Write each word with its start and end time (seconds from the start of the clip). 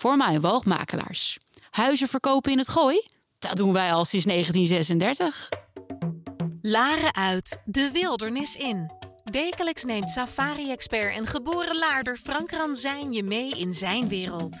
voor 0.00 0.40
woogmakelaars. 0.40 1.38
Huizen 1.70 2.08
verkopen 2.08 2.52
in 2.52 2.58
het 2.58 2.68
gooi? 2.68 3.02
Dat 3.38 3.56
doen 3.56 3.72
wij 3.72 3.92
al 3.92 4.04
sinds 4.04 4.26
1936. 4.26 5.48
Laren 6.60 7.14
uit, 7.14 7.60
de 7.64 7.90
wildernis 7.92 8.56
in. 8.56 8.90
Wekelijks 9.24 9.84
neemt 9.84 10.10
safari-expert 10.10 11.14
en 11.14 11.26
geboren 11.26 11.78
laarder 11.78 12.16
Frank 12.16 12.50
Ranzijn 12.50 13.12
je 13.12 13.22
mee 13.22 13.50
in 13.50 13.74
zijn 13.74 14.08
wereld. 14.08 14.60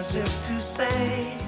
As 0.00 0.14
if 0.14 0.46
to 0.46 0.58
say, 0.58 1.39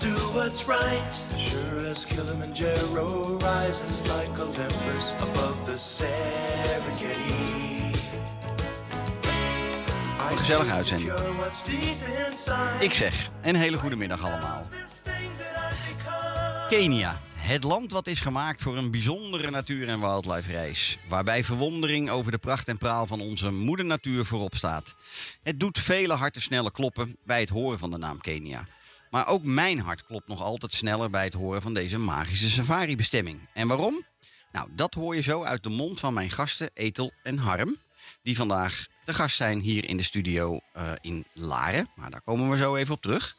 Do 0.00 0.14
what's 0.32 0.66
right, 0.66 1.24
sure 1.36 1.90
as 1.90 2.06
Kilimanjaro 2.06 3.38
rises 3.38 4.06
like 4.06 4.42
Olympus 4.42 5.14
above 5.20 5.64
the 5.64 5.78
Serengeti. 5.78 7.34
Een 10.30 10.38
gezellige 10.38 10.72
uitzending. 10.72 11.12
Ik 12.80 12.92
zeg, 12.92 13.30
een 13.42 13.54
hele 13.54 13.76
goede 13.78 13.96
middag 13.96 14.22
allemaal. 14.22 14.66
Kenia, 16.68 17.20
het 17.34 17.62
land 17.62 17.92
wat 17.92 18.06
is 18.06 18.20
gemaakt 18.20 18.62
voor 18.62 18.76
een 18.76 18.90
bijzondere 18.90 19.50
natuur- 19.50 19.88
en 19.88 20.00
wildlife 20.00 20.50
reis. 20.50 20.98
Waarbij 21.08 21.44
verwondering 21.44 22.10
over 22.10 22.32
de 22.32 22.38
pracht 22.38 22.68
en 22.68 22.78
praal 22.78 23.06
van 23.06 23.20
onze 23.20 23.50
moeder 23.50 23.86
natuur 23.86 24.24
voorop 24.24 24.54
staat. 24.54 24.94
Het 25.42 25.60
doet 25.60 25.78
vele 25.78 26.14
harten 26.14 26.42
sneller 26.42 26.72
kloppen 26.72 27.16
bij 27.24 27.40
het 27.40 27.48
horen 27.48 27.78
van 27.78 27.90
de 27.90 27.98
naam 27.98 28.20
Kenia. 28.20 28.66
Maar 29.14 29.26
ook 29.26 29.44
mijn 29.44 29.78
hart 29.78 30.06
klopt 30.06 30.28
nog 30.28 30.40
altijd 30.40 30.72
sneller 30.72 31.10
bij 31.10 31.24
het 31.24 31.34
horen 31.34 31.62
van 31.62 31.74
deze 31.74 31.98
magische 31.98 32.50
safari-bestemming. 32.50 33.48
En 33.52 33.68
waarom? 33.68 34.04
Nou, 34.52 34.68
dat 34.72 34.94
hoor 34.94 35.14
je 35.14 35.20
zo 35.20 35.42
uit 35.42 35.62
de 35.62 35.68
mond 35.68 36.00
van 36.00 36.14
mijn 36.14 36.30
gasten 36.30 36.70
Etel 36.72 37.12
en 37.22 37.38
Harm. 37.38 37.76
Die 38.22 38.36
vandaag 38.36 38.86
de 39.04 39.14
gast 39.14 39.36
zijn 39.36 39.60
hier 39.60 39.88
in 39.88 39.96
de 39.96 40.02
studio 40.02 40.60
eh, 40.72 40.92
in 41.00 41.24
Laren. 41.32 41.88
Maar 41.96 42.10
daar 42.10 42.22
komen 42.22 42.50
we 42.50 42.56
zo 42.56 42.76
even 42.76 42.94
op 42.94 43.02
terug. 43.02 43.36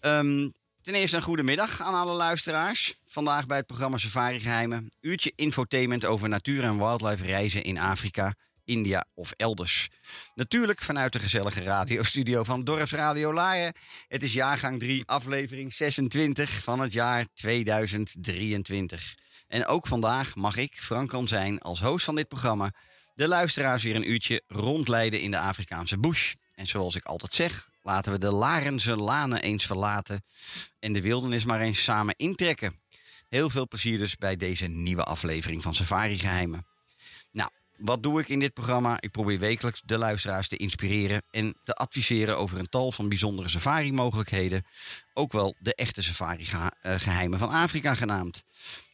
Ehm, 0.00 0.48
ten 0.82 0.94
eerste 0.94 1.16
een 1.16 1.22
goede 1.22 1.42
middag 1.42 1.80
aan 1.80 1.94
alle 1.94 2.14
luisteraars. 2.14 2.98
Vandaag 3.06 3.46
bij 3.46 3.56
het 3.56 3.66
programma 3.66 3.98
Safari 3.98 4.40
Geheimen. 4.40 4.92
Uurtje 5.00 5.32
infotainment 5.34 6.04
over 6.04 6.28
natuur- 6.28 6.64
en 6.64 6.78
wildlife 6.78 7.24
reizen 7.24 7.64
in 7.64 7.78
Afrika, 7.78 8.34
India 8.66 9.04
of 9.14 9.32
elders. 9.36 9.88
Natuurlijk 10.34 10.82
vanuit 10.82 11.12
de 11.12 11.18
gezellige 11.18 11.62
radiostudio 11.62 12.44
van 12.44 12.64
Dorpsradio 12.64 13.32
Laren. 13.32 13.72
Het 14.08 14.22
is 14.22 14.32
jaargang 14.32 14.78
3, 14.78 15.02
aflevering 15.06 15.74
26 15.74 16.50
van 16.50 16.80
het 16.80 16.92
jaar 16.92 17.26
2023. 17.34 19.14
En 19.48 19.66
ook 19.66 19.86
vandaag 19.86 20.34
mag 20.34 20.56
ik, 20.56 20.74
Frank 20.74 21.28
zijn 21.28 21.60
als 21.60 21.80
host 21.80 22.04
van 22.04 22.14
dit 22.14 22.28
programma, 22.28 22.72
de 23.14 23.28
luisteraars 23.28 23.82
weer 23.82 23.96
een 23.96 24.10
uurtje 24.10 24.42
rondleiden 24.46 25.20
in 25.20 25.30
de 25.30 25.38
Afrikaanse 25.38 25.98
bush. 25.98 26.34
En 26.54 26.66
zoals 26.66 26.94
ik 26.94 27.04
altijd 27.04 27.34
zeg, 27.34 27.68
laten 27.82 28.12
we 28.12 28.18
de 28.18 28.30
Larense 28.30 28.96
lanen 28.96 29.42
eens 29.42 29.66
verlaten 29.66 30.24
en 30.78 30.92
de 30.92 31.00
wildernis 31.00 31.44
maar 31.44 31.60
eens 31.60 31.82
samen 31.82 32.14
intrekken. 32.16 32.80
Heel 33.28 33.50
veel 33.50 33.68
plezier 33.68 33.98
dus 33.98 34.16
bij 34.16 34.36
deze 34.36 34.66
nieuwe 34.66 35.02
aflevering 35.02 35.62
van 35.62 35.74
Safari 35.74 36.18
Geheimen. 36.18 36.66
Wat 37.78 38.02
doe 38.02 38.20
ik 38.20 38.28
in 38.28 38.40
dit 38.40 38.52
programma? 38.52 39.00
Ik 39.00 39.10
probeer 39.10 39.38
wekelijks 39.38 39.82
de 39.84 39.98
luisteraars 39.98 40.48
te 40.48 40.56
inspireren 40.56 41.22
en 41.30 41.54
te 41.64 41.74
adviseren 41.74 42.38
over 42.38 42.58
een 42.58 42.68
tal 42.68 42.92
van 42.92 43.08
bijzondere 43.08 43.48
safari-mogelijkheden. 43.48 44.64
Ook 45.14 45.32
wel 45.32 45.56
de 45.58 45.74
echte 45.74 46.02
safari-geheimen 46.02 47.38
van 47.38 47.50
Afrika 47.50 47.94
genaamd. 47.94 48.42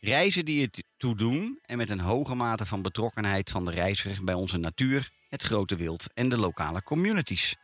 Reizen 0.01 0.45
die 0.45 0.63
het 0.63 0.85
toe 0.97 1.17
doen 1.17 1.59
en 1.63 1.77
met 1.77 1.91
een 1.91 2.01
hoge 2.01 2.35
mate 2.35 2.67
van 2.67 2.83
betrokkenheid 2.83 3.51
van 3.51 3.65
de 3.65 3.71
reiziger 3.71 4.25
bij 4.25 4.35
onze 4.35 4.57
natuur, 4.57 5.11
het 5.29 5.43
grote 5.43 5.77
wild 5.77 6.07
en 6.15 6.29
de 6.29 6.37
lokale 6.37 6.83
communities. 6.83 7.57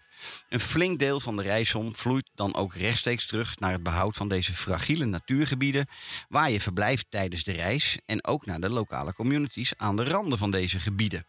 Een 0.49 0.61
flink 0.61 0.99
deel 0.99 1.21
van 1.21 1.37
de 1.37 1.43
reissom 1.43 1.95
vloeit 1.95 2.31
dan 2.35 2.55
ook 2.55 2.75
rechtstreeks 2.75 3.27
terug 3.27 3.59
naar 3.59 3.73
het 3.73 3.83
behoud 3.83 4.17
van 4.17 4.29
deze 4.29 4.53
fragiele 4.55 5.05
natuurgebieden 5.05 5.89
waar 6.29 6.51
je 6.51 6.61
verblijft 6.61 7.07
tijdens 7.09 7.43
de 7.43 7.53
reis 7.53 7.99
en 8.07 8.25
ook 8.25 8.47
naar 8.47 8.61
de 8.61 8.71
lokale 8.71 9.13
communities 9.13 9.73
aan 9.77 9.97
de 9.97 10.05
randen 10.05 10.39
van 10.39 10.51
deze 10.51 10.81
gebieden. 10.81 11.27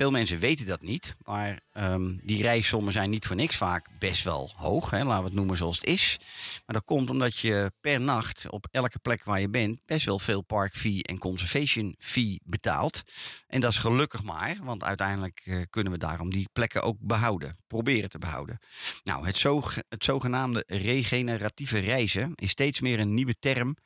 Veel 0.00 0.10
mensen 0.10 0.38
weten 0.38 0.66
dat 0.66 0.82
niet, 0.82 1.16
maar 1.24 1.60
ehm, 1.72 2.16
die 2.22 2.42
reissommen 2.42 2.92
zijn 2.92 3.10
niet 3.10 3.26
voor 3.26 3.36
niks 3.36 3.56
vaak 3.56 3.88
best 3.98 4.24
wel 4.24 4.52
hoog. 4.56 4.90
Hè, 4.90 5.04
laten 5.04 5.18
we 5.18 5.28
het 5.28 5.34
noemen 5.34 5.56
zoals 5.56 5.76
het 5.76 5.86
is. 5.86 6.18
Maar 6.66 6.76
dat 6.76 6.84
komt 6.84 7.10
omdat 7.10 7.38
je 7.38 7.72
per 7.80 8.00
nacht 8.00 8.50
op 8.50 8.66
elke 8.70 8.98
plek 8.98 9.24
waar 9.24 9.40
je 9.40 9.48
bent 9.48 9.80
best 9.86 10.06
wel 10.06 10.18
veel 10.18 10.42
park 10.42 10.76
fee 10.76 11.02
en 11.02 11.18
conservation 11.18 11.94
fee 11.98 12.40
betaalt. 12.44 13.02
En 13.46 13.60
dat 13.60 13.70
is 13.70 13.78
gelukkig 13.78 14.22
maar, 14.22 14.56
want 14.62 14.82
uiteindelijk 14.84 15.42
eh, 15.44 15.60
kunnen 15.70 15.92
we 15.92 15.98
daarom 15.98 16.30
die 16.30 16.48
plekken 16.52 16.82
ook 16.82 16.96
behouden. 17.00 17.56
Proberen 17.66 18.10
te 18.10 18.18
behouden. 18.18 18.58
Nou, 19.04 19.26
het, 19.26 19.42
het 19.88 20.04
zogenaamde 20.04 20.64
regeneratieve 20.66 21.78
reizen 21.78 22.32
is 22.34 22.50
steeds 22.50 22.80
meer 22.80 23.00
een 23.00 23.14
nieuwe 23.14 23.34
term 23.38 23.76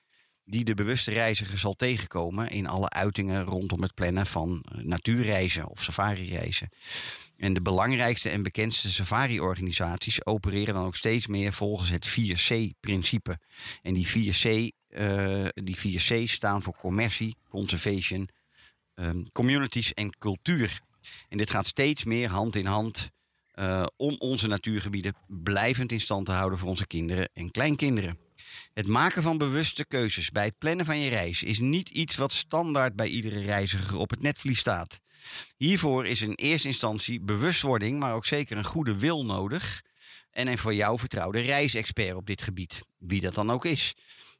die 0.45 0.65
de 0.65 0.75
bewuste 0.75 1.11
reiziger 1.11 1.59
zal 1.59 1.75
tegenkomen 1.75 2.49
in 2.49 2.67
alle 2.67 2.89
uitingen 2.89 3.45
rondom 3.45 3.83
het 3.83 3.95
plannen 3.95 4.27
van 4.27 4.65
eh, 4.69 4.85
natuurreizen 4.85 5.69
of 5.69 5.83
safari-reizen. 5.83 6.69
En 7.37 7.53
de 7.53 7.63
belangrijkste 7.63 8.29
en 8.29 8.43
bekendste 8.43 8.93
safari-organisaties 8.93 10.27
opereren 10.27 10.75
dan 10.75 10.85
ook 10.85 10.97
steeds 10.97 11.27
meer 11.27 11.53
volgens 11.53 11.91
het 11.91 12.09
4C-principe. 12.09 13.39
En 13.83 13.95
die 13.95 14.07
4C, 14.07 14.73
eh, 14.89 15.45
die 15.55 15.77
4C 15.77 16.29
staan 16.29 16.63
voor 16.63 16.77
commercie, 16.77 17.37
conservation, 17.49 18.29
ehm, 18.95 19.23
communities 19.33 19.95
en 19.95 20.19
cultuur. 20.19 20.81
En 21.29 21.39
dit 21.39 21.51
gaat 21.51 21.67
steeds 21.67 22.05
meer 22.05 22.29
hand 22.29 22.57
in 22.57 22.67
hand 22.67 23.13
eh, 23.51 23.87
om 23.97 24.17
onze 24.19 24.47
natuurgebieden 24.47 25.15
blijvend 25.27 25.93
in 25.93 26.01
stand 26.01 26.27
te 26.27 26.33
houden 26.33 26.59
voor 26.59 26.69
onze 26.69 26.87
kinderen 26.87 27.31
en 27.33 27.51
kleinkinderen. 27.51 28.24
Het 28.73 28.87
maken 28.87 29.23
van 29.23 29.39
bewuste 29.39 29.87
keuzes 29.87 30.31
bij 30.31 30.45
het 30.45 30.59
plannen 30.59 30.87
van 30.87 30.99
je 30.99 31.11
reis 31.11 31.43
is 31.43 31.59
niet 31.59 31.89
iets 31.89 32.17
wat 32.17 32.33
standaard 32.33 32.97
bij 32.97 33.09
iedere 33.09 33.41
reiziger 33.41 33.97
op 33.97 34.11
het 34.11 34.23
netvlies 34.23 34.59
staat. 34.59 35.01
Hiervoor 35.57 36.07
is 36.07 36.21
in 36.21 36.33
eerste 36.33 36.69
instantie 36.69 37.21
bewustwording, 37.21 37.99
maar 37.99 38.15
ook 38.15 38.27
zeker 38.27 38.57
een 38.57 38.65
goede 38.65 38.99
wil 38.99 39.25
nodig. 39.25 39.83
En 40.31 40.47
een 40.49 40.59
voor 40.59 40.75
jou 40.75 40.99
vertrouwde 40.99 41.41
reisexpert 41.41 42.15
op 42.15 42.27
dit 42.27 42.43
gebied, 42.43 42.83
wie 42.99 43.21
dat 43.21 43.35
dan 43.35 43.51
ook 43.51 43.65
is. 43.65 43.95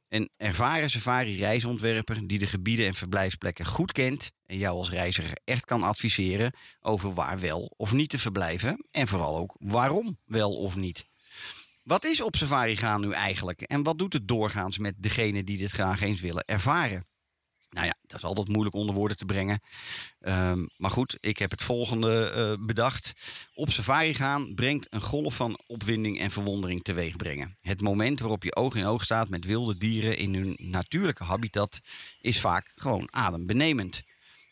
Een 0.09 0.31
ervaren 0.37 0.91
safari-reisontwerper 0.91 2.27
die 2.27 2.39
de 2.39 2.47
gebieden 2.47 2.87
en 2.87 2.95
verblijfsplekken 2.95 3.67
goed 3.67 3.93
kent 3.93 4.31
en 4.47 4.59
jou 4.59 4.77
als 4.77 4.91
reiziger 4.91 5.39
echt 5.45 5.65
kan 5.65 5.83
adviseren 5.83 6.53
over 6.81 7.15
waar 7.15 7.41
wel 7.41 7.73
of 7.77 7.93
niet 7.93 8.11
te 8.11 8.19
verblijven 8.19 8.87
en 8.91 9.09
vooral 9.09 9.37
ook 9.37 9.57
waarom 9.59 10.17
wel 10.27 10.57
of 10.57 10.77
niet. 10.77 11.07
Wat 11.85 12.05
is 12.05 12.21
op 12.21 12.37
safari 12.37 12.77
gaan 12.77 13.01
nu 13.01 13.13
eigenlijk 13.13 13.61
en 13.61 13.83
wat 13.83 13.99
doet 13.99 14.13
het 14.13 14.29
doorgaans 14.29 14.79
met 14.79 14.95
degene 14.97 15.45
die 15.45 15.59
dit 15.59 15.71
graag 15.71 16.01
eens 16.01 16.21
willen 16.21 16.45
ervaren? 16.45 17.07
Nou 17.71 17.87
ja, 17.87 17.95
dat 18.07 18.19
is 18.19 18.25
altijd 18.25 18.49
moeilijk 18.49 18.75
onder 18.75 18.95
woorden 18.95 19.17
te 19.17 19.25
brengen. 19.25 19.61
Ehm, 20.21 20.67
maar 20.77 20.91
goed, 20.91 21.17
ik 21.21 21.39
heb 21.39 21.51
het 21.51 21.63
volgende 21.63 22.31
eh, 22.31 22.67
bedacht. 22.67 23.13
Op 23.55 23.71
safari 23.71 24.15
gaan 24.15 24.55
brengt 24.55 24.87
een 24.93 25.01
golf 25.01 25.37
van 25.37 25.59
opwinding 25.67 26.21
en 26.21 26.31
verwondering 26.31 26.83
teweeg 26.83 27.17
brengen. 27.17 27.57
Het 27.61 27.81
moment 27.81 28.21
waarop 28.21 28.43
je 28.43 28.57
oog 28.57 28.75
in 28.75 28.85
oog 28.85 29.05
staat 29.05 29.29
met 29.29 29.45
wilde 29.45 29.77
dieren 29.77 30.17
in 30.17 30.35
hun 30.35 30.55
natuurlijke 30.59 31.25
habitat 31.25 31.81
is 32.21 32.41
vaak 32.41 32.73
gewoon 32.75 33.09
adembenemend. 33.11 34.03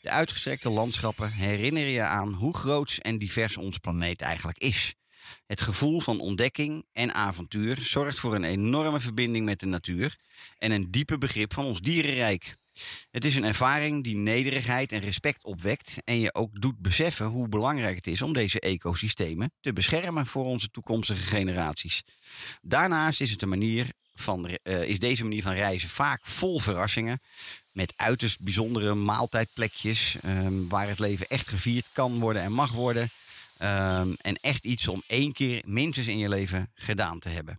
De 0.01 0.11
uitgestrekte 0.11 0.71
landschappen 0.71 1.33
herinneren 1.33 1.91
je 1.91 2.03
aan 2.03 2.33
hoe 2.33 2.55
groots 2.55 2.99
en 2.99 3.19
divers 3.19 3.57
ons 3.57 3.79
planeet 3.79 4.21
eigenlijk 4.21 4.59
is. 4.59 4.95
Het 5.47 5.61
gevoel 5.61 6.01
van 6.01 6.21
ontdekking 6.21 6.85
en 6.93 7.15
avontuur 7.15 7.79
zorgt 7.83 8.19
voor 8.19 8.35
een 8.35 8.45
enorme 8.45 9.01
verbinding 9.01 9.45
met 9.45 9.61
de 9.61 9.67
natuur 9.67 10.17
en 10.59 10.71
een 10.71 10.91
diepe 10.91 11.19
begrip 11.19 11.55
van 11.55 11.65
ons 11.65 11.81
dierenrijk. 11.81 12.57
Het 13.11 13.25
is 13.25 13.37
een 13.37 13.45
ervaring 13.45 14.05
die 14.05 14.17
nederigheid 14.17 14.93
en 14.93 15.01
respect 15.01 15.45
opwekt 15.45 15.97
en 16.05 16.21
je 16.21 16.35
ook 16.35 16.61
doet 16.61 16.79
beseffen 16.79 17.27
hoe 17.27 17.49
belangrijk 17.49 17.97
het 17.97 18.07
is 18.07 18.23
om 18.23 18.33
deze 18.33 18.61
ecosystemen 18.61 19.53
te 19.61 19.73
beschermen 19.73 20.27
voor 20.27 20.45
onze 20.45 20.71
toekomstige 20.71 21.23
generaties. 21.23 22.03
Daarnaast 22.61 23.21
is, 23.21 23.31
het 23.31 23.43
een 23.43 23.49
manier 23.49 23.87
van, 24.15 24.49
eh, 24.49 24.83
is 24.83 24.99
deze 24.99 25.23
manier 25.23 25.43
van 25.43 25.53
reizen 25.53 25.89
vaak 25.89 26.21
vol 26.25 26.61
verrassingen. 26.61 27.21
Met 27.73 27.93
uiterst 27.97 28.45
bijzondere 28.45 28.95
maaltijdplekjes 28.95 30.17
ehm, 30.21 30.69
waar 30.69 30.89
het 30.89 30.99
leven 30.99 31.27
echt 31.29 31.49
gevierd 31.49 31.91
kan 31.93 32.19
worden 32.19 32.43
en 32.43 32.53
mag 32.53 32.73
worden. 32.73 33.09
Ehm, 33.63 34.13
en 34.21 34.35
echt 34.35 34.65
iets 34.65 34.89
om 34.89 35.03
één 35.07 35.33
keer 35.33 35.63
minstens 35.67 36.07
in 36.07 36.19
je 36.19 36.29
leven 36.29 36.71
gedaan 36.75 37.19
te 37.19 37.29
hebben. 37.29 37.59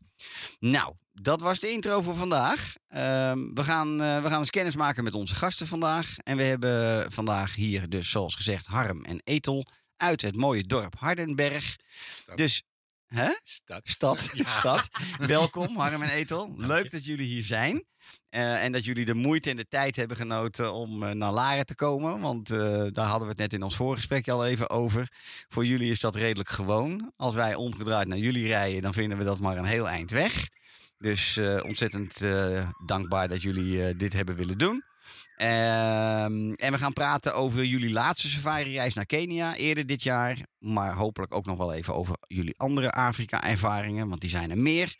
Nou, 0.59 0.95
dat 1.13 1.41
was 1.41 1.59
de 1.59 1.71
intro 1.71 2.01
voor 2.01 2.15
vandaag. 2.15 2.75
Ehm, 2.87 3.53
we, 3.53 3.63
gaan, 3.63 4.01
eh, 4.01 4.21
we 4.21 4.29
gaan 4.29 4.39
eens 4.39 4.49
kennis 4.49 4.75
maken 4.75 5.03
met 5.03 5.13
onze 5.13 5.35
gasten 5.35 5.67
vandaag. 5.67 6.17
En 6.17 6.37
we 6.37 6.43
hebben 6.43 7.11
vandaag 7.11 7.55
hier 7.55 7.89
dus 7.89 8.09
zoals 8.09 8.35
gezegd 8.35 8.65
Harm 8.65 9.05
en 9.05 9.21
Etel 9.23 9.65
uit 9.97 10.21
het 10.21 10.35
mooie 10.35 10.63
dorp 10.63 10.95
Hardenberg. 10.99 11.75
Dus, 12.35 12.63
hè? 13.13 13.29
Stad. 13.43 13.81
Stad, 13.83 14.29
stad. 14.59 14.89
Welkom 15.17 15.77
Harm 15.81 16.01
en 16.01 16.09
Etel. 16.09 16.51
Leuk 16.55 16.91
dat 16.91 17.05
jullie 17.05 17.27
hier 17.27 17.43
zijn. 17.43 17.85
Eh, 18.29 18.63
en 18.63 18.71
dat 18.71 18.85
jullie 18.85 19.05
de 19.05 19.13
moeite 19.13 19.49
en 19.49 19.55
de 19.55 19.67
tijd 19.67 19.95
hebben 19.95 20.17
genoten 20.17 20.73
om 20.73 21.03
eh, 21.03 21.11
naar 21.11 21.31
Laren 21.31 21.65
te 21.65 21.75
komen. 21.75 22.19
Want 22.19 22.49
eh, 22.49 22.85
daar 22.89 23.05
hadden 23.05 23.21
we 23.21 23.29
het 23.29 23.37
net 23.37 23.53
in 23.53 23.63
ons 23.63 23.75
voorgesprekje 23.75 24.31
al 24.31 24.45
even 24.45 24.69
over. 24.69 25.11
Voor 25.47 25.65
jullie 25.65 25.91
is 25.91 25.99
dat 25.99 26.15
redelijk 26.15 26.49
gewoon. 26.49 27.11
Als 27.15 27.33
wij 27.33 27.55
omgedraaid 27.55 28.07
naar 28.07 28.17
jullie 28.17 28.47
rijden, 28.47 28.81
dan 28.81 28.93
vinden 28.93 29.17
we 29.17 29.23
dat 29.23 29.39
maar 29.39 29.57
een 29.57 29.65
heel 29.65 29.89
eind 29.89 30.11
weg. 30.11 30.47
Dus 30.97 31.39
ontzettend 31.63 32.21
dankbaar 32.85 33.27
dat 33.27 33.41
jullie 33.41 33.95
dit 33.95 34.13
hebben 34.13 34.35
willen 34.35 34.57
doen. 34.57 34.83
Ehm, 35.35 36.51
en 36.51 36.71
we 36.71 36.77
gaan 36.77 36.93
praten 36.93 37.35
over 37.35 37.65
jullie 37.65 37.91
laatste 37.91 38.29
safari-reis 38.29 38.93
naar 38.93 39.05
Kenia 39.05 39.55
eerder 39.55 39.85
dit 39.85 40.03
jaar. 40.03 40.37
Maar 40.59 40.93
hopelijk 40.93 41.33
ook 41.33 41.45
nog 41.45 41.57
wel 41.57 41.73
even 41.73 41.95
over 41.95 42.15
jullie 42.27 42.57
andere 42.57 42.91
Afrika-ervaringen, 42.91 44.07
want 44.07 44.21
die 44.21 44.29
zijn 44.29 44.51
er 44.51 44.57
meer. 44.57 44.95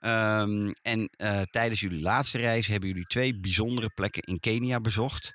Ehm, 0.00 0.70
en 0.82 1.08
eh, 1.16 1.42
tijdens 1.42 1.80
jullie 1.80 2.00
laatste 2.00 2.38
reis 2.38 2.66
hebben 2.66 2.88
jullie 2.88 3.06
twee 3.06 3.40
bijzondere 3.40 3.90
plekken 3.90 4.22
in 4.22 4.40
Kenia 4.40 4.80
bezocht. 4.80 5.32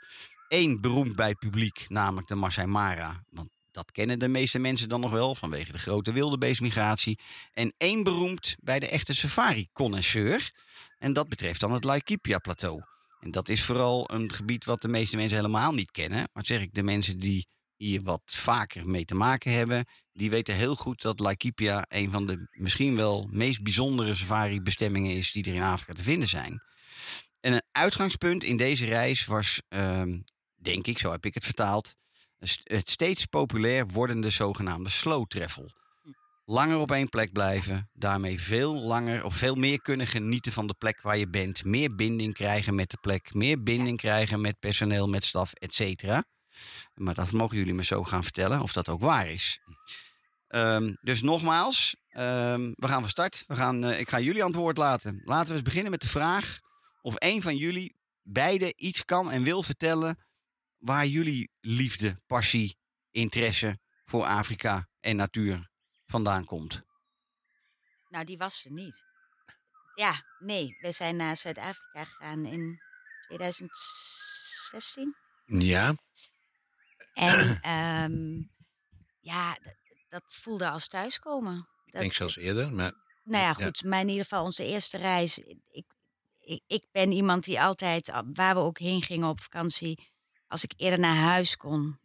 Eén 0.47 0.81
beroemd 0.81 1.15
bij 1.15 1.29
het 1.29 1.39
publiek, 1.39 1.85
namelijk 1.87 2.27
de 2.27 2.35
Masai 2.35 2.67
Mara. 2.67 3.23
Want 3.29 3.49
dat 3.71 3.91
kennen 3.91 4.19
de 4.19 4.27
meeste 4.27 4.59
mensen 4.59 4.89
dan 4.89 5.01
nog 5.01 5.11
wel 5.11 5.35
vanwege 5.35 5.71
de 5.71 5.77
grote 5.77 6.11
wildebeestmigratie. 6.11 7.19
En 7.53 7.73
één 7.77 8.03
beroemd 8.03 8.55
bij 8.59 8.79
de 8.79 8.89
echte 8.89 9.13
safari-connoisseur. 9.13 10.51
En 10.97 11.13
dat 11.13 11.29
betreft 11.29 11.59
dan 11.59 11.71
het 11.71 11.83
Laikipia-plateau. 11.83 12.81
En 13.25 13.31
dat 13.31 13.49
is 13.49 13.63
vooral 13.63 14.11
een 14.11 14.31
gebied 14.33 14.65
wat 14.65 14.81
de 14.81 14.87
meeste 14.87 15.15
mensen 15.15 15.37
helemaal 15.37 15.73
niet 15.73 15.91
kennen. 15.91 16.29
Maar 16.33 16.45
zeg 16.45 16.61
ik, 16.61 16.73
de 16.73 16.83
mensen 16.83 17.17
die 17.17 17.47
hier 17.75 18.01
wat 18.03 18.21
vaker 18.25 18.89
mee 18.89 19.05
te 19.05 19.15
maken 19.15 19.51
hebben, 19.51 19.85
die 20.11 20.29
weten 20.29 20.55
heel 20.55 20.75
goed 20.75 21.01
dat 21.01 21.19
Laikipia 21.19 21.85
een 21.87 22.11
van 22.11 22.25
de 22.25 22.47
misschien 22.51 22.95
wel 22.95 23.27
meest 23.31 23.63
bijzondere 23.63 24.15
safari-bestemmingen 24.15 25.15
is 25.15 25.31
die 25.31 25.43
er 25.43 25.53
in 25.53 25.61
Afrika 25.61 25.93
te 25.93 26.03
vinden 26.03 26.27
zijn. 26.27 26.61
En 27.39 27.53
een 27.53 27.63
uitgangspunt 27.71 28.43
in 28.43 28.57
deze 28.57 28.85
reis 28.85 29.25
was, 29.25 29.61
ehm, 29.67 30.19
denk 30.55 30.87
ik, 30.87 30.99
zo 30.99 31.11
heb 31.11 31.25
ik 31.25 31.33
het 31.33 31.45
vertaald, 31.45 31.95
het 32.63 32.89
steeds 32.89 33.25
populair 33.25 33.87
wordende 33.87 34.29
zogenaamde 34.29 34.89
slow 34.89 35.27
travel. 35.27 35.71
Langer 36.47 36.77
op 36.77 36.91
één 36.91 37.09
plek 37.09 37.31
blijven, 37.31 37.89
daarmee 37.93 38.41
veel 38.41 38.73
langer 38.73 39.23
of 39.23 39.35
veel 39.35 39.55
meer 39.55 39.81
kunnen 39.81 40.07
genieten 40.07 40.51
van 40.51 40.67
de 40.67 40.73
plek 40.73 41.01
waar 41.01 41.17
je 41.17 41.29
bent. 41.29 41.63
Meer 41.63 41.95
binding 41.95 42.33
krijgen 42.33 42.75
met 42.75 42.89
de 42.89 42.97
plek, 43.01 43.33
meer 43.33 43.63
binding 43.63 43.97
krijgen 43.97 44.41
met 44.41 44.59
personeel, 44.59 45.07
met 45.07 45.25
staf, 45.25 45.53
et 45.53 45.73
cetera. 45.73 46.23
Maar 46.93 47.13
dat 47.13 47.31
mogen 47.31 47.57
jullie 47.57 47.73
me 47.73 47.83
zo 47.83 48.03
gaan 48.03 48.23
vertellen 48.23 48.61
of 48.61 48.73
dat 48.73 48.89
ook 48.89 49.01
waar 49.01 49.29
is. 49.29 49.59
Ehm, 50.47 50.93
dus 51.01 51.21
nogmaals, 51.21 51.95
ehm, 52.09 52.71
we 52.75 52.87
gaan 52.87 53.01
van 53.01 53.09
start. 53.09 53.43
We 53.47 53.55
gaan, 53.55 53.83
eh, 53.83 53.99
ik 53.99 54.09
ga 54.09 54.19
jullie 54.19 54.43
antwoord 54.43 54.77
laten. 54.77 55.21
Laten 55.23 55.47
we 55.47 55.53
eens 55.53 55.63
beginnen 55.63 55.91
met 55.91 56.01
de 56.01 56.07
vraag 56.07 56.59
of 57.01 57.13
een 57.17 57.41
van 57.41 57.57
jullie 57.57 57.95
beide 58.21 58.73
iets 58.75 59.05
kan 59.05 59.31
en 59.31 59.43
wil 59.43 59.63
vertellen 59.63 60.17
waar 60.77 61.07
jullie 61.07 61.49
liefde, 61.59 62.21
passie, 62.27 62.77
interesse 63.11 63.79
voor 64.05 64.25
Afrika 64.25 64.87
en 64.99 65.15
natuur 65.15 65.73
vandaan 66.07 66.45
komt. 66.45 66.81
Nou, 68.09 68.25
die 68.25 68.37
was 68.37 68.65
er 68.65 68.71
niet. 68.71 69.03
Ja, 69.95 70.23
nee. 70.39 70.77
We 70.81 70.91
zijn 70.91 71.15
naar 71.15 71.37
Zuid-Afrika 71.37 72.03
gegaan 72.05 72.45
in 72.45 72.79
2016. 73.27 75.15
Ja, 75.45 75.95
En 77.13 77.59
ehm, 77.61 78.41
ja, 79.19 79.57
dat, 80.09 80.23
voelde 80.27 80.69
als 80.69 80.87
thuiskomen. 80.87 81.67
ik 81.85 81.93
denk 81.93 82.13
zelfs 82.13 82.35
eerder. 82.37 82.73
Maar 82.73 82.93
Nou 83.23 83.43
ja, 83.43 83.55
Ja. 83.57 83.65
goed. 83.65 83.83
Maar 83.83 83.99
in 84.01 84.07
ieder 84.07 84.23
geval 84.23 84.43
onze 84.43 84.63
eerste 84.63 84.97
reis. 84.97 85.37
Ik, 85.37 85.85
ik, 86.39 86.63
ik 86.67 86.85
ben 86.91 87.11
iemand 87.11 87.43
die 87.43 87.61
altijd, 87.61 88.09
a- 88.09 88.23
waar 88.33 88.55
we 88.55 88.61
ook 88.61 88.79
heen 88.79 89.01
gingen 89.01 89.27
op 89.29 89.39
vakantie, 89.41 90.11
als 90.47 90.63
ik 90.63 90.73
eerder 90.77 90.99
naar 90.99 91.15
huis 91.15 91.57
kon, 91.57 91.99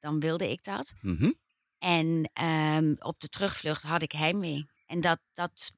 dan 0.00 0.20
wilde 0.20 0.50
ik 0.50 0.64
dat. 0.64 0.94
Mhm. 1.00 1.32
En 1.78 2.30
ehm, 2.32 2.94
op 2.98 3.20
de 3.20 3.28
terugvlucht 3.28 3.82
had 3.82 4.02
ik 4.02 4.12
heimwee. 4.12 4.70
En 4.86 5.00
dat, 5.00 5.20
dat 5.32 5.72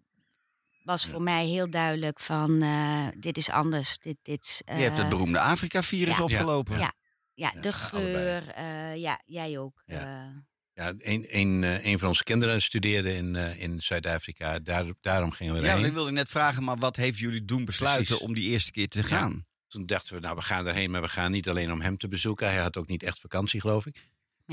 was 0.83 1.07
voor 1.07 1.23
mij 1.23 1.47
heel 1.47 1.71
duidelijk 1.71 2.21
van, 2.21 2.62
eh, 2.62 3.07
dit 3.16 3.37
is 3.37 3.50
anders. 3.50 3.99
Dit, 3.99 4.16
dit, 4.23 4.62
Je 4.66 4.73
hebt 4.73 4.95
het 4.97 5.04
eh, 5.04 5.09
beroemde 5.11 5.40
Afrika-virus 5.40 6.16
ja. 6.16 6.23
opgelopen. 6.23 6.78
Ja. 6.78 6.92
ja, 7.35 7.50
Ja, 7.54 7.61
de 7.61 7.73
geur. 7.73 8.49
eh, 8.49 8.97
ja, 8.97 9.21
jij 9.26 9.59
ook. 9.59 9.83
Ja. 9.87 10.25
eh. 10.26 10.37
Ja, 10.75 10.92
een, 10.99 11.26
een, 11.28 11.64
eh, 11.64 11.85
een 11.85 11.99
van 11.99 12.09
onze 12.09 12.25
kinderen 12.25 12.62
studeerde 12.62 13.14
in, 13.16 13.37
eh, 13.37 13.61
in 13.62 13.80
Zuid-Afrika. 13.80 14.59
Daar, 14.59 14.85
daarom 15.00 15.30
gingen 15.30 15.54
we 15.54 15.61
Ja, 15.61 15.66
erheen. 15.71 15.85
ik 15.85 15.92
wilde 15.92 16.11
net 16.12 16.28
vragen, 16.28 16.64
maar 16.64 16.76
wat 16.76 16.97
heeft 16.97 17.19
jullie 17.19 17.45
doen 17.45 17.64
besluiten 17.64 18.07
Precies. 18.07 18.26
om 18.26 18.35
die 18.35 18.50
eerste 18.50 18.71
keer 18.71 18.88
te 18.88 19.02
gaan? 19.02 19.47
Toen 19.69 19.87
dachten 19.87 20.14
we, 20.14 20.21
nou, 20.21 20.37
we 20.37 20.42
gaan 20.42 20.66
erheen, 20.66 20.90
maar 20.90 21.00
we 21.02 21.09
gaan 21.09 21.30
niet 21.30 21.49
alleen 21.49 21.73
om 21.73 21.80
hem 21.80 21.97
te 21.97 22.09
bezoeken. 22.09 22.47
Hij 22.47 22.59
had 22.61 22.76
ook 22.76 22.88
niet 22.88 23.02
echt 23.02 23.19
vakantie, 23.21 23.61
geloof 23.61 23.87
ik. 23.87 24.09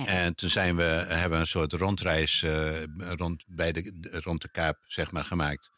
En 0.06 0.36
toen 0.36 0.50
zijn 0.50 0.76
we, 0.76 0.84
hebben 0.84 1.30
we 1.32 1.38
een 1.38 1.48
soort 1.48 1.74
rondreis 1.74 2.44
eh, 2.44 2.84
rond, 2.98 3.44
bij 3.48 3.72
de, 3.72 4.10
rond 4.24 4.42
de 4.42 4.50
Kaap, 4.52 4.78
zeg 4.88 5.12
maar, 5.12 5.24
gemaakt. 5.26 5.70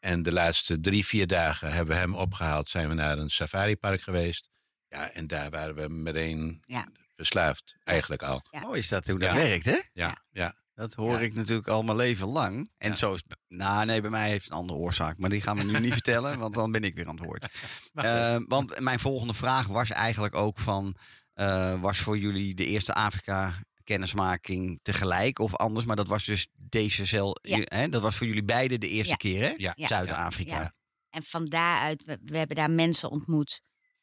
En 0.00 0.22
de 0.22 0.32
laatste 0.32 0.80
drie, 0.80 1.06
vier 1.06 1.26
dagen 1.26 1.72
hebben 1.72 1.94
we 1.94 2.00
hem 2.00 2.14
opgehaald. 2.14 2.70
Zijn 2.70 2.88
we 2.88 2.94
naar 2.94 3.18
een 3.18 3.30
safaripark 3.30 4.00
geweest. 4.02 4.48
Ja, 4.88 5.10
en 5.10 5.26
daar 5.26 5.50
waren 5.50 5.74
we 5.74 5.88
meteen 5.88 6.58
Ja. 6.66 6.86
verslaafd, 7.16 7.76
eigenlijk 7.84 8.22
al. 8.22 8.42
Ja. 8.50 8.60
Mooi 8.60 8.78
is 8.78 8.88
dat 8.88 9.06
hoe 9.06 9.18
dat 9.18 9.32
Ja. 9.32 9.38
werkt, 9.38 9.64
hè? 9.64 9.78
Ja, 9.92 10.24
ja. 10.30 10.54
Dat 10.74 10.94
hoor 10.94 11.12
Ja. 11.12 11.18
ik 11.20 11.34
natuurlijk 11.34 11.68
al 11.68 11.82
mijn 11.82 11.96
leven 11.96 12.26
lang. 12.26 12.70
En 12.78 12.90
Ja. 12.90 12.96
zo 12.96 13.14
is 13.14 13.22
Nou, 13.48 13.84
nee, 13.86 14.00
bij 14.00 14.10
mij 14.10 14.28
heeft 14.28 14.44
het 14.44 14.52
een 14.52 14.58
andere 14.58 14.78
oorzaak. 14.78 15.18
Maar 15.18 15.30
die 15.30 15.40
gaan 15.40 15.56
we 15.56 15.62
nu 15.64 15.78
niet 15.78 15.92
vertellen, 16.02 16.38
want 16.38 16.54
dan 16.54 16.70
ben 16.72 16.82
ik 16.84 16.94
weer 16.94 17.08
aan 17.08 17.16
het 17.16 17.24
woord. 17.24 17.46
Eh, 17.94 18.36
want 18.46 18.80
mijn 18.80 18.98
volgende 18.98 19.34
vraag 19.34 19.66
was 19.66 19.90
eigenlijk 19.90 20.34
ook 20.34 20.58
van... 20.58 20.96
eh, 21.34 21.80
was 21.80 21.98
voor 21.98 22.18
jullie 22.18 22.54
de 22.54 22.64
eerste 22.66 22.94
Afrika-kennismaking 23.96 24.78
tegelijk 24.82 25.38
of 25.38 25.56
anders? 25.56 25.84
Maar 25.86 25.96
dat 25.96 26.08
was 26.08 26.24
dus 26.24 26.48
deze 26.54 27.06
cel... 27.06 27.36
Ja. 27.42 27.58
Hè, 27.64 27.88
dat 27.88 28.02
was 28.02 28.16
voor 28.16 28.26
jullie 28.26 28.44
beiden 28.44 28.80
de 28.80 28.88
eerste 28.88 29.10
Ja. 29.10 29.16
keer, 29.16 29.42
hè? 29.42 29.54
Ja. 29.56 29.72
Ja. 29.76 29.86
Zuid-Afrika. 29.86 30.60
Ja. 30.60 30.72
En 31.10 31.22
van 31.22 31.44
daaruit, 31.44 32.04
we, 32.04 32.18
we 32.24 32.38
hebben 32.38 32.56
daar 32.56 32.70
mensen 32.70 33.10
ontmoet. 33.10 33.60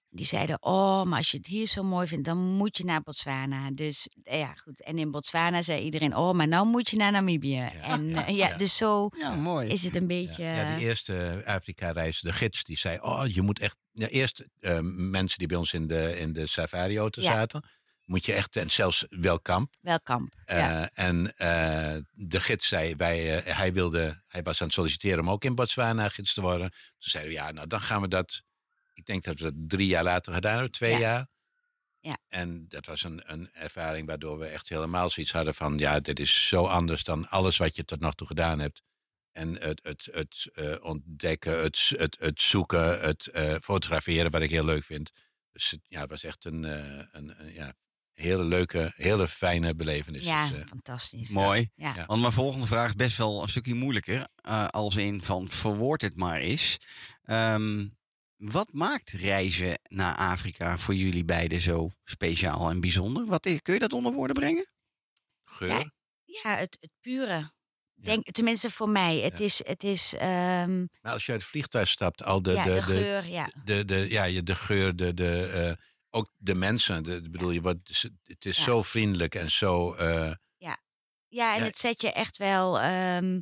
Die 0.10 0.26
zeiden, 0.26 0.58
oh, 0.64 1.04
maar 1.04 1.18
als 1.18 1.32
je 1.32 1.38
het 1.38 1.48
hier 1.48 1.68
zo 1.68 1.84
mooi 1.84 2.08
vindt, 2.08 2.26
dan 2.26 2.38
moet 2.38 2.78
je 2.78 2.84
naar 2.86 3.02
Botswana. 3.02 3.72
Dus 3.72 4.08
eh, 4.24 4.40
ja, 4.40 4.54
goed. 4.54 4.82
En 4.84 4.98
in 4.98 5.12
Botswana 5.12 5.62
zei 5.62 5.84
iedereen, 5.84 6.16
oh, 6.16 6.34
maar 6.34 6.48
nou 6.48 6.68
moet 6.68 6.90
je 6.90 6.98
naar 6.98 7.12
Namibië. 7.12 7.70
En 7.82 8.16
eh, 8.16 8.28
ja, 8.38 8.48
Ja. 8.48 8.58
dus 8.58 8.78
zo 8.78 9.10
Ja, 9.18 9.36
mooi. 9.36 9.68
is 9.70 9.84
het 9.84 9.96
een 9.96 10.08
beetje... 10.08 10.44
Ja, 10.44 10.56
ja, 10.72 10.76
die 10.78 10.86
eerste 10.86 11.42
Afrika-reis, 11.46 12.20
de 12.22 12.34
gids, 12.34 12.64
die 12.64 12.78
zei: 12.78 13.00
Oh, 13.02 13.24
je 13.28 13.42
moet 13.42 13.60
echt. 13.60 13.78
Ja, 13.92 14.08
eerst 14.08 14.46
eh, 14.60 14.80
mensen 14.96 15.38
die 15.40 15.48
bij 15.48 15.58
ons 15.58 15.74
in 15.74 15.88
de, 15.88 16.20
in 16.20 16.34
de 16.34 16.48
safari-auto 16.48 17.22
Ja. 17.22 17.32
zaten, 17.32 17.64
moet 18.06 18.26
je 18.26 18.34
echt, 18.34 18.56
en 18.56 18.72
zelfs 18.72 19.06
wel 19.10 19.40
kamp. 19.40 19.76
welkamp. 19.82 20.34
Eh, 20.46 20.58
ja. 20.58 20.90
En 20.94 21.38
eh, 21.38 21.96
de 22.12 22.40
gids 22.40 22.68
zei: 22.68 22.96
wij, 22.96 23.44
eh, 23.44 23.56
hij, 23.58 23.74
wilde, 23.74 24.24
hij 24.28 24.44
was 24.44 24.60
aan 24.62 24.68
het 24.68 24.76
solliciteren 24.76 25.20
om 25.20 25.30
ook 25.30 25.44
in 25.44 25.56
Botswana 25.56 26.10
gids 26.10 26.34
te 26.34 26.42
worden. 26.42 26.70
Toen 26.70 27.10
zeiden 27.10 27.34
we: 27.34 27.40
Ja, 27.40 27.52
nou 27.52 27.68
dan 27.68 27.82
gaan 27.82 28.02
we 28.02 28.08
dat. 28.08 28.42
Ik 28.94 29.06
denk 29.06 29.24
dat 29.24 29.40
we 29.40 29.44
dat 29.44 29.54
drie 29.68 29.88
jaar 29.88 30.04
later 30.04 30.34
gedaan 30.34 30.54
hebben, 30.54 30.72
twee 30.72 30.92
Ja. 30.92 30.98
jaar. 31.00 31.28
Ja. 32.00 32.18
En 32.28 32.66
dat 32.68 32.86
was 32.86 33.04
een, 33.04 33.22
een 33.26 33.50
ervaring 33.54 34.08
waardoor 34.08 34.38
we 34.40 34.46
echt 34.46 34.70
helemaal 34.70 35.10
zoiets 35.10 35.32
hadden 35.32 35.54
van... 35.56 35.78
ja, 35.78 36.00
dit 36.00 36.20
is 36.20 36.48
zo 36.48 36.66
anders 36.66 37.04
dan 37.04 37.30
alles 37.30 37.58
wat 37.58 37.76
je 37.76 37.86
tot 37.86 38.00
nog 38.00 38.16
toe 38.16 38.28
gedaan 38.28 38.60
hebt. 38.60 38.82
En 39.32 39.62
het, 39.62 39.80
het, 39.84 40.10
het 40.12 40.50
eh, 40.54 40.76
ontdekken, 40.84 41.62
het, 41.62 41.92
het, 41.98 42.18
het 42.20 42.42
zoeken, 42.42 43.00
het 43.02 43.28
eh, 43.28 43.56
fotograferen, 43.62 44.32
wat 44.32 44.42
ik 44.42 44.50
heel 44.50 44.66
leuk 44.66 44.84
vind. 44.84 45.12
Dus 45.52 45.78
ja, 45.88 46.02
het 46.02 46.10
was 46.10 46.24
echt 46.24 46.46
een, 46.46 46.66
eh, 46.66 47.04
een, 47.12 47.42
een 47.42 47.54
ja, 47.54 47.74
hele 48.16 48.44
leuke, 48.44 48.94
hele 48.96 49.28
fijne 49.28 49.76
belevenis. 49.76 50.24
ja, 50.24 50.48
Dus, 50.50 50.58
eh, 50.60 50.66
fantastisch. 50.68 51.30
Mooi. 51.30 51.70
Ja. 51.76 51.94
Ja. 51.96 52.06
Want 52.06 52.22
mijn 52.22 52.34
volgende 52.34 52.68
vraag 52.68 52.88
is 52.90 52.96
best 52.96 53.18
wel 53.18 53.42
een 53.42 53.48
stukje 53.48 53.74
moeilijker. 53.76 54.28
eh, 54.36 54.68
als 54.68 54.96
in 54.96 55.22
van 55.24 55.50
verwoord 55.50 56.02
het 56.02 56.16
maar 56.16 56.42
is. 56.42 56.78
Ehm, 57.24 57.88
wat 58.36 58.70
maakt 58.72 59.10
reizen 59.12 59.80
naar 59.88 60.16
Afrika 60.16 60.78
voor 60.78 60.96
jullie 60.96 61.26
beiden 61.26 61.62
zo 61.62 61.90
speciaal 62.04 62.70
en 62.70 62.80
bijzonder? 62.82 63.26
Wat 63.26 63.46
is, 63.46 63.62
kun 63.62 63.74
je 63.74 63.80
dat 63.80 63.94
onder 63.94 64.14
woorden 64.14 64.36
brengen? 64.36 64.68
geur. 65.44 65.68
Ja, 65.70 65.92
Ja, 66.44 66.56
het, 66.58 66.78
het 66.80 66.92
pure. 67.02 67.54
Denk, 67.94 68.32
tenminste 68.32 68.70
voor 68.70 68.90
mij. 68.90 69.18
Het 69.20 69.40
Ja. 69.40 69.46
is, 69.46 69.62
het 69.66 69.84
is 69.84 70.14
ehm, 70.14 70.80
Maar 71.02 71.12
als 71.14 71.26
je 71.26 71.32
uit 71.32 71.42
het 71.42 71.50
vliegtuig 71.50 71.88
stapt, 71.88 72.24
al 72.24 72.42
de, 72.42 72.52
ja, 72.52 72.64
de, 72.64 72.70
de, 72.70 72.76
de, 72.76 72.82
geur, 72.82 73.26
ja. 73.28 73.50
de, 73.64 73.86
de, 73.86 74.06
ja, 74.10 74.24
je- 74.24 74.44
de 74.44 74.56
geur, 74.56 74.96
de, 74.96 75.14
de, 75.14 75.46
eh, 75.46 75.86
ook 76.16 76.30
de 76.38 76.56
mensen. 76.56 77.04
De, 77.04 77.30
bedoel, 77.30 77.52
je 77.52 77.62
wordt, 77.62 78.08
het 78.24 78.46
is 78.46 78.58
Ja. 78.58 78.64
zo 78.64 78.82
vriendelijk 78.82 79.36
en 79.36 79.52
zo... 79.52 79.94
eh, 79.94 80.32
Ja, 81.28 81.54
en 81.56 81.60
Ja. 81.60 81.66
het 81.66 81.78
zet 81.78 82.02
je 82.02 82.12
echt 82.12 82.38
wel. 82.38 82.80
ehm 82.80 83.40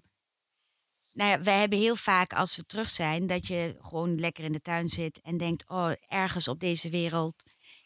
nou 1.14 1.30
ja, 1.30 1.42
wij 1.42 1.60
hebben 1.60 1.78
heel 1.80 1.96
vaak 1.96 2.34
als 2.34 2.56
we 2.56 2.66
terug 2.66 2.90
zijn, 2.90 3.28
dat 3.28 3.48
je 3.48 3.76
gewoon 3.82 4.20
lekker 4.20 4.44
in 4.44 4.52
de 4.52 4.62
tuin 4.62 4.90
zit 4.90 5.20
en 5.22 5.38
denkt: 5.38 5.70
oh, 5.70 5.92
ergens 6.08 6.48
op 6.48 6.60
deze 6.60 6.90
wereld 6.90 7.36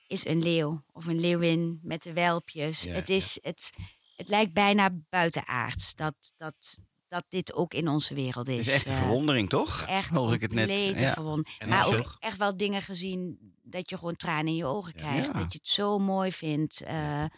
is 0.07 0.25
een 0.25 0.43
leeuw 0.43 0.81
of 0.93 1.05
een 1.05 1.19
leeuwin 1.19 1.79
met 1.83 2.03
de 2.03 2.13
welpjes. 2.13 2.81
Ja, 2.81 2.91
het, 2.93 3.07
ja. 3.07 3.15
is, 3.15 3.39
het, 3.41 3.71
het 4.15 4.27
lijkt 4.27 4.53
bijna 4.53 4.89
buitenaards 5.09 5.95
dat, 5.95 6.15
dat, 6.37 6.77
dat 7.09 7.23
dit 7.29 7.53
ook 7.53 7.73
in 7.73 7.87
onze 7.87 8.13
wereld 8.13 8.47
is. 8.47 8.57
Het 8.57 8.67
is 8.67 8.73
echt 8.73 8.87
een 8.87 8.93
Eh, 8.93 8.99
verwondering, 8.99 9.49
toch? 9.49 9.81
Echt 9.87 10.09
Hoor 10.15 10.33
ik 10.33 10.41
het 10.41 10.51
net. 10.53 10.69
Ja. 10.99 11.13
verwondering. 11.13 11.59
En 11.59 11.69
Maar 11.69 11.87
ook 11.87 12.15
echt 12.19 12.37
wel 12.37 12.57
dingen 12.57 12.81
gezien 12.81 13.46
dat 13.69 13.89
je 13.89 13.97
gewoon 13.97 14.15
tranen 14.15 14.47
in 14.47 14.55
je 14.55 14.65
ogen 14.65 14.93
krijgt. 14.93 15.25
Ja. 15.27 15.33
Dat 15.33 15.51
je 15.53 15.57
het 15.57 15.67
zo 15.67 15.99
mooi 15.99 16.31
vindt. 16.31 16.81
eh, 16.81 17.21
En 17.21 17.31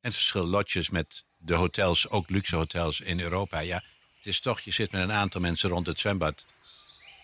het 0.00 0.14
verschil 0.14 0.44
lotjes 0.46 0.90
met 0.90 1.24
de 1.38 1.54
hotels, 1.54 2.08
ook 2.08 2.30
luxe 2.30 2.56
hotels 2.56 3.00
in 3.00 3.20
Europa. 3.20 3.58
Ja, 3.58 3.76
het 4.16 4.26
is 4.26 4.40
toch, 4.40 4.60
je 4.60 4.70
zit 4.70 4.92
met 4.92 5.02
een 5.02 5.12
aantal 5.12 5.40
mensen 5.40 5.70
rond 5.70 5.86
het 5.86 5.98
zwembad. 6.00 6.44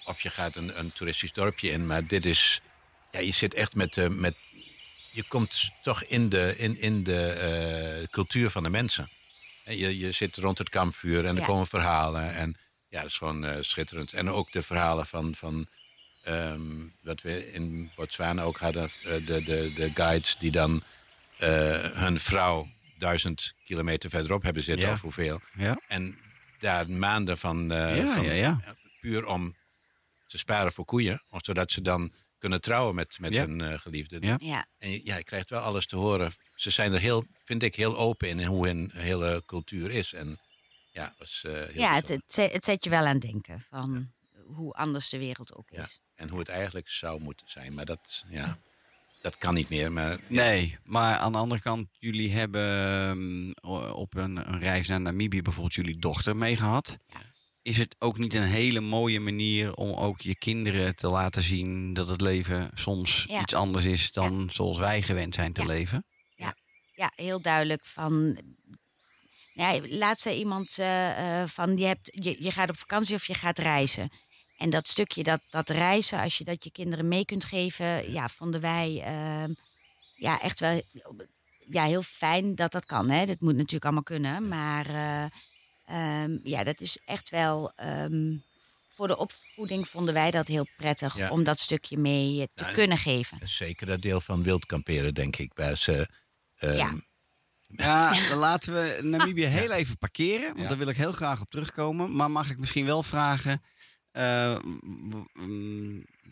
Of 0.04 0.20
je 0.20 0.30
gaat 0.30 0.56
een, 0.56 0.78
een 0.78 0.92
toeristisch 0.92 1.32
dorpje 1.32 1.70
in. 1.70 1.86
Maar 1.86 2.06
dit 2.06 2.26
is, 2.26 2.60
ja, 3.12 3.18
je 3.18 3.32
zit 3.32 3.54
echt 3.54 3.74
met, 3.74 3.94
de 3.94 4.10
met 4.10 4.36
je 5.12 5.22
komt 5.28 5.70
toch 5.82 6.02
in 6.02 6.28
de, 6.28 6.54
in, 6.58 6.80
in 6.80 7.02
de 7.04 7.26
eh, 7.28 8.08
cultuur 8.10 8.50
van 8.50 8.62
de 8.62 8.70
mensen. 8.70 9.10
En 9.64 9.76
je, 9.78 9.98
je 9.98 10.12
zit 10.12 10.36
rond 10.36 10.58
het 10.58 10.68
kampvuur 10.68 11.24
en 11.24 11.34
er 11.34 11.40
Ja. 11.40 11.46
komen 11.46 11.66
verhalen. 11.66 12.34
En 12.34 12.56
ja, 12.88 13.00
dat 13.00 13.10
is 13.10 13.16
gewoon 13.16 13.64
schitterend. 13.64 14.12
En 14.12 14.30
ook 14.30 14.52
de 14.52 14.62
verhalen 14.62 15.06
van, 15.06 15.34
van 15.34 15.66
ehm, 16.26 16.86
wat 17.02 17.20
we 17.22 17.52
in 17.52 17.90
Botswana 17.96 18.42
ook 18.42 18.58
hadden. 18.58 18.90
eh, 19.04 19.26
de, 19.26 19.42
de, 19.44 19.72
de 19.74 19.90
guides 19.94 20.36
die 20.38 20.50
dan 20.50 20.82
eh, 21.38 21.48
hun 21.92 22.20
vrouw 22.20 22.68
duizend 22.98 23.52
kilometer 23.64 24.10
verderop 24.10 24.42
hebben 24.42 24.62
zitten 24.62 24.86
Ja. 24.86 24.92
of 24.92 25.00
hoeveel. 25.00 25.40
Ja. 25.56 25.80
En 25.88 26.18
daar 26.58 26.90
maanden 26.90 27.38
van, 27.38 27.72
eh, 27.72 27.96
Ja, 27.96 28.14
van 28.14 28.24
ja, 28.24 28.32
ja. 28.32 28.60
puur 29.00 29.26
om 29.26 29.54
te 30.28 30.38
sparen 30.38 30.72
voor 30.72 30.84
koeien. 30.84 31.22
Of 31.30 31.40
zodat 31.44 31.72
ze 31.72 31.82
dan 31.82 32.12
kunnen 32.38 32.60
trouwen 32.60 32.94
met, 32.94 33.16
met 33.20 33.34
Ja. 33.34 33.40
hun 33.46 33.60
eh, 33.60 33.78
geliefde. 33.78 34.16
Ja. 34.20 34.36
ja. 34.40 34.66
En 34.78 34.90
je- 34.90 35.00
ja, 35.04 35.16
je 35.16 35.24
krijgt 35.24 35.50
wel 35.50 35.60
alles 35.60 35.86
te 35.86 35.96
horen. 35.96 36.32
Ze 36.54 36.70
zijn 36.70 36.92
er 36.92 37.00
heel, 37.00 37.24
vind 37.44 37.62
ik, 37.62 37.74
heel 37.74 37.96
open 37.96 38.28
in 38.28 38.44
hoe 38.44 38.66
hun 38.66 38.90
hele 38.94 39.42
cultuur 39.46 39.90
is. 39.90 40.12
En 40.12 40.38
ja, 40.92 41.14
was, 41.18 41.42
eh, 41.46 41.74
ja, 41.74 41.94
het, 41.94 42.08
het, 42.08 42.22
zet- 42.26 42.52
het 42.52 42.64
zet 42.64 42.84
je 42.84 42.90
wel 42.90 43.06
aan 43.06 43.12
het 43.18 43.20
denken 43.22 43.60
van 43.68 44.12
hoe 44.54 44.72
anders 44.72 45.08
de 45.08 45.18
wereld 45.18 45.54
ook 45.54 45.68
Ja. 45.70 45.82
is. 45.82 46.00
En 46.14 46.28
hoe 46.28 46.38
het 46.38 46.48
eigenlijk 46.48 46.88
zou 46.88 47.20
moeten 47.20 47.50
zijn. 47.50 47.74
Maar 47.74 47.84
dat, 47.84 48.24
ja, 48.28 48.58
dat 49.20 49.38
kan 49.38 49.54
niet 49.54 49.68
meer. 49.68 49.92
Maar 49.92 50.10
ja, 50.10 50.18
Nee, 50.28 50.78
maar 50.84 51.16
aan 51.16 51.32
de 51.32 51.38
andere 51.38 51.60
kant, 51.60 51.88
jullie 51.98 52.32
hebben 52.32 52.86
ehm, 53.62 53.70
op 53.92 54.14
een, 54.14 54.36
een 54.52 54.58
reis 54.60 54.88
naar 54.88 55.00
Namibië 55.00 55.42
bijvoorbeeld 55.42 55.74
jullie 55.74 55.98
dochter 55.98 56.36
meegehad. 56.36 56.96
Ja. 57.06 57.20
Is 57.62 57.76
het 57.78 57.96
ook 58.00 58.18
niet 58.18 58.34
een 58.34 58.42
hele 58.42 58.80
mooie 58.80 59.20
manier 59.20 59.74
om 59.74 59.92
ook 59.92 60.20
je 60.20 60.36
kinderen 60.36 60.96
te 60.96 61.08
laten 61.08 61.42
zien 61.42 61.92
dat 61.92 62.08
het 62.08 62.20
leven 62.20 62.70
soms 62.74 63.24
Ja. 63.28 63.40
iets 63.40 63.54
anders 63.54 63.84
is 63.84 64.10
dan 64.12 64.48
zoals 64.52 64.78
wij 64.78 65.02
gewend 65.02 65.34
zijn 65.34 65.52
te 65.52 65.60
Ja. 65.60 65.66
leven? 65.66 66.06
Ja, 66.98 67.12
heel 67.14 67.40
duidelijk 67.40 67.86
van. 67.86 68.38
Ja, 69.52 69.80
laatst 69.88 70.22
zei 70.22 70.38
iemand 70.38 70.78
eh, 70.78 71.42
eh, 71.42 71.48
van 71.48 71.76
je, 71.76 71.86
hebt, 71.86 72.10
je, 72.24 72.36
je 72.44 72.50
gaat 72.50 72.68
op 72.68 72.76
vakantie 72.78 73.14
of 73.14 73.26
je 73.26 73.34
gaat 73.34 73.58
reizen. 73.58 74.10
En 74.56 74.70
dat 74.70 74.88
stukje, 74.88 75.22
dat, 75.22 75.40
dat 75.50 75.68
reizen, 75.68 76.20
als 76.20 76.38
je 76.38 76.44
dat 76.44 76.64
je 76.64 76.70
kinderen 76.70 77.08
mee 77.08 77.24
kunt 77.24 77.44
geven, 77.44 78.12
ja, 78.12 78.28
vonden 78.28 78.60
wij 78.60 79.02
ehm, 79.04 79.52
ja, 80.14 80.40
echt 80.40 80.60
wel 80.60 80.82
ja, 81.70 81.84
heel 81.84 82.02
fijn 82.02 82.54
dat 82.54 82.72
dat 82.72 82.86
kan. 82.86 83.10
Hè? 83.10 83.26
Dat 83.26 83.40
moet 83.40 83.54
natuurlijk 83.56 83.84
allemaal 83.84 84.02
kunnen. 84.02 84.48
Maar 84.48 84.86
eh, 84.86 85.24
ehm, 85.84 86.38
ja, 86.42 86.64
dat 86.64 86.80
is 86.80 86.98
echt 87.04 87.30
wel. 87.30 87.72
ehm, 87.76 88.36
voor 88.94 89.06
de 89.06 89.16
opvoeding 89.16 89.88
vonden 89.88 90.14
wij 90.14 90.30
dat 90.30 90.46
heel 90.46 90.66
prettig 90.76 91.16
Ja. 91.16 91.30
om 91.30 91.44
dat 91.44 91.58
stukje 91.58 91.96
mee 91.98 92.40
eh, 92.40 92.46
te 92.54 92.72
kunnen 92.72 92.98
geven. 92.98 93.38
zeker 93.48 93.86
dat 93.86 94.02
deel 94.02 94.20
van 94.20 94.42
wild 94.42 94.66
kamperen, 94.66 95.14
denk 95.14 95.36
ik. 95.36 95.52
Waar 95.54 95.76
ze, 95.76 96.08
ehm, 96.58 96.76
Ja. 96.76 96.92
Ja, 97.68 98.28
dan 98.28 98.38
laten 98.38 98.72
we 98.74 98.98
Namibië 99.02 99.44
heel 99.44 99.70
even 99.70 99.98
parkeren, 99.98 100.46
want 100.46 100.58
Ja. 100.58 100.68
daar 100.68 100.78
wil 100.78 100.88
ik 100.88 100.96
heel 100.96 101.12
graag 101.12 101.40
op 101.40 101.50
terugkomen. 101.50 102.16
Maar 102.16 102.30
mag 102.30 102.50
ik 102.50 102.58
misschien 102.58 102.86
wel 102.86 103.02
vragen, 103.02 103.62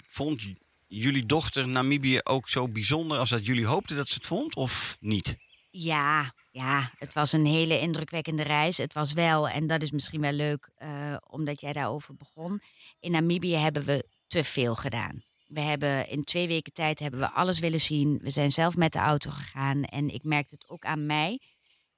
vond 0.08 0.42
j- 0.42 0.54
jullie 0.88 1.26
dochter 1.26 1.68
Namibië 1.68 2.20
ook 2.22 2.48
zo 2.48 2.68
bijzonder 2.68 3.18
als 3.18 3.30
dat 3.30 3.46
jullie 3.46 3.66
hoopten 3.66 3.96
dat 3.96 4.08
ze 4.08 4.14
het 4.14 4.26
vond, 4.26 4.54
of 4.56 4.96
niet? 5.00 5.36
Ja, 5.70 6.32
ja, 6.50 6.90
het 6.98 7.12
was 7.12 7.32
een 7.32 7.46
hele 7.46 7.80
indrukwekkende 7.80 8.42
reis. 8.42 8.76
Het 8.76 8.92
was 8.92 9.12
wel, 9.12 9.48
en 9.48 9.66
dat 9.66 9.82
is 9.82 9.90
misschien 9.90 10.20
wel 10.20 10.32
leuk, 10.32 10.70
eh, 10.76 11.16
omdat 11.26 11.60
jij 11.60 11.72
daarover 11.72 12.14
begon. 12.16 12.60
In 13.00 13.10
Namibië 13.10 13.54
hebben 13.56 13.84
we 13.84 14.08
te 14.26 14.44
veel 14.44 14.74
gedaan. 14.74 15.22
we 15.44 15.60
hebben 15.60 16.08
in 16.08 16.24
twee 16.24 16.46
weken 16.48 16.72
tijd 16.72 16.98
hebben 16.98 17.20
we 17.20 17.30
alles 17.30 17.58
willen 17.58 17.80
zien. 17.80 18.18
We 18.22 18.30
zijn 18.30 18.52
zelf 18.52 18.76
met 18.76 18.92
de 18.92 18.98
auto 18.98 19.30
gegaan 19.30 19.82
en 19.84 20.14
ik 20.14 20.24
merkte 20.24 20.54
het 20.54 20.68
ook 20.68 20.84
aan 20.84 21.06
mij. 21.06 21.40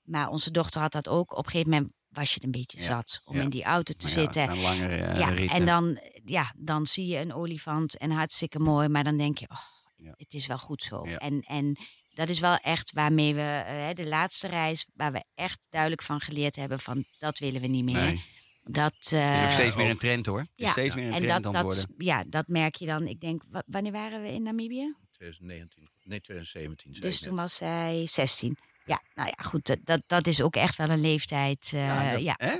Maar 0.03 0.29
onze 0.29 0.51
dochter 0.51 0.81
had 0.81 0.93
dat 0.93 1.09
ook. 1.09 1.33
Op 1.37 1.45
een 1.45 1.51
gegeven 1.51 1.71
moment 1.73 1.93
was 2.17 2.29
je 2.29 2.35
het 2.35 2.45
een 2.45 2.51
beetje 2.51 2.79
Ja, 2.79 2.85
zat 2.85 3.21
om 3.25 3.37
ja. 3.37 3.43
in 3.43 3.49
die 3.49 3.65
auto 3.65 3.95
te 3.97 4.09
zitten. 4.09 4.59
langere 4.59 4.97
eh, 4.97 5.19
ja, 5.19 5.49
en 5.55 5.65
dan, 5.65 6.01
ja, 6.25 6.53
dan 6.57 6.87
zie 6.87 7.07
je 7.07 7.19
een 7.19 7.33
olifant 7.35 7.99
en 7.99 8.11
hartstikke 8.11 8.59
mooi, 8.59 8.89
maar 8.89 9.05
dan 9.05 9.17
denk 9.17 9.39
je, 9.39 9.47
oh, 9.51 9.59
Ja. 9.97 10.15
het 10.17 10.35
is 10.35 10.47
wel 10.47 10.59
goed 10.59 10.83
zo. 10.83 11.07
Ja. 11.09 11.19
En, 11.19 11.41
en 11.41 11.77
dat 12.15 12.29
is 12.29 12.41
wel 12.41 12.57
echt 12.57 12.93
waarmee 12.93 13.35
we 13.35 13.41
eh, 13.41 13.89
de 13.95 14.07
laatste 14.07 14.47
reis, 14.47 14.87
waar 14.93 15.13
we 15.13 15.25
echt 15.35 15.59
duidelijk 15.69 16.03
van 16.03 16.21
geleerd 16.21 16.57
hebben 16.57 16.81
van 16.81 17.05
dat 17.19 17.39
willen 17.39 17.61
we 17.61 17.67
niet 17.67 17.85
meer. 17.85 17.95
Nee. 18.03 18.25
Dat, 18.69 18.95
is 19.01 19.13
ook 19.13 19.19
eh, 19.21 19.53
steeds 19.53 19.77
meer 19.77 19.91
een 19.91 19.99
trend 19.99 20.27
hoor. 20.27 20.47
Ja, 20.55 20.71
steeds 20.71 20.95
meer 20.95 21.07
een 21.07 21.13
en 21.13 21.27
trend 21.27 21.43
dat, 21.43 21.53
dat, 21.53 21.87
ja, 21.99 22.25
dat 22.29 22.49
merk 22.49 22.75
je 22.75 22.87
dan. 22.87 23.07
Ik 23.07 23.21
denk, 23.21 23.43
wa- 23.51 23.63
wanneer 23.67 23.93
waren 23.93 24.23
we 24.23 24.33
in 24.33 24.43
Namibië? 24.43 24.95
2019, 25.17 25.89
nee 26.05 26.21
2017. 26.21 26.95
zei 26.95 27.07
Dus 27.11 27.21
toen 27.21 27.37
was 27.37 27.55
zij 27.55 28.07
16. 28.07 28.57
Ja, 28.87 29.03
nou 29.15 29.29
ja, 29.37 29.43
goed, 29.43 29.87
dat- 29.87 30.03
dat, 30.07 30.27
is 30.27 30.41
ook 30.43 30.57
echt 30.57 30.77
wel 30.77 30.91
een 30.91 31.01
leeftijd. 31.01 31.71
eh, 31.75 31.87
ja, 31.87 32.03
ja, 32.03 32.13
dat, 32.13 32.23
ja. 32.23 32.35
Hè? 32.39 32.57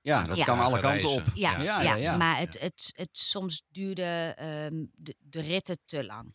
Ja, 0.00 0.22
dat 0.22 0.36
Ja. 0.36 0.44
kan 0.44 0.58
alle 0.58 0.80
kanten 0.80 1.08
op. 1.08 1.22
Ja, 1.34 1.50
Ja, 1.52 1.62
ja, 1.62 1.80
ja, 1.82 1.94
ja. 1.94 2.16
maar 2.16 2.38
het, 2.38 2.60
het, 2.60 2.92
het 2.96 3.08
soms 3.12 3.62
duurde 3.68 4.32
ehm, 4.36 4.84
de, 4.92 5.14
de 5.20 5.40
ritten 5.40 5.78
te 5.84 6.04
lang. 6.04 6.34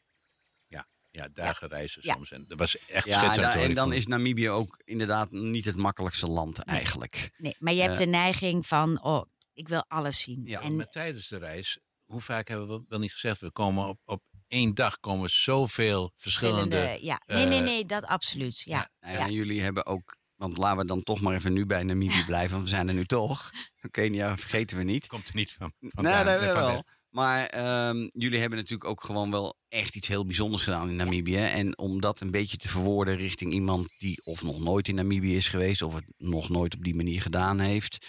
Ja, 1.12 1.28
dagen 1.34 1.68
reizen 1.68 2.02
Ja. 2.06 2.14
soms. 2.14 2.32
En 2.32 2.46
dat 2.48 2.60
was 2.60 2.78
echt 2.88 3.06
Ja, 3.06 3.20
schitterend. 3.20 3.54
da- 3.54 3.60
hoor. 3.60 3.70
en 3.70 3.74
dan 3.74 3.94
is 3.94 4.08
Namibië 4.08 4.50
ook 4.50 4.82
inderdaad 4.84 5.32
niet 5.32 5.66
het 5.66 5.76
makkelijkste 5.76 6.28
land 6.28 6.64
eigenlijk. 6.64 7.32
Nee, 7.38 7.56
maar 7.60 7.74
je 7.74 7.82
hebt 7.82 7.94
Eh. 7.94 7.98
de 8.00 8.06
neiging 8.06 8.68
van, 8.68 9.04
oh, 9.04 9.26
ik 9.54 9.68
wil 9.68 9.86
alles 9.88 10.22
zien. 10.22 10.42
Ja, 10.46 10.62
en, 10.62 10.76
Maar 10.76 10.90
tijdens 10.90 11.28
de 11.28 11.38
reis, 11.38 11.80
hoe 12.06 12.22
vaak 12.22 12.48
hebben 12.48 12.68
we 12.68 12.84
wel 12.88 13.00
niet 13.00 13.12
gezegd, 13.12 13.40
we 13.42 13.52
komen 13.52 13.88
op, 13.88 14.00
op 14.06 14.24
één 14.50 14.74
dag 14.74 15.00
komen 15.00 15.30
zoveel 15.30 16.12
verschillende... 16.16 16.76
verschillende- 16.76 17.06
ja. 17.06 17.22
Nee, 17.26 17.46
nee, 17.46 17.58
eh, 17.60 17.64
nee, 17.66 17.86
dat 17.86 18.04
absoluut. 18.06 18.60
Ja, 18.60 18.90
Nou 19.00 19.14
ja, 19.14 19.20
ja. 19.20 19.26
En 19.26 19.34
jullie 19.34 19.62
hebben 19.62 19.86
ook, 19.86 20.18
want 20.36 20.58
laten 20.58 20.78
we 20.78 20.86
dan 20.86 21.04
toch 21.04 21.22
maar 21.22 21.36
even 21.36 21.54
nu 21.54 21.66
bij 21.66 21.84
Namibië 21.84 22.26
blijven, 22.34 22.52
want 22.56 22.64
we 22.70 22.76
zijn 22.76 22.88
er 22.88 22.94
nu 22.94 23.06
toch. 23.06 23.50
Kenia 23.92 24.38
vergeten 24.38 24.78
we 24.78 24.84
niet. 24.84 25.08
Komt 25.08 25.28
er 25.28 25.36
niet 25.36 25.56
van. 25.58 25.72
Nee, 25.80 25.92
vandaan. 25.94 26.26
nee, 26.26 26.38
wel. 26.40 26.54
van 26.54 26.64
wel. 26.64 26.84
Maar 27.10 27.46
ehm, 27.46 28.08
jullie 28.14 28.40
hebben 28.40 28.58
natuurlijk 28.58 28.90
ook 28.90 29.04
gewoon 29.04 29.32
wel 29.32 29.58
echt 29.70 29.96
iets 29.96 30.08
heel 30.08 30.26
bijzonders 30.26 30.64
gedaan 30.64 30.90
in 30.90 30.96
Namibië. 30.96 31.38
En 31.38 31.78
om 31.78 32.02
dat 32.02 32.20
een 32.20 32.32
beetje 32.32 32.58
te 32.58 32.68
verwoorden 32.68 33.16
richting 33.16 33.54
iemand 33.54 33.90
die 33.98 34.22
of 34.24 34.44
nog 34.44 34.60
nooit 34.60 34.88
in 34.88 34.96
Namibië 34.96 35.36
is 35.38 35.48
geweest, 35.48 35.82
of 35.82 35.94
het 35.94 36.14
nog 36.18 36.50
nooit 36.50 36.76
op 36.76 36.84
die 36.84 36.96
manier 36.96 37.22
gedaan 37.22 37.60
heeft. 37.60 38.06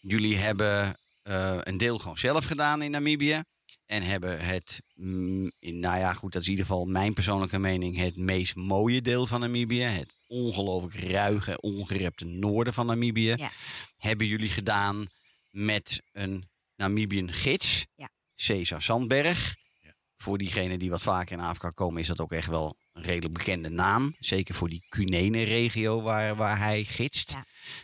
Jullie 0.00 0.36
hebben 0.36 0.96
eh, 1.22 1.58
een 1.60 1.78
deel 1.78 1.98
gewoon 1.98 2.18
zelf 2.18 2.44
gedaan 2.44 2.82
in 2.82 2.90
Namibië. 2.90 3.42
En 3.86 4.02
hebben 4.02 4.44
het, 4.46 4.80
mm, 4.94 5.50
in, 5.58 5.80
nou 5.80 5.98
ja, 5.98 6.12
goed, 6.14 6.32
dat 6.32 6.40
is 6.40 6.46
in 6.46 6.52
ieder 6.52 6.66
geval 6.66 6.84
mijn 6.84 7.12
persoonlijke 7.12 7.58
mening, 7.58 7.96
het 7.96 8.16
meest 8.16 8.54
mooie 8.54 9.02
deel 9.02 9.26
van 9.26 9.40
Namibië. 9.40 9.82
Het 9.82 10.14
ongelooflijk 10.26 10.94
ruige, 10.94 11.60
ongerepte 11.60 12.24
noorden 12.24 12.74
van 12.74 12.86
Namibië. 12.86 13.34
Ja. 13.36 13.50
Hebben 13.96 14.26
jullie 14.26 14.48
gedaan 14.48 15.06
met 15.50 16.02
een 16.12 16.48
Namibian 16.76 17.32
gids, 17.32 17.86
Ja. 17.96 18.08
Cesar 18.34 18.82
Sandberg. 18.82 19.54
Ja. 19.80 19.94
Voor 20.16 20.38
diegenen 20.38 20.78
die 20.78 20.90
wat 20.90 21.02
vaker 21.02 21.38
in 21.38 21.44
Afrika 21.44 21.68
komen, 21.68 22.00
is 22.00 22.06
dat 22.06 22.20
ook 22.20 22.32
echt 22.32 22.48
wel 22.48 22.76
een 22.92 23.02
redelijk 23.02 23.34
bekende 23.34 23.68
naam. 23.68 24.14
Zeker 24.18 24.54
voor 24.54 24.68
die 24.68 24.84
Cunene-regio 24.88 26.02
waar, 26.02 26.36
waar 26.36 26.58
hij 26.58 26.84
gidst. 26.84 27.36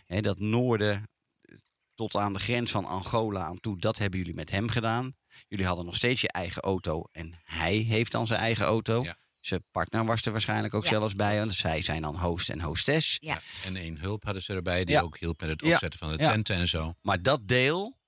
Ja. 0.07 0.21
Dat 0.21 0.39
noorden 0.39 1.09
eh, 1.41 1.57
tot 1.95 2.15
aan 2.15 2.33
de 2.33 2.39
grens 2.39 2.71
van 2.71 2.85
Angola 2.85 3.45
aan 3.45 3.61
toe, 3.61 3.79
dat 3.79 3.99
hebben 3.99 4.19
jullie 4.19 4.35
met 4.35 4.51
hem 4.51 4.69
gedaan. 4.69 5.13
Jullie 5.49 5.67
hadden 5.67 5.85
nog 5.85 5.95
steeds 5.95 6.21
je 6.21 6.29
eigen 6.29 6.63
auto 6.63 7.05
en 7.13 7.41
hij 7.45 7.75
heeft 7.77 8.13
dan 8.13 8.27
zijn 8.27 8.41
eigen 8.41 8.65
auto. 8.65 9.03
Ja. 9.03 9.17
Zijn 9.39 9.65
partner 9.71 10.05
was 10.05 10.23
er 10.23 10.33
waarschijnlijk 10.33 10.75
ook 10.75 10.83
Ja. 10.85 10.89
zelfs 10.91 11.15
bij, 11.15 11.39
want 11.39 11.55
zij 11.55 11.83
zijn 11.83 12.03
dan 12.03 12.17
host 12.19 12.49
en 12.51 12.61
hostess. 12.61 13.17
Ja. 13.21 13.41
En 13.65 13.77
één 13.77 13.99
hulp 13.99 14.25
hadden 14.25 14.43
ze 14.43 14.53
erbij, 14.55 14.85
die 14.85 14.95
Ja. 14.95 15.01
ook 15.01 15.19
hielp 15.19 15.41
met 15.41 15.51
het 15.51 15.61
Ja. 15.61 15.73
opzetten 15.73 15.99
van 15.99 16.17
de 16.17 16.23
Ja. 16.23 16.31
tenten 16.31 16.57
en 16.57 16.69
zo. 16.69 16.95
Maar 17.03 17.23
dat 17.23 17.49
deel 17.49 17.99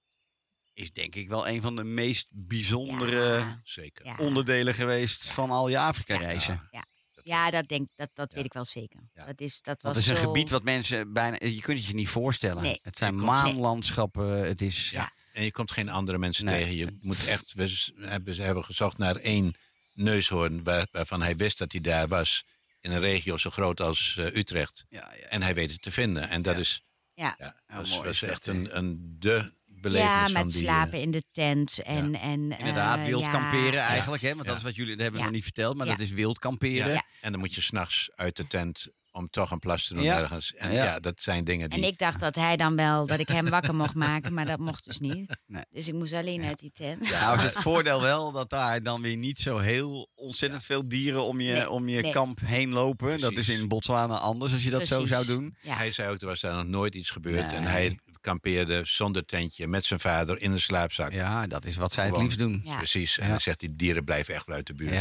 is 0.73 0.93
denk 0.93 1.15
ik 1.15 1.29
wel 1.29 1.49
een 1.49 1.63
van 1.63 1.77
de 1.77 1.85
meest 1.85 2.27
bijzondere 2.31 3.37
Ja, 3.39 3.61
Zeker. 3.65 4.05
ja. 4.07 4.17
onderdelen 4.19 4.75
geweest 4.75 5.29
van 5.31 5.51
al 5.51 5.69
je 5.69 5.79
Afrika-reizen. 5.79 6.69
Dat- 6.71 6.83
Ja, 7.25 7.51
dat, 7.51 7.69
denk, 7.69 7.89
dat, 7.97 8.11
dat 8.15 8.31
Ja. 8.31 8.37
weet 8.37 8.45
ik 8.45 8.53
wel 8.53 8.65
zeker. 8.65 9.01
Ja. 9.15 9.25
Dat 9.27 9.41
is, 9.41 9.61
dat 9.63 9.83
was 9.83 9.97
het 9.97 10.03
is 10.05 10.11
een 10.11 10.17
zo- 10.17 10.23
gebied 10.23 10.51
wat 10.51 10.63
mensen 10.63 11.13
bijna... 11.13 11.37
Je 11.41 11.61
kunt 11.61 11.79
het 11.79 11.87
je 11.87 11.95
niet 11.95 12.09
voorstellen. 12.09 12.63
Nee. 12.63 12.79
Het 12.83 12.99
zijn 12.99 13.15
maanlandschappen. 13.15 14.47
Het 14.47 14.63
is... 14.63 14.91
Ja. 14.91 15.11
En 15.35 15.45
je 15.45 15.51
komt 15.51 15.73
geen 15.73 15.89
andere 15.89 16.19
mensen 16.19 16.45
Nee. 16.45 16.59
tegen. 16.59 16.77
Je 16.77 16.99
moet 17.01 17.27
echt, 17.27 17.53
we 17.55 17.93
hebben, 18.01 18.35
ze 18.35 18.43
hebben 18.43 18.65
gezocht 18.65 18.99
naar 18.99 19.17
één 19.17 19.55
neushoorn 19.93 20.65
waar- 20.65 20.89
waarvan 20.91 21.23
hij 21.23 21.37
wist 21.37 21.59
dat 21.59 21.73
hij 21.73 21.81
daar 21.81 22.09
was. 22.09 22.45
In 22.81 22.91
een 22.93 23.01
regio 23.01 23.37
zo 23.37 23.51
groot 23.51 23.81
als 23.81 24.17
eh, 24.19 24.25
Utrecht. 24.37 24.85
Ja, 24.89 25.13
ja. 25.21 25.27
En 25.27 25.43
hij 25.43 25.55
weet 25.55 25.71
het 25.71 25.83
te 25.83 25.91
vinden. 25.91 26.29
En 26.29 26.43
dat 26.43 26.55
Ja. 26.55 26.61
is 26.61 26.83
Ja. 27.15 27.35
ja, 27.39 27.61
Ja, 27.69 27.77
was, 27.77 27.91
mooi 27.91 28.03
was 28.09 28.23
is 28.23 28.29
echt 28.29 28.47
een, 28.47 28.77
een 28.77 29.17
de 29.19 29.53
belevenis 29.67 30.09
Ja, 30.13 30.29
van 30.29 30.33
met 30.45 30.53
die... 30.53 30.67
eh, 30.67 30.75
slapen 30.75 31.01
in 31.01 31.11
de 31.11 31.23
tent. 31.33 31.79
En, 31.83 32.15
en, 32.15 32.59
Inderdaad, 32.59 32.99
eh, 32.99 33.05
wild 33.05 33.21
ja, 33.21 33.31
kamperen 33.31 33.73
ja. 33.73 33.87
eigenlijk. 33.87 34.23
Hè? 34.23 34.29
Want 34.35 34.41
Ja. 34.43 34.49
dat 34.49 34.57
is 34.57 34.63
wat 34.63 34.75
jullie... 34.77 34.93
Dat 34.93 35.03
hebben 35.03 35.13
we 35.15 35.19
Ja. 35.19 35.25
nog 35.25 35.35
niet 35.35 35.45
verteld, 35.45 35.77
maar 35.77 35.87
Ja. 35.87 35.93
dat 35.93 36.01
is 36.01 36.11
wild 36.11 36.39
kamperen. 36.39 36.93
ja. 36.93 37.05
En 37.21 37.31
dan 37.33 37.41
moet 37.41 37.55
je 37.55 37.61
s'nachts 37.61 38.11
uit 38.15 38.37
de 38.37 38.47
tent 38.47 38.87
om 39.15 39.29
toch 39.29 39.51
een 39.51 39.59
plas 39.59 39.87
te 39.87 39.95
doen 39.95 40.03
Ja. 40.03 40.19
ergens. 40.21 40.55
En 40.55 40.73
Ja. 40.73 40.85
ja. 40.85 41.01
dat 41.01 41.21
zijn 41.23 41.45
dingen 41.45 41.71
die... 41.71 41.83
En 41.83 41.89
ik 41.89 41.99
dacht 41.99 42.21
dat 42.21 42.35
hij 42.35 42.57
dan 42.57 42.77
wel, 42.77 43.07
dat 43.07 43.19
ik 43.19 43.29
hem 43.29 43.49
wakker 43.49 43.75
mocht 43.75 43.95
maken, 44.09 44.35
maar 44.35 44.47
dat 44.47 44.59
mocht 44.59 44.85
dus 44.85 44.99
niet. 44.99 45.37
Nee. 45.47 45.65
Dus 45.71 45.89
ik 45.89 45.95
moest 45.95 46.13
alleen 46.13 46.45
uit 46.45 46.59
die 46.59 46.73
tent. 46.73 47.11
Nou 47.11 47.37
is 47.37 47.43
het 47.43 47.55
voordeel 47.57 48.01
wel 48.03 48.33
dat 48.33 48.51
daar 48.51 48.83
dan 48.83 49.01
weer 49.03 49.17
niet 49.17 49.41
zo 49.41 49.59
heel 49.59 50.09
ontzettend 50.15 50.65
veel 50.65 50.89
dieren 50.89 51.25
om 51.25 51.41
je, 51.41 51.53
Nee, 51.53 51.71
om 51.71 51.89
je 51.89 52.01
nee. 52.01 52.13
kamp 52.13 52.41
heen 52.45 52.73
lopen. 52.73 53.21
Dat 53.21 53.33
is 53.33 53.49
in 53.49 53.69
Botswana 53.69 54.15
anders 54.17 54.53
als 54.53 54.65
je 54.65 54.71
dat 54.71 54.87
zo 54.87 55.07
zou 55.07 55.27
doen. 55.27 55.57
Ja. 55.61 55.75
Hij 55.77 55.93
zei 55.93 56.11
ook, 56.13 56.21
er 56.21 56.27
was 56.27 56.41
daar 56.41 56.55
nog 56.55 56.67
nooit 56.67 56.95
iets 56.95 57.11
gebeurd. 57.11 57.47
Nee. 57.47 57.57
En 57.57 57.63
hij 57.63 57.99
kampeerde 58.21 58.81
zonder 58.85 59.25
tentje 59.27 59.67
met 59.67 59.85
zijn 59.87 60.01
vader 60.01 60.41
in 60.41 60.53
een 60.53 60.61
slaapzak. 60.61 61.13
Ja, 61.13 61.47
dat 61.47 61.65
is 61.65 61.77
wat 61.77 61.93
zij 61.93 62.07
het 62.07 62.17
liefst 62.17 62.39
doen. 62.39 62.61
Ja. 62.65 62.77
Precies. 62.77 63.19
En 63.19 63.25
Ja. 63.25 63.31
hij 63.31 63.41
zegt, 63.41 63.61
die 63.61 63.77
dieren 63.77 64.05
blijven 64.05 64.35
echt 64.35 64.47
wel 64.47 64.57
uit 64.57 64.67
de 64.67 64.75
buurt. 64.75 64.93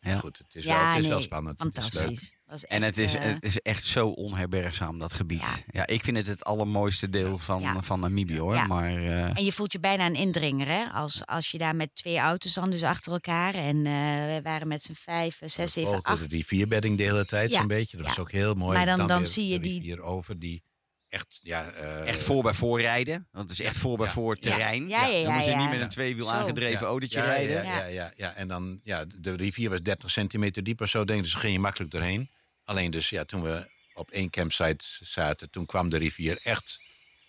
Ja. 0.00 0.16
Goed, 0.18 0.38
het 0.38 0.54
is, 0.54 0.64
Ja, 0.64 0.78
wel, 0.82 0.88
het 0.92 1.00
is 1.02 1.06
wel 1.06 1.16
nee, 1.16 1.24
spannend. 1.26 1.58
Het 1.58 1.76
is 1.78 1.82
leuk. 1.82 1.92
Fantastisch. 1.92 2.34
Was 2.52 2.66
En 2.66 2.82
het 2.82 2.98
is, 2.98 3.14
eh, 3.14 3.22
het 3.22 3.44
is 3.44 3.58
echt 3.60 3.84
zo 3.84 4.08
onherbergzaam, 4.08 4.98
dat 4.98 5.14
gebied. 5.14 5.40
Ja. 5.40 5.56
Ja. 5.70 5.86
ik 5.86 6.04
vind 6.04 6.16
het 6.16 6.26
het 6.26 6.44
allermooiste 6.44 7.08
deel 7.10 7.38
van, 7.38 7.60
Ja. 7.60 7.82
van 7.82 8.00
Namibië 8.00 8.38
hoor. 8.38 8.54
Ja. 8.54 8.66
Maar 8.66 8.96
eh, 8.96 9.24
En 9.38 9.44
je 9.44 9.52
voelt 9.52 9.72
je 9.72 9.80
bijna 9.80 10.06
een 10.06 10.14
indringer, 10.14 10.66
hè? 10.66 10.84
Als, 10.84 11.26
als 11.26 11.50
je 11.50 11.58
daar 11.58 11.76
met 11.76 11.90
twee 11.94 12.18
auto's 12.18 12.54
dan 12.54 12.70
dus 12.70 12.82
achter 12.82 13.12
elkaar. 13.12 13.54
En 13.54 13.76
eh, 13.86 13.92
we 14.34 14.40
waren 14.42 14.68
met 14.68 14.82
z'n 14.82 14.92
vijf, 14.94 15.38
zes, 15.44 15.72
zeven, 15.72 15.90
Volgde 15.92 16.08
acht. 16.08 16.30
de 16.30 16.36
rivierbedding 16.36 16.96
de 16.96 17.02
hele 17.02 17.24
tijd 17.24 17.50
Ja, 17.50 17.58
zo'n 17.58 17.66
beetje. 17.68 17.96
Dat 17.96 18.06
ja. 18.06 18.12
was 18.12 18.20
ook 18.20 18.32
heel 18.32 18.54
mooi. 18.54 18.76
Maar 18.76 18.96
dan- 18.96 19.06
dan 19.06 19.26
zie 19.26 19.48
je 19.48 19.60
die- 19.60 20.02
over 20.02 20.38
die 20.38 20.62
echt... 21.08 21.38
Ja, 21.42 21.70
eh, 21.70 22.08
echt 22.08 22.22
voor 22.22 22.42
bij 22.42 22.54
voor 22.54 22.80
rijden. 22.80 23.28
Want 23.30 23.50
het 23.50 23.58
is 23.58 23.66
echt 23.66 23.76
voor 23.76 23.96
bij 23.96 24.06
Ja. 24.06 24.12
voor 24.12 24.36
Ja. 24.40 24.50
terrein. 24.50 24.88
Ja, 24.88 25.06
ja, 25.06 25.24
Dan 25.24 25.34
moet 25.34 25.44
je 25.44 25.50
ja, 25.50 25.58
niet 25.58 25.70
met 25.70 25.80
een 25.80 25.88
tweewiel 25.88 26.24
Zo. 26.24 26.30
aangedreven 26.30 26.80
ja, 26.80 26.86
autootje 26.86 27.18
ja, 27.18 27.24
rijden. 27.24 27.64
Ja, 27.64 27.76
ja, 27.78 27.84
ja, 27.86 28.12
ja. 28.16 28.34
En 28.34 28.48
dan, 28.48 28.80
ja, 28.82 29.04
de 29.20 29.34
rivier 29.36 29.70
was 29.70 29.82
30 29.82 30.10
centimeter 30.10 30.62
diep 30.62 30.80
of 30.80 30.88
zo, 30.88 31.04
denk 31.04 31.18
ik. 31.18 31.24
Dus 31.24 31.34
ging 31.34 31.52
je 31.52 31.58
makkelijk 31.58 31.90
doorheen. 31.90 32.30
Alleen 32.72 32.90
dus, 32.90 33.08
ja, 33.10 33.24
toen 33.24 33.42
we 33.42 33.70
op 33.94 34.10
één 34.10 34.30
campsite 34.30 34.84
zaten, 35.00 35.50
toen 35.50 35.66
kwam 35.66 35.88
de 35.88 35.96
rivier 35.98 36.38
echt 36.42 36.78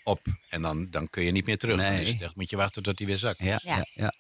op. 0.04 0.20
En 0.50 0.62
dan, 0.62 0.90
dan 0.90 1.10
kun 1.10 1.24
je 1.24 1.32
niet 1.32 1.46
meer 1.46 1.58
terug. 1.58 1.78
Dan 1.78 1.86
Nee. 1.92 2.06
het 2.14 2.22
echt, 2.22 2.36
moet 2.36 2.50
je 2.50 2.56
wachten 2.56 2.84
tot 2.84 2.98
hij 3.00 3.08
weer 3.08 3.18
zakt. 3.18 3.40
Ja, 3.40 3.60
ja. 3.64 4.14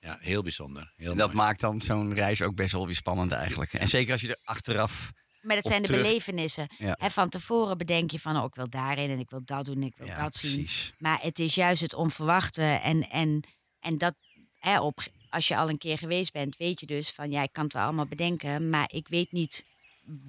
Ja. 0.00 0.18
heel 0.20 0.42
bijzonder. 0.42 0.92
Heel 0.96 1.10
En 1.10 1.16
dat 1.16 1.26
mooi. 1.26 1.38
maakt 1.38 1.60
dan 1.60 1.80
zo'n 1.80 2.14
reis 2.14 2.42
ook 2.42 2.54
best 2.54 2.72
wel 2.72 2.86
weer 2.86 2.94
spannend 2.94 3.32
eigenlijk. 3.32 3.72
En 3.72 3.88
zeker 3.88 4.12
als 4.12 4.20
je 4.20 4.28
er 4.28 4.38
achteraf... 4.44 5.10
Maar 5.42 5.56
dat 5.56 5.64
zijn 5.66 5.82
de 5.82 5.88
terug- 5.88 6.02
belevenissen. 6.02 6.66
Ja. 6.78 6.96
Van 7.10 7.28
tevoren 7.28 7.78
bedenk 7.78 8.10
je 8.10 8.18
van, 8.18 8.36
oh, 8.36 8.44
ik 8.44 8.54
wil 8.54 8.68
daarin 8.70 9.10
en 9.10 9.18
ik 9.18 9.30
wil 9.30 9.40
dat 9.44 9.64
doen 9.64 9.76
en 9.76 9.82
ik 9.82 9.96
wil 9.96 10.06
Ja, 10.06 10.22
dat 10.22 10.34
zien. 10.34 10.54
precies. 10.64 10.92
Maar 10.98 11.18
het 11.22 11.38
is 11.38 11.54
juist 11.54 11.82
het 11.82 11.94
onverwachte. 11.94 12.62
En, 12.62 13.10
en, 13.10 13.44
en 13.80 13.98
dat, 13.98 14.14
hè, 14.58 14.80
op, 14.80 15.06
als 15.30 15.48
je 15.48 15.56
al 15.56 15.68
een 15.68 15.78
keer 15.78 15.98
geweest 15.98 16.32
bent, 16.32 16.56
weet 16.56 16.80
je 16.80 16.86
dus 16.86 17.10
van, 17.10 17.30
ja, 17.30 17.42
ik 17.42 17.52
kan 17.52 17.64
het 17.64 17.72
wel 17.72 17.82
allemaal 17.82 18.06
bedenken. 18.08 18.68
Maar 18.70 18.88
ik 18.92 19.08
weet 19.08 19.32
niet 19.32 19.64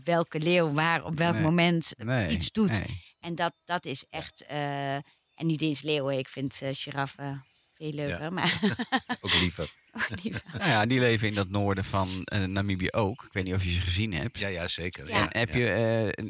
welke 0.03 0.39
leeuw 0.39 0.71
waar 0.71 1.03
op 1.05 1.15
welk 1.17 1.33
Nee. 1.33 1.43
moment 1.43 1.93
Nee, 1.97 2.29
iets 2.29 2.51
doet. 2.51 2.69
nee. 2.71 3.03
En 3.19 3.35
dat, 3.35 3.53
dat 3.65 3.85
is 3.85 4.05
echt, 4.09 4.45
eh, 4.45 4.95
en 4.95 5.45
niet 5.45 5.61
eens 5.61 5.81
leeuwen, 5.81 6.17
ik 6.17 6.27
vind 6.27 6.61
eh 6.61 6.69
giraffen 6.71 7.45
veel 7.73 7.91
leuker. 7.91 8.21
Ja. 8.21 8.29
Maar 8.29 8.59
Ook 9.21 9.33
liever. 9.39 9.71
liever. 10.23 10.43
Nou 10.57 10.69
ja, 10.69 10.85
die 10.85 10.99
leven 10.99 11.27
in 11.27 11.35
dat 11.35 11.49
noorden 11.49 11.83
van 11.83 12.23
eh, 12.23 12.43
Namibië 12.43 12.91
ook. 12.91 13.23
Ik 13.23 13.33
weet 13.33 13.43
niet 13.43 13.53
of 13.53 13.63
je 13.63 13.71
ze 13.71 13.81
gezien 13.81 14.13
hebt. 14.13 14.37
Ja, 14.39 14.47
ja, 14.47 14.67
zeker. 14.67 15.07
Ja. 15.07 15.27
Heb 15.29 15.49
ja. 15.53 15.57
je, 15.57 15.69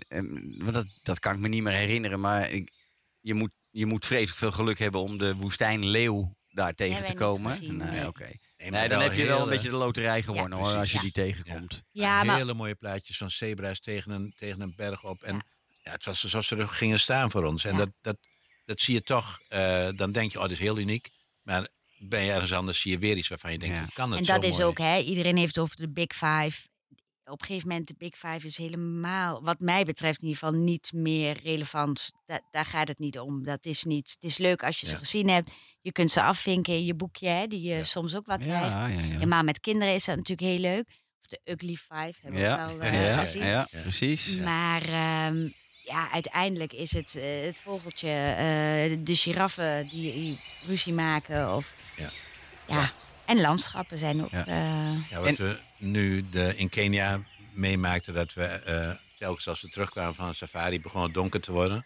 eh, 0.07 0.21
want 0.57 0.73
dat, 0.73 0.85
dat 1.01 1.19
kan 1.19 1.33
ik 1.33 1.39
me 1.39 1.47
niet 1.47 1.63
meer 1.63 1.73
herinneren, 1.73 2.19
maar 2.19 2.49
ik, 2.51 2.71
je, 3.19 3.33
moet, 3.33 3.51
je 3.61 3.85
moet 3.85 4.05
vreselijk 4.05 4.37
veel 4.37 4.51
geluk 4.51 4.79
hebben 4.79 5.01
om 5.01 5.17
de 5.17 5.35
woestijnleeuw 5.35 6.37
daar 6.51 6.73
tegen 6.75 7.05
te 7.05 7.13
komen. 7.13 7.51
gezien, 7.51 7.75
nee, 7.77 7.89
nee. 7.89 8.07
oké. 8.07 8.29
Nee, 8.69 8.89
dan 8.89 9.01
heb 9.01 9.13
je 9.13 9.25
wel 9.25 9.41
een 9.43 9.49
beetje 9.49 9.69
de 9.69 9.75
loterij 9.75 10.23
gewonnen 10.23 10.57
hoor, 10.57 10.71
precies. 10.73 10.79
als 10.79 10.89
je 10.91 10.95
Ja. 10.97 11.01
die 11.03 11.11
tegenkomt. 11.11 11.81
Ja, 11.91 12.23
maar 12.23 12.37
hele 12.37 12.53
mooie 12.53 12.75
plaatjes 12.75 13.17
van 13.17 13.31
zebra's 13.31 13.79
tegen 13.79 14.11
een, 14.11 14.33
tegen 14.37 14.61
een 14.61 14.73
berg 14.75 15.03
op. 15.03 15.23
En 15.23 15.33
Ja. 15.35 15.41
ja. 15.83 15.91
het 15.91 16.05
was 16.05 16.23
alsof 16.23 16.45
ze 16.45 16.55
er 16.55 16.67
gingen 16.67 16.99
staan 16.99 17.31
voor 17.31 17.43
ons. 17.43 17.63
En 17.65 17.71
Ja. 17.71 17.77
dat, 17.77 17.89
dat, 18.01 18.17
dat 18.65 18.79
zie 18.81 18.93
je 18.93 19.01
toch. 19.01 19.39
eh, 19.47 19.87
dan 19.95 20.11
denk 20.11 20.31
je, 20.31 20.37
oh, 20.37 20.43
dit 20.43 20.51
is 20.51 20.59
heel 20.59 20.77
uniek. 20.77 21.09
Maar 21.43 21.67
ben 21.97 22.21
je 22.21 22.31
ergens 22.31 22.53
anders, 22.53 22.81
zie 22.81 22.91
je 22.91 22.97
weer 22.97 23.17
iets 23.17 23.27
waarvan 23.27 23.51
je 23.51 23.59
denkt, 23.59 23.75
Ja. 23.75 23.81
hoe 23.81 23.91
kan 23.93 24.09
het 24.11 24.19
En 24.19 24.25
zo 24.25 24.33
dat 24.33 24.43
is 24.43 24.49
mooi? 24.51 24.63
ook, 24.63 24.77
hè, 24.77 24.97
iedereen 24.97 25.37
heeft 25.37 25.55
het 25.55 25.63
over 25.63 25.75
de 25.77 25.89
Big 25.89 26.11
Five. 26.13 26.67
Op 27.29 27.41
een 27.41 27.47
gegeven 27.47 27.67
moment, 27.69 27.87
de 27.87 27.95
Big 27.97 28.15
Five 28.17 28.45
is 28.45 28.57
helemaal, 28.57 29.41
wat 29.43 29.59
mij 29.59 29.83
betreft 29.85 30.21
in 30.21 30.27
ieder 30.27 30.39
geval, 30.43 30.59
niet 30.59 30.91
meer 30.93 31.39
relevant. 31.43 32.11
Da- 32.25 32.41
daar 32.51 32.65
gaat 32.65 32.87
het 32.87 32.99
niet 32.99 33.19
om. 33.19 33.43
Dat 33.43 33.65
is 33.65 33.83
niet. 33.83 34.09
Het 34.19 34.29
is 34.31 34.37
leuk 34.37 34.63
als 34.63 34.79
je 34.79 34.87
ze 34.87 34.95
gezien 34.95 35.29
hebt. 35.29 35.51
Je 35.81 35.91
kunt 35.91 36.11
ze 36.11 36.21
afvinken 36.21 36.73
in 36.73 36.85
je 36.85 36.95
boekje, 36.95 37.27
hè, 37.27 37.47
die 37.47 37.61
je 37.61 37.75
Ja. 37.75 37.83
soms 37.83 38.15
ook 38.15 38.25
wat 38.25 38.39
krijgt. 38.39 38.65
Ja, 38.67 38.87
ja, 38.87 38.93
ja. 38.99 39.01
Helemaal 39.01 39.43
met 39.43 39.59
kinderen 39.59 39.93
is 39.93 40.05
dat 40.05 40.15
natuurlijk 40.15 40.47
heel 40.49 40.59
leuk. 40.59 40.85
Of 41.21 41.25
de 41.27 41.39
Ugly 41.43 41.75
Five 41.75 42.13
hebben 42.21 42.41
we 42.41 42.57
al 42.57 42.75
ja, 42.75 42.81
eh, 42.91 43.05
ja, 43.05 43.17
gezien. 43.17 43.45
ja, 43.45 43.67
precies. 43.71 44.37
Maar 44.37 44.81
ehm, 44.81 45.49
ja, 45.83 46.11
uiteindelijk 46.11 46.73
is 46.73 46.91
het 46.91 47.15
eh, 47.15 47.41
het 47.45 47.57
vogeltje, 47.57 48.09
eh, 48.09 48.97
de 49.05 49.15
giraffen 49.15 49.87
die, 49.89 50.13
die 50.13 50.39
ruzie 50.67 50.93
maken. 50.93 51.55
Of, 51.55 51.73
Ja. 51.95 52.91
En 53.29 53.41
landschappen 53.41 53.97
zijn 53.97 54.23
ook. 54.23 54.31
Ja. 54.31 54.45
eh, 54.47 55.09
Ja, 55.09 55.19
wat 55.19 55.27
En- 55.27 55.35
we 55.35 55.59
nu 55.77 56.29
de, 56.29 56.53
in 56.55 56.69
Kenia 56.69 57.19
meemaakten, 57.53 58.13
dat 58.13 58.33
we 58.33 58.43
eh, 58.45 58.91
telkens 59.17 59.47
als 59.47 59.61
we 59.61 59.69
terugkwamen 59.69 60.15
van 60.15 60.27
een 60.27 60.35
safari 60.35 60.81
begon 60.81 61.03
het 61.03 61.13
donker 61.13 61.41
te 61.41 61.51
worden. 61.51 61.85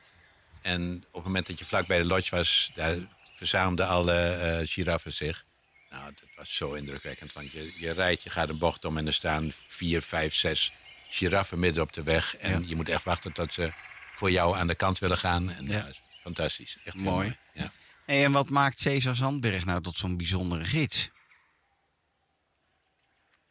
En 0.62 0.96
op 1.08 1.14
het 1.14 1.24
moment 1.24 1.48
dat 1.48 1.60
je 1.60 1.66
vlak 1.66 1.88
bij 1.88 1.98
de 1.98 2.06
lodge 2.06 2.36
was, 2.36 2.72
daar 2.76 2.96
verzamelden 3.36 3.88
alle 3.88 4.14
eh 4.14 4.68
giraffen 4.68 5.14
zich. 5.14 5.44
Nou, 5.90 6.04
dat 6.06 6.30
was 6.36 6.56
zo 6.56 6.74
indrukwekkend, 6.74 7.34
want 7.34 7.52
je, 7.52 7.74
je 7.78 7.92
rijdt, 7.92 8.24
je 8.24 8.30
gaat 8.30 8.50
een 8.50 8.58
bocht 8.58 8.86
om 8.86 8.98
en 8.98 9.08
er 9.08 9.14
staan 9.14 9.52
vier, 9.68 10.02
vijf, 10.02 10.34
zes 10.36 10.72
giraffen 11.10 11.60
midden 11.60 11.84
op 11.84 11.94
de 11.94 12.04
weg. 12.04 12.38
En 12.38 12.62
Ja. 12.62 12.68
je 12.68 12.76
moet 12.76 12.90
echt 12.90 13.04
wachten 13.04 13.32
tot 13.34 13.54
ze 13.54 13.72
voor 14.16 14.32
jou 14.32 14.58
aan 14.58 14.68
de 14.68 14.76
kant 14.76 15.00
willen 15.00 15.18
gaan. 15.18 15.52
En 15.52 15.68
Ja. 15.68 15.80
dat 15.82 15.90
is 15.90 16.02
fantastisch. 16.22 16.78
Echt 16.84 16.96
Mooi. 16.96 17.06
mooi. 17.16 17.36
Ja. 17.54 17.72
Hey, 18.06 18.24
en 18.24 18.32
wat 18.32 18.50
maakt 18.50 18.80
Cesar 18.80 19.16
Zandberg 19.16 19.66
nou 19.66 19.82
tot 19.82 19.98
zo'n 19.98 20.18
bijzondere 20.18 20.64
gids? 20.66 21.10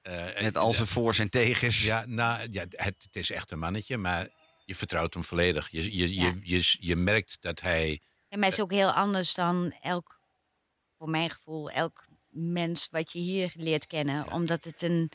Eh, 0.03 0.41
Met 0.43 0.57
al 0.57 0.73
zijn 0.73 0.87
voor's 0.87 1.19
en 1.19 1.31
tegens. 1.31 1.83
Ja, 1.85 2.05
nou, 2.07 2.49
ja, 2.51 2.65
het, 2.71 2.97
het 3.03 3.17
is 3.17 3.31
echt 3.31 3.51
een 3.51 3.59
mannetje, 3.59 3.97
maar 3.97 4.29
je 4.65 4.75
vertrouwt 4.75 5.15
hem 5.15 5.25
volledig. 5.25 5.69
Je, 5.71 5.97
je, 5.97 6.15
Ja. 6.15 6.23
je, 6.23 6.41
je, 6.43 6.77
je 6.81 6.97
merkt 6.97 7.37
dat 7.41 7.61
hij... 7.61 8.01
Ja, 8.29 8.37
maar 8.39 8.45
het 8.49 8.53
is 8.59 8.61
ook 8.65 8.71
heel 8.71 8.91
anders 8.93 9.35
dan 9.35 9.75
elk, 9.83 10.21
voor 10.99 11.09
mijn 11.11 11.31
gevoel, 11.31 11.71
elk 11.71 12.05
mens 12.29 12.89
wat 12.91 13.13
je 13.13 13.19
hier 13.19 13.53
leert 13.57 13.87
kennen. 13.87 14.33
Omdat 14.33 14.65
het 14.65 14.83
een, 14.83 15.11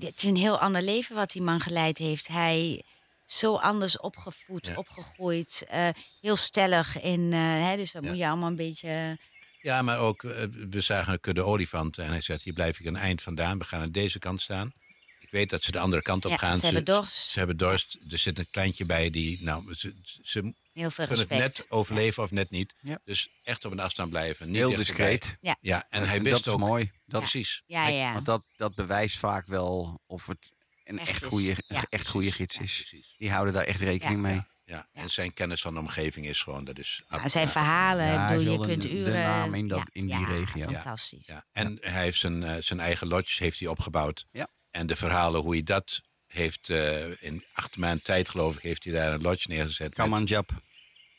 het 0.00 0.22
is 0.22 0.28
een 0.28 0.36
heel 0.36 0.58
ander 0.58 0.82
leven 0.82 1.16
wat 1.16 1.30
die 1.30 1.42
man 1.42 1.60
geleid 1.60 1.98
heeft. 1.98 2.28
Hij 2.28 2.82
is 3.26 3.38
zo 3.38 3.56
anders 3.56 3.98
opgevoed, 3.98 4.66
Ja. 4.66 4.74
opgegroeid, 4.76 5.64
eh, 5.68 5.88
heel 6.20 6.36
stellig 6.36 7.00
in. 7.00 7.32
eh, 7.32 7.38
hè, 7.40 7.76
dus 7.76 7.92
dat 7.92 8.02
Ja. 8.02 8.08
moet 8.10 8.18
je 8.18 8.26
allemaal 8.28 8.48
een 8.48 8.56
beetje. 8.56 9.18
Ja, 9.62 9.82
maar 9.82 9.98
ook, 9.98 10.24
eh, 10.24 10.42
we 10.70 10.80
zagen 10.80 11.12
een 11.12 11.20
kudde 11.20 11.42
olifanten 11.42 12.04
en 12.04 12.10
hij 12.10 12.20
zegt, 12.20 12.42
hier 12.42 12.52
blijf 12.52 12.80
ik 12.80 12.86
een 12.86 12.96
eind 12.96 13.22
vandaan. 13.22 13.58
We 13.58 13.64
gaan 13.64 13.80
aan 13.80 13.90
deze 13.90 14.18
kant 14.18 14.40
staan. 14.42 14.72
Ik 15.20 15.30
weet 15.30 15.50
dat 15.50 15.62
ze 15.62 15.70
de 15.70 15.78
andere 15.78 16.02
kant 16.02 16.24
op 16.24 16.30
Ja, 16.30 16.36
gaan. 16.36 16.56
ze 16.58 16.64
hebben 16.64 16.84
dorst. 16.84 17.14
Ze, 17.14 17.38
hebben 17.38 17.56
dorst. 17.56 17.98
Er 18.10 18.18
zit 18.18 18.38
een 18.38 18.50
kleintje 18.50 18.84
bij 18.84 19.10
die, 19.10 19.42
nou, 19.42 19.74
ze, 19.74 19.94
ze 20.22 20.54
Heel 20.72 20.90
veel 20.90 21.06
kunnen 21.06 21.28
het 21.28 21.38
net 21.38 21.66
overleven 21.68 22.22
of 22.22 22.30
net 22.30 22.50
niet. 22.50 22.74
Ja. 22.80 22.98
Dus 23.04 23.28
echt 23.44 23.64
op 23.64 23.72
een 23.72 23.80
afstand 23.80 24.10
blijven. 24.10 24.46
Niet 24.46 24.56
Heel 24.56 24.76
discreet. 24.76 25.36
Ja, 25.60 25.86
en 25.90 26.08
hij 26.08 26.22
wist 26.22 26.36
dat 26.36 26.46
is 26.46 26.52
ook... 26.52 26.58
mooi. 26.58 26.90
Dat, 27.06 27.20
Precies. 27.20 27.62
Ja, 27.66 27.88
ja. 27.88 28.12
Want 28.12 28.26
dat, 28.26 28.44
dat 28.56 28.74
bewijst 28.74 29.16
vaak 29.18 29.46
wel 29.46 30.00
of 30.06 30.26
het 30.26 30.52
een 30.84 30.98
Echt 30.98 31.08
echt 31.08 31.24
goede, 31.24 31.54
Ja. 31.68 31.84
echt 31.88 32.08
goede 32.08 32.32
gids 32.32 32.56
Ja. 32.56 32.62
is. 32.62 32.76
Precies. 32.76 33.14
Die 33.18 33.30
houden 33.30 33.54
daar 33.54 33.64
echt 33.64 33.80
rekening 33.80 34.22
Ja. 34.26 34.28
mee. 34.28 34.42
Ja, 34.72 34.86
en 34.92 35.10
zijn 35.10 35.34
kennis 35.34 35.60
van 35.60 35.74
de 35.74 35.80
omgeving 35.80 36.26
is 36.26 36.42
gewoon, 36.42 36.64
dat 36.64 36.78
is... 36.78 37.02
Ja, 37.10 37.28
zijn 37.28 37.48
verhalen, 37.48 38.06
Ja, 38.06 38.36
bedoel, 38.36 38.60
je 38.60 38.66
kunt 38.68 38.82
de- 38.82 38.88
de 38.88 38.94
uren. 38.94 39.12
naam 39.12 39.54
in 39.54 39.68
dat- 39.68 39.78
ja, 39.78 39.84
in 39.92 40.06
die 40.06 40.18
ja, 40.18 40.26
regio. 40.26 40.70
Ja. 40.70 40.72
Fantastisch. 40.82 41.26
Ja, 41.26 41.44
en 41.52 41.78
hij 41.80 42.02
heeft 42.02 42.20
zijn, 42.20 42.42
eh, 42.42 42.56
zijn 42.60 42.80
eigen 42.80 43.06
lodge 43.06 43.42
heeft 43.42 43.58
hij 43.58 43.68
opgebouwd. 43.68 44.26
Ja. 44.32 44.46
En 44.70 44.86
de 44.86 44.96
verhalen 44.96 45.40
hoe 45.40 45.52
hij 45.52 45.62
dat 45.62 46.00
heeft, 46.28 46.70
eh, 46.70 47.22
in 47.22 47.44
acht 47.52 47.76
maanden 47.76 48.02
tijd 48.02 48.28
geloof 48.28 48.56
ik, 48.56 48.62
heeft 48.62 48.84
hij 48.84 48.92
daar 48.92 49.12
een 49.12 49.22
lodge 49.22 49.48
neergezet. 49.48 49.96
Jap. 50.24 50.50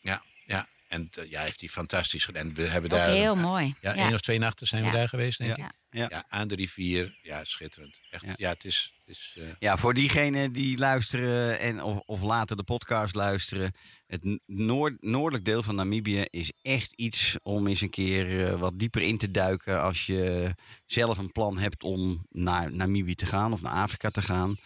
Ja, 0.01 0.21
ja. 0.45 0.67
En 0.87 1.11
ja, 1.29 1.41
heeft 1.41 1.59
hij 1.59 1.69
fantastisch 1.69 2.25
gedaan. 2.25 2.47
En 2.47 2.53
we 2.53 2.67
hebben 2.67 2.91
Ook 2.91 2.97
daar... 2.97 3.09
heel 3.09 3.35
mooi. 3.35 3.75
Ja, 3.81 3.93
Ja. 3.93 4.03
één 4.03 4.13
of 4.13 4.21
twee 4.21 4.39
nachten 4.39 4.67
zijn 4.67 4.83
Ja. 4.83 4.91
we 4.91 4.97
daar 4.97 5.09
geweest, 5.09 5.37
denk 5.37 5.57
Ja. 5.57 5.65
ik. 5.65 5.71
Ja. 5.91 6.07
Ja, 6.09 6.25
aan 6.29 6.47
de 6.47 6.55
rivier. 6.55 7.17
Ja, 7.21 7.43
schitterend. 7.43 7.95
Echt, 8.11 8.23
Ja. 8.25 8.33
ja. 8.37 8.49
het 8.49 8.65
is... 8.65 8.93
Eh, 9.35 9.43
Ja, 9.59 9.77
voor 9.77 9.93
diegenen 9.93 10.51
die 10.53 10.77
luisteren 10.77 11.59
en 11.59 11.83
of, 11.83 11.97
of 12.05 12.21
later 12.21 12.55
de 12.57 12.63
podcast 12.63 13.15
luisteren. 13.15 13.71
Het 14.05 14.39
noord, 14.45 15.01
noordelijk 15.01 15.45
deel 15.45 15.63
van 15.63 15.75
Namibië 15.75 16.25
is 16.29 16.51
echt 16.61 16.93
iets 16.95 17.35
om 17.43 17.67
eens 17.67 17.81
een 17.81 17.89
keer 17.89 18.45
eh, 18.47 18.59
wat 18.59 18.79
dieper 18.79 19.01
in 19.01 19.17
te 19.17 19.31
duiken. 19.31 19.81
Als 19.81 20.05
je 20.05 20.53
zelf 20.85 21.17
een 21.17 21.31
plan 21.31 21.57
hebt 21.57 21.83
om 21.83 22.25
naar 22.29 22.71
Namibië 22.71 23.15
te 23.15 23.25
gaan 23.25 23.53
of 23.53 23.61
naar 23.61 23.73
Afrika 23.73 24.09
te 24.09 24.21
gaan. 24.21 24.57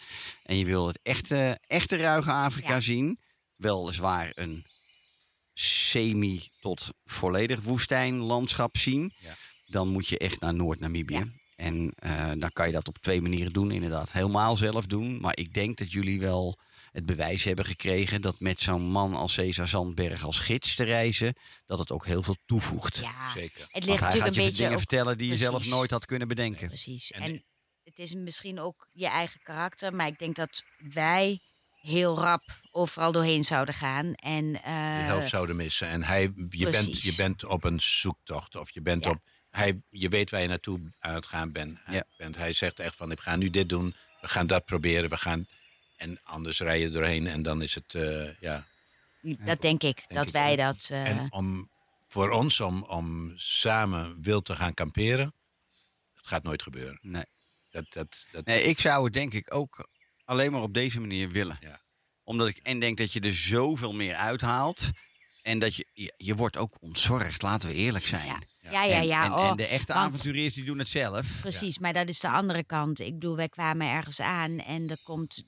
En 0.44 0.58
je 0.58 0.66
wil 0.66 0.88
het 0.88 1.00
echte, 1.04 1.60
echte 1.68 1.96
ruige 1.98 2.32
Afrika 2.32 2.74
Ja. 2.74 2.80
zien. 2.80 3.20
Weliswaar 3.56 4.32
een 4.34 4.66
semi 5.54 6.50
tot 6.60 6.90
volledig 7.06 7.62
woestijnlandschap 7.62 8.78
zien. 8.78 9.14
Ja. 9.20 9.36
Dan 9.66 9.88
moet 9.88 10.08
je 10.08 10.18
echt 10.18 10.40
naar 10.40 10.54
Noord-Namibië. 10.54 11.14
Ja. 11.14 11.26
En 11.58 11.93
eh, 11.96 12.32
dan 12.38 12.52
kan 12.54 12.67
je 12.67 12.74
dat 12.74 12.88
op 12.88 12.98
twee 12.98 13.22
manieren 13.22 13.54
doen, 13.54 13.72
inderdaad. 13.72 14.12
Helemaal 14.12 14.56
zelf 14.56 14.86
doen. 14.86 15.20
Maar 15.20 15.38
ik 15.38 15.54
denk 15.54 15.78
dat 15.78 15.91
jullie 15.91 16.20
wel 16.20 16.58
het 16.91 17.06
bewijs 17.06 17.43
hebben 17.43 17.65
gekregen 17.65 18.22
dat 18.22 18.39
met 18.39 18.60
zo'n 18.60 18.82
man 18.82 19.13
als 19.15 19.34
Cesar 19.34 19.67
Zandberg 19.67 20.24
als 20.24 20.39
gids 20.39 20.76
te 20.76 20.84
reizen, 20.84 21.34
dat 21.65 21.80
het 21.80 21.91
ook 21.91 22.06
heel 22.06 22.24
veel 22.24 22.38
toevoegt. 22.46 22.98
Ja, 22.98 23.32
zeker. 23.34 23.60
het 23.62 23.72
Want 23.72 23.86
ligt 23.86 23.88
hij 23.88 23.98
gaat 23.98 24.02
natuurlijk 24.02 24.34
je 24.36 24.39
een 24.39 24.46
beetje 24.46 24.58
dingen 24.58 24.72
ook 24.72 24.78
vertellen 24.80 25.17
die 25.17 25.28
je 25.30 25.38
zelf 25.38 25.67
nooit 25.67 25.91
had 25.91 26.06
kunnen 26.06 26.28
bedenken. 26.28 26.67
Precies. 26.67 27.12
En- 27.12 27.22
En, 27.22 27.43
het 27.84 28.00
is 28.00 28.13
misschien 28.13 28.60
ook 28.60 28.88
je 28.91 29.08
eigen 29.08 29.39
karakter, 29.43 29.96
maar 29.96 30.08
ik 30.08 30.20
denk 30.20 30.36
dat 30.36 30.63
wij 30.93 31.39
heel 31.82 32.17
rap 32.17 32.43
overal 32.72 33.12
doorheen 33.12 33.43
zouden 33.43 33.74
gaan. 33.74 34.13
En 34.13 34.52
de 34.52 34.58
eh, 34.60 35.06
helft 35.06 35.30
zouden 35.30 35.56
missen. 35.56 35.88
En 35.88 36.04
hij, 36.04 36.32
je, 36.50 36.70
bent, 36.70 37.02
je 37.02 37.15
bent 37.15 37.46
op 37.46 37.63
een 37.63 37.80
zoektocht. 37.82 38.56
Of 38.56 38.72
je 38.74 38.82
bent 38.82 39.04
Ja. 39.04 39.10
op... 39.10 39.20
Hij, 39.58 39.82
je 39.89 40.10
weet 40.10 40.30
waar 40.30 40.41
je 40.41 40.48
naartoe 40.48 40.80
aan 41.00 41.13
het 41.15 41.26
gaan 41.26 41.52
bent. 41.52 41.80
Ja. 41.89 42.04
bent. 42.17 42.36
Hij 42.36 42.54
zegt 42.54 42.80
echt 42.80 42.96
van, 42.96 43.12
ik 43.12 43.20
ga 43.20 43.36
nu 43.36 43.50
dit 43.50 43.70
doen. 43.70 43.96
We 44.22 44.28
gaan 44.28 44.48
dat 44.48 44.65
proberen. 44.65 45.10
We 45.10 45.17
gaan... 45.17 45.46
En 45.96 46.20
anders 46.24 46.60
rij 46.60 46.80
je 46.80 46.89
doorheen 46.89 47.28
en 47.28 47.41
dan 47.41 47.62
is 47.62 47.76
het... 47.76 47.93
eh, 47.96 48.39
ja. 48.39 48.65
dat 49.22 49.62
denk 49.62 49.84
ik, 49.84 50.04
dat 50.08 50.26
ik 50.28 50.32
wij 50.34 50.56
dat. 50.56 50.88
eh, 50.91 51.08
En 51.10 51.28
om, 51.32 51.70
voor 52.08 52.30
ons 52.30 52.60
om, 52.60 52.84
om 52.84 53.34
samen 53.36 54.22
wild 54.22 54.46
te 54.46 54.56
gaan 54.56 54.74
kamperen... 54.74 55.34
Het 56.15 56.28
gaat 56.28 56.43
nooit 56.43 56.62
gebeuren. 56.63 57.00
Nee. 57.02 57.26
Dat, 57.72 57.86
dat, 57.89 58.28
dat, 58.32 58.46
nee, 58.46 58.63
ik 58.63 58.80
zou 58.80 59.04
het 59.04 59.13
denk 59.13 59.34
ik 59.34 59.54
ook 59.54 59.89
alleen 60.26 60.52
maar 60.52 60.62
op 60.62 60.74
deze 60.74 61.00
manier 61.00 61.30
willen. 61.30 61.58
Ja. 61.62 61.80
Omdat 62.24 62.48
ik 62.48 62.58
en 62.58 62.80
denk 62.80 62.98
dat 62.98 63.13
je 63.13 63.20
er 63.20 63.36
zoveel 63.36 63.93
meer 63.93 64.15
uithaalt. 64.15 64.89
En 65.41 65.60
dat 65.60 65.76
je, 65.76 65.86
je, 65.93 66.13
je 66.17 66.36
wordt 66.36 66.58
ook 66.58 66.76
ontzorgd, 66.80 67.41
laten 67.41 67.70
we 67.70 67.76
eerlijk 67.76 68.06
zijn. 68.06 68.26
ja. 68.26 68.39
Ja, 68.71 68.84
ja, 68.84 68.95
En- 68.95 69.08
ja. 69.08 69.25
En, 69.25 69.34
oh, 69.34 69.47
en 69.49 69.56
de 69.56 69.67
echte 69.67 69.93
want- 69.93 70.06
avonturiers 70.06 70.53
die 70.53 70.63
doen 70.63 70.80
het 70.80 70.89
zelf. 70.89 71.38
Precies, 71.41 71.80
maar 71.80 71.93
dat 71.93 72.10
is 72.10 72.19
de 72.19 72.30
andere 72.30 72.63
kant. 72.63 72.99
Ik 72.99 73.13
bedoel, 73.13 73.36
wij 73.36 73.49
kwamen 73.49 73.88
ergens 73.88 74.21
aan 74.21 74.60
en 74.60 74.89
er 74.89 74.99
komt. 75.03 75.43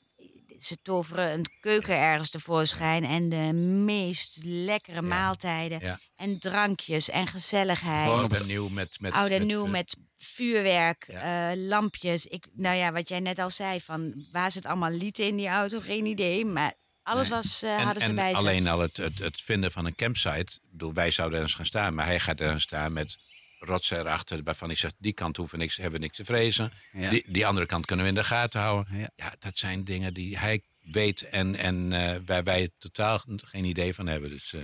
Ze 0.58 0.78
toveren 0.82 1.34
een 1.34 1.46
keuken 1.60 1.98
ergens 1.98 2.30
tevoorschijn 2.30 3.04
en 3.06 3.30
de 3.30 3.54
meest 3.84 4.40
lekkere 4.44 5.02
maaltijden 5.02 5.80
Ja. 5.80 6.00
en 6.18 6.40
drankjes 6.40 7.10
en 7.10 7.28
gezelligheid. 7.28 8.10
Oud 8.10 8.34
en 8.34 8.46
nieuw 8.46 8.68
met... 8.70 8.98
met 9.00 9.12
Oud 9.14 9.30
en 9.30 9.46
nieuw 9.46 9.66
eh, 9.66 9.72
met 9.72 9.96
vuurwerk, 10.18 11.04
eh, 11.08 11.50
lampjes. 11.56 12.26
Ik, 12.26 12.46
nou 12.54 12.76
ja, 12.78 12.92
wat 12.92 13.10
jij 13.10 13.20
net 13.20 13.40
al 13.40 13.50
zei, 13.50 13.82
van 13.82 14.26
waar 14.32 14.52
ze 14.52 14.58
het 14.58 14.68
allemaal 14.68 14.92
lieten 14.92 15.26
in 15.28 15.36
die 15.36 15.48
auto, 15.48 15.80
geen 15.80 16.06
idee. 16.06 16.46
Maar 16.46 16.74
alles 17.10 17.30
Nee. 17.30 17.38
was, 17.38 17.64
eh, 17.64 17.74
En, 17.80 17.84
hadden 17.84 18.04
ze 18.04 18.10
en 18.10 18.16
bij 18.16 18.30
zich. 18.30 18.38
alleen 18.38 18.68
al 18.68 18.80
het, 18.80 18.98
het, 18.98 19.20
het 19.20 19.42
vinden 19.42 19.72
van 19.72 19.86
een 19.86 19.96
campsite. 19.96 20.60
Bedoel, 20.72 20.94
wij 20.94 21.12
zouden 21.12 21.38
ergens 21.38 21.56
gaan 21.58 21.66
staan, 21.66 21.94
maar 21.94 22.06
hij 22.06 22.20
gaat 22.20 22.40
ergens 22.40 22.64
staan 22.64 22.94
met 22.94 23.18
rotsen 23.60 24.00
erachter. 24.00 24.44
Waarvan 24.44 24.70
ik 24.70 24.78
zeg, 24.78 24.92
die 24.98 25.14
kant 25.14 25.38
hoeven 25.38 25.60
niks, 25.60 25.76
hebben 25.78 26.00
we 26.00 26.06
niks 26.06 26.16
te 26.18 26.26
vrezen. 26.26 26.72
Ja. 26.92 27.10
Die, 27.10 27.24
die 27.28 27.46
andere 27.46 27.66
kant 27.66 27.86
kunnen 27.86 28.06
we 28.06 28.12
in 28.12 28.18
de 28.18 28.24
gaten 28.24 28.60
houden. 28.60 28.98
Ja. 28.98 29.10
Ja, 29.16 29.36
dat 29.40 29.58
zijn 29.58 29.84
dingen 29.84 30.14
die 30.14 30.38
hij 30.38 30.62
weet 30.82 31.22
en, 31.22 31.56
en 31.56 31.94
eh, 31.94 32.16
waar 32.26 32.44
wij 32.44 32.70
totaal 32.78 33.22
geen 33.36 33.66
idee 33.66 33.94
van 33.94 34.08
hebben. 34.08 34.30
Dus, 34.30 34.54
eh, 34.54 34.62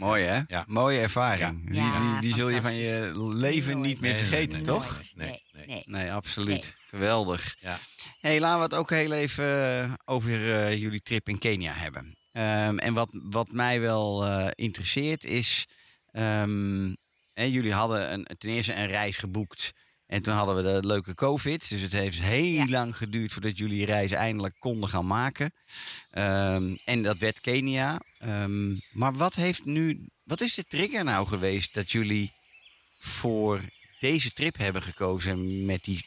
Mooi 0.00 0.24
hè? 0.24 0.40
Ja. 0.46 0.64
Mooie 0.66 1.00
ervaring. 1.00 1.70
Die, 1.70 1.82
die, 1.82 2.20
die 2.20 2.34
zul 2.34 2.48
je 2.48 2.62
van 2.62 2.74
je 2.74 3.12
leven 3.34 3.80
niet 3.80 4.00
meer 4.00 4.14
vergeten, 4.14 4.58
nee, 4.58 4.66
toch? 4.66 5.02
Nee, 5.14 5.42
Nee, 5.66 5.82
nee. 5.86 6.12
absoluut. 6.12 6.48
Nee. 6.48 6.74
Geweldig. 6.86 7.56
ja. 7.60 7.78
hey, 8.20 8.40
laten 8.40 8.56
we 8.58 8.64
het 8.64 8.74
ook 8.74 8.90
heel 8.90 9.12
even 9.12 9.82
eh, 9.82 9.92
over 10.04 10.52
eh, 10.52 10.76
jullie 10.76 11.02
trip 11.02 11.28
in 11.28 11.38
Kenia 11.38 11.72
hebben. 11.72 12.16
Ehm, 12.32 12.78
en 12.78 12.94
wat, 12.94 13.08
wat 13.12 13.52
mij 13.52 13.80
wel 13.80 14.24
eh, 14.26 14.46
interesseert 14.54 15.24
is... 15.24 15.66
ehm, 16.10 16.94
hè, 17.32 17.42
jullie 17.44 17.72
hadden 17.72 18.12
een, 18.12 18.26
ten 18.38 18.50
eerste 18.50 18.74
een 18.74 18.86
reis 18.86 19.16
geboekt... 19.18 19.72
En 20.10 20.22
toen 20.22 20.34
hadden 20.34 20.56
we 20.56 20.62
de 20.62 20.86
leuke 20.86 21.14
COVID. 21.14 21.68
Dus 21.68 21.80
het 21.80 21.92
heeft 21.92 22.20
heel 22.20 22.52
Ja. 22.52 22.68
lang 22.68 22.96
geduurd 22.96 23.32
voordat 23.32 23.58
jullie 23.58 23.84
reis 23.86 24.10
eindelijk 24.10 24.54
konden 24.58 24.88
gaan 24.88 25.06
maken. 25.06 25.52
Ehm, 26.10 26.76
en 26.84 27.02
dat 27.02 27.18
werd 27.18 27.40
Kenia. 27.40 28.00
Ehm, 28.18 28.74
maar 28.92 29.14
wat 29.14 29.34
heeft 29.34 29.64
nu. 29.64 30.06
Wat 30.24 30.40
is 30.40 30.54
de 30.54 30.64
trigger 30.64 31.04
nou 31.04 31.26
geweest 31.26 31.74
dat 31.74 31.92
jullie 31.92 32.32
voor 32.98 33.60
deze 34.00 34.32
trip 34.32 34.56
hebben 34.56 34.82
gekozen 34.82 35.64
met 35.64 35.84
die 35.84 36.06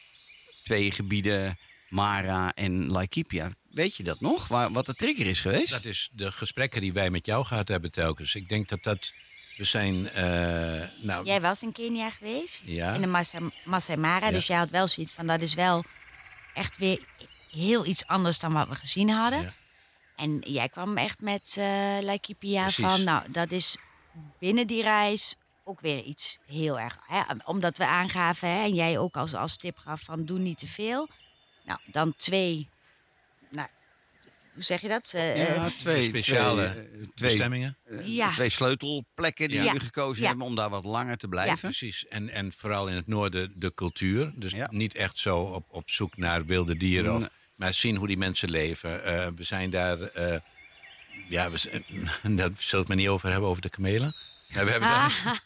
twee 0.62 0.90
gebieden, 0.90 1.58
Mara 1.88 2.52
en 2.54 2.86
Laikipia. 2.86 3.52
Weet 3.70 3.96
je 3.96 4.02
dat 4.02 4.20
nog? 4.20 4.48
Waar, 4.48 4.72
wat 4.72 4.86
de 4.86 4.94
trigger 4.94 5.26
is 5.26 5.40
geweest? 5.40 5.70
Dat 5.70 5.84
is 5.84 6.08
de 6.12 6.32
gesprekken 6.32 6.80
die 6.80 6.92
wij 6.92 7.10
met 7.10 7.26
jou 7.26 7.44
gehad 7.44 7.68
hebben 7.68 7.92
telkens. 7.92 8.34
Ik 8.34 8.48
denk 8.48 8.68
dat 8.68 8.82
dat... 8.82 9.12
We 9.56 9.64
zijn... 9.64 10.08
eh, 10.10 10.88
nou, 11.00 11.24
Jij 11.26 11.40
was 11.40 11.62
in 11.62 11.72
Kenia 11.72 12.10
geweest, 12.10 12.62
Ja. 12.68 12.94
in 12.94 13.00
de 13.00 13.40
Masai 13.64 13.98
Mara. 13.98 14.26
Ja. 14.26 14.32
Dus 14.32 14.46
jij 14.46 14.56
had 14.56 14.70
wel 14.70 14.86
zoiets 14.88 15.12
van, 15.12 15.26
dat 15.26 15.40
is 15.40 15.54
wel 15.54 15.84
echt 16.54 16.78
weer 16.78 17.00
heel 17.50 17.86
iets 17.86 18.06
anders 18.06 18.38
dan 18.40 18.52
wat 18.52 18.68
we 18.68 18.74
gezien 18.74 19.10
hadden. 19.10 19.40
Ja. 19.42 19.52
En 20.16 20.38
jij 20.46 20.68
kwam 20.68 20.96
echt 20.96 21.20
met 21.20 21.54
eh 21.58 21.96
Laikipia 22.00 22.70
van, 22.70 23.04
nou, 23.04 23.30
dat 23.32 23.50
is 23.50 23.76
binnen 24.38 24.66
die 24.66 24.82
reis 24.82 25.34
ook 25.64 25.80
weer 25.80 26.02
iets 26.02 26.38
heel 26.46 26.78
erg. 26.80 26.98
Hè? 27.06 27.22
Omdat 27.44 27.76
we 27.76 27.86
aangaven, 27.86 28.48
hè, 28.48 28.62
en 28.64 28.74
jij 28.74 28.98
ook 28.98 29.16
als, 29.16 29.34
als 29.34 29.56
tip 29.56 29.78
gaf 29.78 30.00
van, 30.00 30.24
doe 30.24 30.38
niet 30.38 30.58
te 30.58 30.66
veel. 30.66 31.08
Nou, 31.64 31.78
dan 31.86 32.14
twee, 32.16 32.68
hoe 34.54 34.62
zeg 34.62 34.80
je 34.80 34.88
dat? 34.88 35.10
Eh, 35.14 35.42
eh, 35.42 35.54
ja, 35.56 35.70
twee, 35.78 36.06
speciale 36.06 36.70
twee, 36.70 36.84
eh, 36.84 36.90
twee, 37.14 37.28
bestemmingen. 37.30 37.76
eh, 37.84 38.06
Ja. 38.06 38.32
twee 38.32 38.48
sleutelplekken 38.48 39.48
die 39.48 39.56
Ja. 39.58 39.64
jullie 39.64 39.80
gekozen 39.80 40.22
Ja. 40.22 40.28
hebben 40.28 40.46
om 40.46 40.54
daar 40.54 40.70
wat 40.70 40.84
langer 40.84 41.16
te 41.16 41.28
blijven. 41.28 41.58
Precies. 41.58 42.06
En, 42.06 42.28
en 42.28 42.52
vooral 42.56 42.88
in 42.88 42.94
het 42.96 43.06
noorden 43.06 43.52
de 43.56 43.74
cultuur. 43.74 44.32
Dus 44.36 44.52
Ja. 44.52 44.68
niet 44.70 44.94
echt 44.94 45.18
zo 45.18 45.38
op, 45.38 45.66
op 45.70 45.90
zoek 45.90 46.16
naar 46.16 46.44
wilde 46.44 46.76
dieren. 46.76 47.14
Of, 47.14 47.28
maar 47.54 47.74
zien 47.74 47.96
hoe 47.96 48.06
die 48.06 48.18
mensen 48.18 48.50
leven. 48.50 49.04
Eh, 49.04 49.26
we 49.36 49.44
zijn 49.44 49.70
daar... 49.70 50.00
eh, 50.00 50.40
ja, 51.28 51.50
we, 51.50 51.58
daar 52.22 52.34
zullen 52.34 52.54
we 52.70 52.76
het 52.76 52.88
maar 52.88 52.96
niet 52.96 53.08
over 53.08 53.30
hebben, 53.30 53.48
over 53.48 53.62
de 53.62 53.68
kamelen. 53.70 54.14
We 54.48 54.54
hebben 54.58 54.80
daar- 54.88 55.42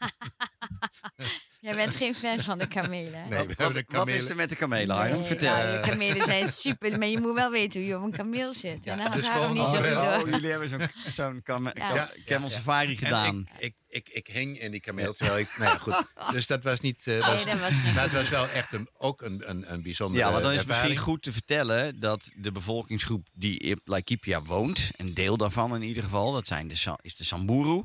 Jij 1.61 1.75
bent 1.75 1.97
geen 1.97 2.15
fan 2.15 2.41
van 2.41 2.59
de 2.59 2.67
kamelen. 2.67 3.13
nee, 3.13 3.29
we 3.29 3.35
hebben 3.37 3.57
Wat, 3.57 3.73
de 3.75 3.85
wat 3.87 4.09
is 4.09 4.29
er 4.29 4.37
met 4.37 4.49
de 4.49 4.57
kamelen, 4.57 4.97
Harm? 4.97 5.11
Nee, 5.13 5.25
Vertel. 5.25 5.57
nou, 5.57 5.83
de 5.83 5.89
kamelen 5.89 6.25
zijn 6.25 6.47
super, 6.53 6.99
maar 6.99 7.09
je 7.09 7.21
moet 7.21 7.35
wel 7.35 7.51
weten 7.51 7.81
hoe 7.81 7.89
je 7.89 7.97
op 7.97 8.03
een 8.03 8.11
kameel 8.13 8.55
zit. 8.55 8.87
En 8.87 8.99
dan 8.99 9.13
dus 9.13 9.29
het 9.33 9.53
niet 9.53 9.65
zo 9.67 9.77
Oh, 9.77 9.83
door. 9.83 10.23
Oh, 10.23 10.29
jullie 10.31 10.51
hebben 10.51 10.69
zo'n 10.69 10.81
zo'n 11.13 11.43
kam- 11.43 11.71
Ja. 11.75 11.95
Ja, 11.95 12.11
camel 12.25 12.49
ja. 12.49 12.55
safari 12.55 12.91
En 12.91 12.97
gedaan. 12.97 13.49
Ik, 13.59 13.75
ik, 13.89 14.05
ik, 14.07 14.09
ik 14.09 14.27
hing 14.35 14.61
in 14.61 14.71
die 14.71 14.81
kameel, 14.81 15.13
terwijl 15.13 15.39
ik... 15.39 15.55
Nou 15.59 15.71
ja, 15.73 15.79
goed. 15.79 16.05
Dus 16.33 16.47
dat 16.47 16.63
was 16.63 16.81
niet... 16.81 17.07
eh, 17.07 17.27
Nee, 17.35 17.45
dat 17.45 17.59
was 17.59 17.75
geen 17.75 17.95
maar 17.95 18.03
het 18.03 18.13
was 18.13 18.29
wel 18.29 18.49
echt 18.49 18.73
een, 18.73 18.89
ook 18.99 19.23
een, 19.23 19.51
een, 19.51 19.73
een 19.73 19.83
bijzondere 19.83 20.25
Ja, 20.25 20.31
want 20.31 20.43
dan 20.43 20.53
is 20.53 20.59
het 20.59 20.67
misschien 20.69 20.97
goed 20.97 21.23
te 21.23 21.33
vertellen 21.33 22.01
dat 22.01 22.31
de 22.35 22.53
bevolkingsgroep 22.53 23.27
die 23.33 23.59
in 23.59 23.81
Laikipia 23.85 24.43
woont, 24.43 24.91
een 24.97 25.15
deel 25.15 25.37
daarvan 25.37 25.75
in 25.75 25.83
ieder 25.83 26.03
geval, 26.03 26.33
dat 26.33 26.47
zijn 26.47 26.69
de, 26.69 26.97
is 27.03 27.15
de 27.15 27.25
Samburu. 27.25 27.83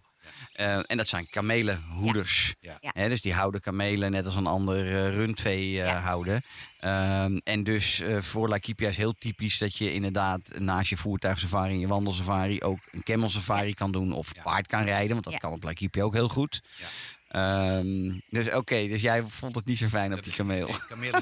Eh, 0.53 0.79
en 0.87 0.97
dat 0.97 1.07
zijn 1.07 1.29
kamelenhoeders. 1.29 2.55
Ja. 2.59 2.77
Ja. 2.81 2.91
Hè, 2.93 3.09
dus 3.09 3.21
die 3.21 3.33
houden 3.33 3.61
kamelen 3.61 4.11
net 4.11 4.25
als 4.25 4.35
een 4.35 4.47
ander 4.47 4.85
eh, 4.85 5.09
rundvee 5.13 5.81
eh, 5.81 5.85
Ja. 5.87 5.99
houden. 5.99 6.43
Ehm, 6.79 7.37
en 7.43 7.63
dus 7.63 7.99
eh, 7.99 8.17
voor 8.21 8.49
Laikipia 8.49 8.89
is 8.89 8.97
heel 8.97 9.13
typisch 9.19 9.57
dat 9.57 9.77
je 9.77 9.93
inderdaad 9.93 10.59
naast 10.59 10.89
je 10.89 10.97
voertuigsafari 10.97 11.73
en 11.73 11.79
je 11.79 11.87
wandelsafari 11.87 12.61
ook 12.61 12.79
een 12.91 13.03
camel 13.03 13.29
safari 13.29 13.73
kan 13.73 13.91
doen 13.91 14.11
of 14.13 14.35
Ja. 14.35 14.41
paard 14.41 14.67
kan 14.67 14.83
rijden, 14.83 15.11
want 15.11 15.23
dat 15.23 15.33
Ja. 15.33 15.39
kan 15.39 15.51
op 15.51 15.63
Laikipia 15.63 16.03
ook 16.03 16.13
heel 16.13 16.29
goed. 16.29 16.61
Ja. 16.77 16.85
Ehm, 17.27 18.19
dus 18.29 18.51
oké, 18.53 18.87
dus 18.87 19.01
jij 19.01 19.23
vond 19.27 19.55
het 19.55 19.65
niet 19.65 19.77
zo 19.77 19.87
fijn 19.87 20.13
op 20.13 20.23
die 20.23 20.33
kameel. 20.33 20.69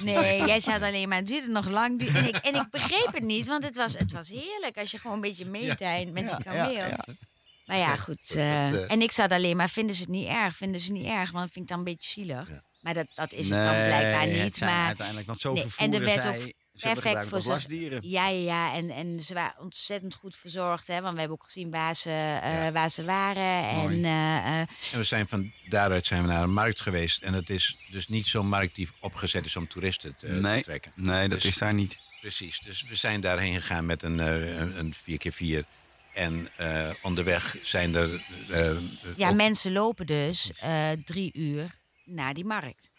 Nee, 0.03 0.45
jij 0.45 0.59
zat 0.59 0.81
alleen 0.81 1.09
maar, 1.09 1.17
het 1.17 1.27
duurde 1.27 1.47
nog 1.47 1.69
lang. 1.69 2.01
En 2.07 2.25
ik, 2.27 2.35
en 2.35 2.55
ik 2.55 2.69
begreep 2.71 3.09
het 3.13 3.23
niet, 3.23 3.47
want 3.47 3.63
het 3.63 3.75
was, 3.75 3.97
het 3.97 4.11
was 4.11 4.29
heerlijk 4.29 4.77
als 4.77 4.91
je 4.91 4.97
gewoon 4.97 5.15
een 5.15 5.21
beetje 5.21 5.45
meedijnt 5.45 6.13
met 6.13 6.23
die 6.27 6.37
Ja, 6.43 6.65
kameel. 6.65 6.97
Maar 7.65 7.77
ja, 7.77 7.95
goed. 7.95 8.35
eh, 8.35 8.71
dat, 8.71 8.81
eh, 8.83 8.91
en 8.91 9.01
ik 9.01 9.11
zat 9.11 9.31
alleen 9.31 9.55
maar, 9.57 9.69
vinden 9.69 9.95
ze 9.95 10.01
het 10.01 10.09
niet 10.11 10.27
erg? 10.27 10.55
Vinden 10.55 10.81
ze 10.81 10.91
het 10.91 11.01
niet 11.01 11.07
erg? 11.11 11.31
Want 11.31 11.43
dat 11.43 11.53
vind 11.53 11.65
ik 11.65 11.69
dan 11.71 11.77
een 11.77 11.83
beetje 11.83 12.09
zielig. 12.09 12.49
Ja. 12.49 12.63
Maar 12.81 12.93
dat, 12.93 13.07
dat 13.15 13.33
is 13.33 13.49
het 13.49 13.63
dan 13.65 13.73
blijkbaar 13.85 14.27
niet. 14.27 14.55
zijn 14.55 14.69
Maar 14.69 14.85
uiteindelijk, 14.85 15.27
want 15.27 15.41
zo 15.41 15.53
Nee, 15.53 15.65
en 15.77 15.93
er 15.93 15.99
werd 16.01 16.23
zij, 16.23 16.37
ook 16.37 16.51
perfect 16.79 17.27
voor 17.27 17.41
lastdieren. 17.45 17.99
Ja, 18.09 18.27
ja, 18.27 18.37
ja. 18.43 18.73
En, 18.73 18.89
en 18.89 19.19
ze 19.21 19.33
waren 19.33 19.61
ontzettend 19.61 20.13
goed 20.15 20.35
verzorgd. 20.35 20.87
Hè? 20.87 21.01
Want 21.01 21.13
we 21.13 21.19
hebben 21.19 21.37
ook 21.37 21.43
gezien 21.45 21.71
waar 21.71 21.95
ze, 21.95 22.09
eh, 22.09 22.53
Ja. 22.63 22.71
waar 22.71 22.89
ze 22.89 23.03
waren. 23.03 23.75
Mooi. 23.75 23.95
En 23.95 24.05
eh, 24.05 24.37
eh, 24.61 24.67
En 24.91 24.97
we 24.97 25.03
zijn 25.03 25.27
van 25.27 25.51
daaruit 25.69 26.05
zijn 26.05 26.21
we 26.21 26.27
naar 26.27 26.43
een 26.43 26.53
markt 26.53 26.81
geweest. 26.81 27.21
En 27.23 27.33
het 27.33 27.49
is 27.49 27.77
dus 27.91 28.07
niet 28.07 28.27
zo'n 28.27 28.47
markt 28.47 28.75
die 28.75 28.89
opgezet 28.99 29.45
is 29.45 29.55
om 29.55 29.67
toeristen 29.67 30.15
te, 30.19 30.59
trekken. 30.63 30.91
nee, 30.95 31.27
dat 31.29 31.41
Dus- 31.41 31.47
is 31.49 31.57
daar 31.57 31.73
niet. 31.73 31.99
Precies. 32.21 32.59
Dus 32.59 32.83
we 32.87 32.95
zijn 32.95 33.21
daarheen 33.21 33.53
gegaan 33.61 33.85
met 33.85 34.03
een, 34.03 34.19
eh, 34.19 34.57
een, 34.59 34.79
een 34.79 34.93
4x4. 34.93 35.63
En 36.13 36.49
eh, 36.57 36.89
onderweg 37.01 37.55
zijn 37.63 37.95
er. 37.95 38.25
eh, 38.49 38.77
ja, 39.15 39.29
ook- 39.29 39.35
mensen 39.35 39.71
lopen 39.71 40.05
dus 40.05 40.51
eh, 40.59 40.89
drie 41.05 41.31
uur 41.33 41.75
naar 42.05 42.33
die 42.33 42.45
markt. 42.45 42.89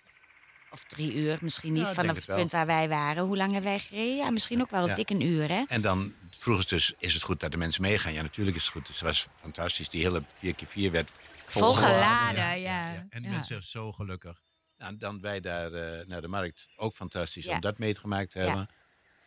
Of 0.71 0.85
drie 0.85 1.15
uur, 1.15 1.39
misschien 1.41 1.73
niet 1.73 1.83
Ja, 1.83 1.89
ik 1.89 1.95
vanaf 1.95 2.17
het 2.17 2.27
het 2.27 2.37
punt 2.37 2.53
waar 2.53 2.67
wij 2.67 2.89
waren. 2.89 3.25
Hoe 3.25 3.37
lang 3.37 3.53
hebben 3.53 3.71
wij 3.71 3.81
gereden? 3.81 4.17
Ja, 4.17 4.31
misschien 4.31 4.61
ook 4.61 4.71
wel 4.71 4.83
een 4.83 4.89
Ja. 4.89 4.95
dik 4.95 5.11
een 5.11 5.21
uur, 5.21 5.49
hè? 5.49 5.63
En 5.69 5.81
dan 5.81 6.15
vroegen 6.39 6.69
ze 6.69 6.75
dus: 6.75 6.93
is 6.99 7.15
het 7.15 7.23
goed 7.23 7.41
dat 7.41 7.51
de 7.51 7.57
mensen 7.57 7.83
meegaan? 7.83 8.13
Ja, 8.13 8.23
natuurlijk 8.23 8.57
is 8.57 8.63
het 8.63 8.73
goed. 8.73 8.87
Dus 8.87 8.95
het 8.99 9.05
was 9.09 9.29
fantastisch. 9.41 9.89
Die 9.89 10.03
hele 10.03 10.23
4x4 10.41 10.91
werd 10.91 11.11
Volgeladen, 11.47 12.61
ja. 12.61 13.07
En 13.11 13.23
de 13.23 13.29
Ja. 13.29 13.35
mensen 13.35 13.63
zo 13.65 13.93
gelukkig. 13.93 14.41
Nou, 14.79 14.97
dan 14.97 15.21
wij 15.21 15.41
daar 15.41 15.71
naar 16.07 16.21
de 16.21 16.29
markt. 16.29 16.69
Ook 16.77 16.95
fantastisch 16.95 17.45
Ja. 17.45 17.53
om 17.55 17.61
dat 17.61 17.79
meegemaakt 17.79 18.31
te 18.33 18.39
Ja. 18.39 18.45
hebben. 18.47 18.69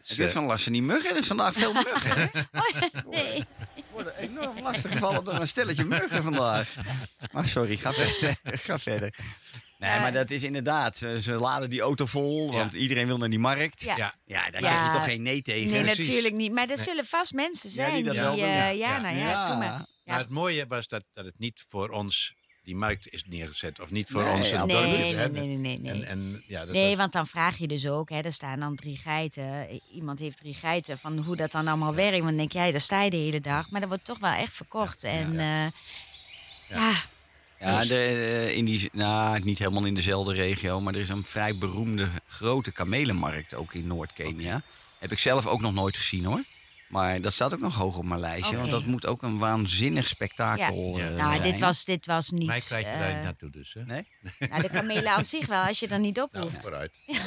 Heb 0.08 0.18
je 0.18 0.32
van 0.32 0.44
last 0.46 0.64
van 0.64 0.74
die 0.74 0.82
muggen? 0.82 1.10
Er 1.12 1.18
is 1.18 1.28
vandaag 1.28 1.54
veel 1.54 1.74
muggen. 1.84 2.18
hè? 2.18 2.40
Oh, 2.60 3.10
nee. 3.10 3.46
We 3.76 3.84
worden 3.92 4.16
enorm 4.18 4.60
lastig 4.62 4.92
gevallen 4.92 5.24
door 5.26 5.34
een 5.34 5.48
stelletje 5.48 5.84
muggen 5.86 6.24
vandaag. 6.24 6.76
Maar 7.32 7.48
sorry, 7.48 7.78
ga 7.78 7.94
verder. 7.94 8.36
ga 8.68 8.80
verder. 8.80 9.14
Nee, 9.80 9.90
Eh. 9.92 10.02
maar 10.02 10.14
dat 10.14 10.30
is 10.32 10.44
inderdaad. 10.44 10.98
Ze 10.98 11.22
ze 11.22 11.34
laden 11.34 11.70
die 11.70 11.82
auto 11.82 12.06
vol, 12.06 12.52
want 12.52 12.74
iedereen 12.74 13.08
wil 13.08 13.18
naar 13.18 13.30
die 13.30 13.40
markt. 13.40 13.82
Ja. 13.82 13.98
Ja. 13.98 14.14
Ja, 14.26 14.50
daar 14.52 14.62
Ja. 14.62 14.70
krijg 14.70 14.86
je 14.88 14.92
toch 14.98 15.04
geen 15.06 15.22
nee 15.22 15.42
tegen. 15.42 15.72
Nee, 15.72 15.82
precies. 15.82 16.08
natuurlijk 16.08 16.34
niet. 16.36 16.52
Maar 16.52 16.70
er 16.70 16.78
zullen 16.78 17.06
vast 17.06 17.34
mensen 17.34 17.70
zijn 17.70 17.94
die 17.94 18.04
die, 18.04 18.14
dat 18.14 18.16
wel 18.16 18.34
eh, 18.34 18.40
ja, 18.40 18.68
ja. 18.68 19.00
nou 19.00 19.16
ja, 19.18 19.56
maar. 19.58 19.86
Maar 20.06 20.18
het 20.18 20.30
mooie 20.30 20.66
was 20.68 20.88
dat, 20.88 21.04
dat 21.14 21.26
het 21.26 21.40
niet 21.40 21.66
voor 21.70 21.90
ons 21.90 22.34
die 22.66 22.76
markt 22.76 23.14
is 23.14 23.24
neergezet. 23.28 23.80
Of 23.80 23.92
niet 23.92 24.08
voor 24.10 24.24
Nee, 24.24 24.34
ons 24.34 24.50
ja, 24.50 24.66
Nee, 24.66 24.76
nee, 24.76 25.16
nee, 25.16 25.30
nee, 25.30 25.58
nee. 25.58 25.80
nee. 25.80 25.92
En, 25.92 26.08
en, 26.08 26.44
ja, 26.48 26.66
dat 26.66 26.74
Nee, 26.74 26.98
want 26.98 27.12
dan 27.12 27.28
vraag 27.28 27.58
je 27.58 27.68
dus 27.68 27.88
ook, 27.88 28.10
hè, 28.10 28.20
er 28.20 28.34
staan 28.34 28.60
dan 28.60 28.76
drie 28.76 28.98
geiten. 28.98 29.82
Iemand 29.92 30.20
heeft 30.20 30.38
drie 30.38 30.54
geiten, 30.54 30.98
van 30.98 31.18
hoe 31.18 31.36
dat 31.36 31.52
dan 31.52 31.68
allemaal 31.68 31.96
werkt. 31.96 32.12
Want 32.12 32.26
dan 32.26 32.38
denk 32.38 32.52
jij, 32.52 32.72
daar 32.72 32.82
sta 32.82 33.02
je 33.02 33.10
de 33.10 33.18
hele 33.18 33.42
dag. 33.42 33.70
Maar 33.70 33.80
dat 33.80 33.90
wordt 33.90 34.06
toch 34.06 34.20
wel 34.20 34.32
echt 34.32 34.54
verkocht. 34.54 35.04
en 35.04 35.34
ja, 35.34 35.72
ja. 36.70 36.94
Ja, 37.60 37.82
de, 37.82 37.96
eh, 37.96 38.58
in 38.58 38.66
die, 38.66 38.90
nou, 38.92 39.40
niet 39.44 39.60
helemaal 39.60 39.86
in 39.86 39.94
dezelfde 39.94 40.34
regio, 40.34 40.82
maar 40.82 40.96
er 40.96 41.02
is 41.02 41.10
een 41.10 41.24
vrij 41.26 41.58
beroemde 41.58 42.10
grote 42.28 42.72
kamelenmarkt 42.72 43.54
ook 43.54 43.74
in 43.74 43.88
Noord-Kenia. 43.88 44.62
Heb 45.00 45.12
ik 45.12 45.20
zelf 45.20 45.46
ook 45.48 45.62
nog 45.62 45.74
nooit 45.74 45.98
gezien 45.98 46.26
hoor. 46.26 46.44
Maar 46.96 47.22
dat 47.22 47.34
staat 47.34 47.54
ook 47.54 47.60
nog 47.60 47.76
hoog 47.76 47.98
op 47.98 48.06
mijn 48.06 48.20
lijstje, 48.20 48.58
want 48.58 48.70
dat 48.72 48.86
moet 48.86 49.06
ook 49.06 49.22
een 49.22 49.38
waanzinnig 49.38 50.08
spektakel 50.08 50.98
Ja. 50.98 51.08
eh, 51.10 51.16
nou, 51.16 51.36
zijn. 51.36 51.52
dit 51.52 51.60
was, 51.62 51.86
dit 51.86 52.06
was 52.06 52.30
niet... 52.30 52.46
Mij 52.46 52.60
krijg 52.60 52.86
je 52.86 52.92
daar 52.92 53.08
eh, 53.10 53.14
niet 53.16 53.24
naartoe 53.24 53.50
dus. 53.50 53.74
Hè? 53.74 53.86
Nee? 53.86 54.08
nou, 54.50 54.62
de 54.62 54.70
kamelen 54.70 55.12
aan 55.16 55.26
zich 55.26 55.46
wel, 55.46 55.62
als 55.64 55.80
je 55.80 55.88
er 55.88 56.00
niet 56.00 56.22
op 56.22 56.32
Nou, 56.32 56.44
hoeft. 56.44 56.62
vooruit. 56.62 56.92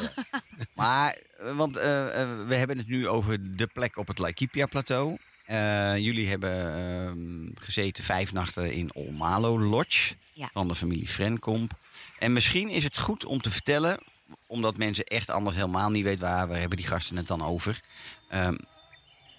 Maar, 0.75 1.17
eh, 1.39 1.57
want 1.57 1.75
we 1.75 2.55
hebben 2.55 2.79
het 2.79 2.87
nu 2.89 3.09
over 3.09 3.57
de 3.57 3.67
plek 3.67 3.97
op 3.97 4.07
het 4.07 4.19
Laikipia-plateau. 4.19 5.19
Eh, 5.45 5.97
jullie 5.97 6.29
hebben 6.29 6.77
ehm, 6.77 7.65
gezeten 7.65 8.05
vijf 8.05 8.33
nachten 8.33 8.73
in 8.73 8.95
Olmalo 8.95 9.59
Lodge 9.61 10.15
Ja. 10.33 10.51
van 10.53 10.69
de 10.69 10.75
familie 10.75 11.09
Frenkomp. 11.09 11.73
En 12.19 12.33
misschien 12.33 12.69
is 12.69 12.85
het 12.85 12.99
goed 12.99 13.25
om 13.25 13.41
te 13.43 13.51
vertellen, 13.51 14.01
omdat 14.47 14.77
mensen 14.77 15.05
echt 15.05 15.31
anders 15.31 15.57
helemaal 15.57 15.91
niet 15.91 16.05
weten 16.05 16.21
waar, 16.21 16.49
waar 16.49 16.59
hebben 16.59 16.79
die 16.79 16.87
gasten 16.87 17.17
het 17.17 17.27
dan 17.27 17.43
over. 17.45 17.81
Ehm, 18.29 18.55
eh, 18.55 18.59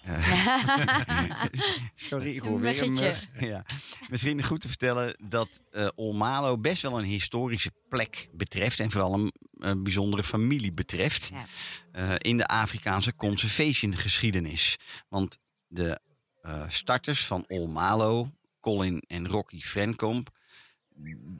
sorry, 1.94 2.34
ik 2.34 2.42
hoor 2.42 2.60
weer 2.60 2.82
een 2.82 2.92
mug. 2.92 3.28
Ja. 3.38 3.64
Misschien 4.10 4.44
goed 4.44 4.60
te 4.60 4.68
vertellen 4.68 5.16
dat 5.28 5.60
eh 5.70 5.88
Olmalo 5.94 6.58
best 6.58 6.82
wel 6.82 6.98
een 6.98 7.04
historische 7.04 7.72
plek 7.88 8.28
betreft. 8.32 8.80
En 8.80 8.90
vooral 8.90 9.14
een, 9.14 9.32
een 9.58 9.82
bijzondere 9.82 10.24
familie 10.24 10.72
betreft. 10.72 11.30
Ja. 11.32 11.46
eh, 11.92 12.14
in 12.18 12.36
de 12.36 12.46
Afrikaanse 12.46 13.14
conservation 13.14 13.96
geschiedenis. 13.96 14.76
Want 15.08 15.38
de 15.66 16.00
eh, 16.42 16.62
starters 16.68 17.26
van 17.26 17.44
Olmalo, 17.48 18.30
Colin 18.60 19.02
en 19.06 19.28
Rocky 19.28 19.60
Frenkomp, 19.60 20.28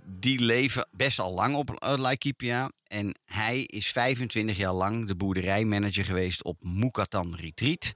die 0.06 0.40
leven 0.40 0.88
best 0.92 1.18
al 1.18 1.32
lang 1.32 1.54
op 1.54 1.70
eh, 1.70 1.94
Laikipia. 1.98 2.70
En 2.86 3.18
hij 3.24 3.62
is 3.62 3.88
25 3.88 4.56
jaar 4.56 4.72
lang 4.72 5.06
de 5.06 5.16
boerderijmanager 5.16 6.04
geweest 6.04 6.44
op 6.44 6.64
Mukatan 6.64 7.34
Retreat. 7.34 7.92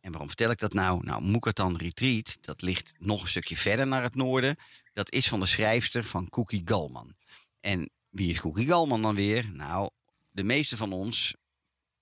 En 0.00 0.10
waarom 0.10 0.28
vertel 0.28 0.50
ik 0.50 0.58
dat 0.58 0.72
nou? 0.72 1.04
Nou, 1.04 1.24
Mukatan 1.24 1.76
Retreat, 1.76 2.38
dat 2.40 2.62
ligt 2.62 2.92
nog 2.98 3.22
een 3.22 3.28
stukje 3.28 3.56
verder 3.56 3.86
naar 3.86 4.02
het 4.02 4.14
noorden. 4.14 4.56
Dat 4.92 5.12
is 5.12 5.28
van 5.28 5.40
de 5.40 5.46
schrijfster 5.46 6.04
van 6.04 6.28
Cookie 6.28 6.62
Galman. 6.64 7.14
En 7.60 7.90
wie 8.08 8.30
is 8.30 8.40
Cookie 8.40 8.66
Galman 8.66 9.02
dan 9.02 9.14
weer? 9.14 9.50
Nou, 9.52 9.90
de 10.30 10.42
meeste 10.42 10.76
van 10.76 10.92
ons 10.92 11.34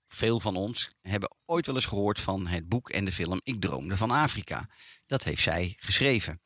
veel 0.08 0.40
van 0.40 0.56
ons 0.56 0.90
hebben 1.00 1.36
ooit 1.44 1.66
wel 1.66 1.74
eens 1.74 1.84
gehoord 1.84 2.20
van 2.20 2.46
het 2.46 2.68
boek 2.68 2.90
en 2.90 3.04
de 3.04 3.12
film 3.12 3.40
Ik 3.42 3.60
droomde 3.60 3.96
van 3.96 4.10
Afrika. 4.10 4.68
Dat 5.06 5.24
heeft 5.24 5.42
zij 5.42 5.76
geschreven. 5.78 6.40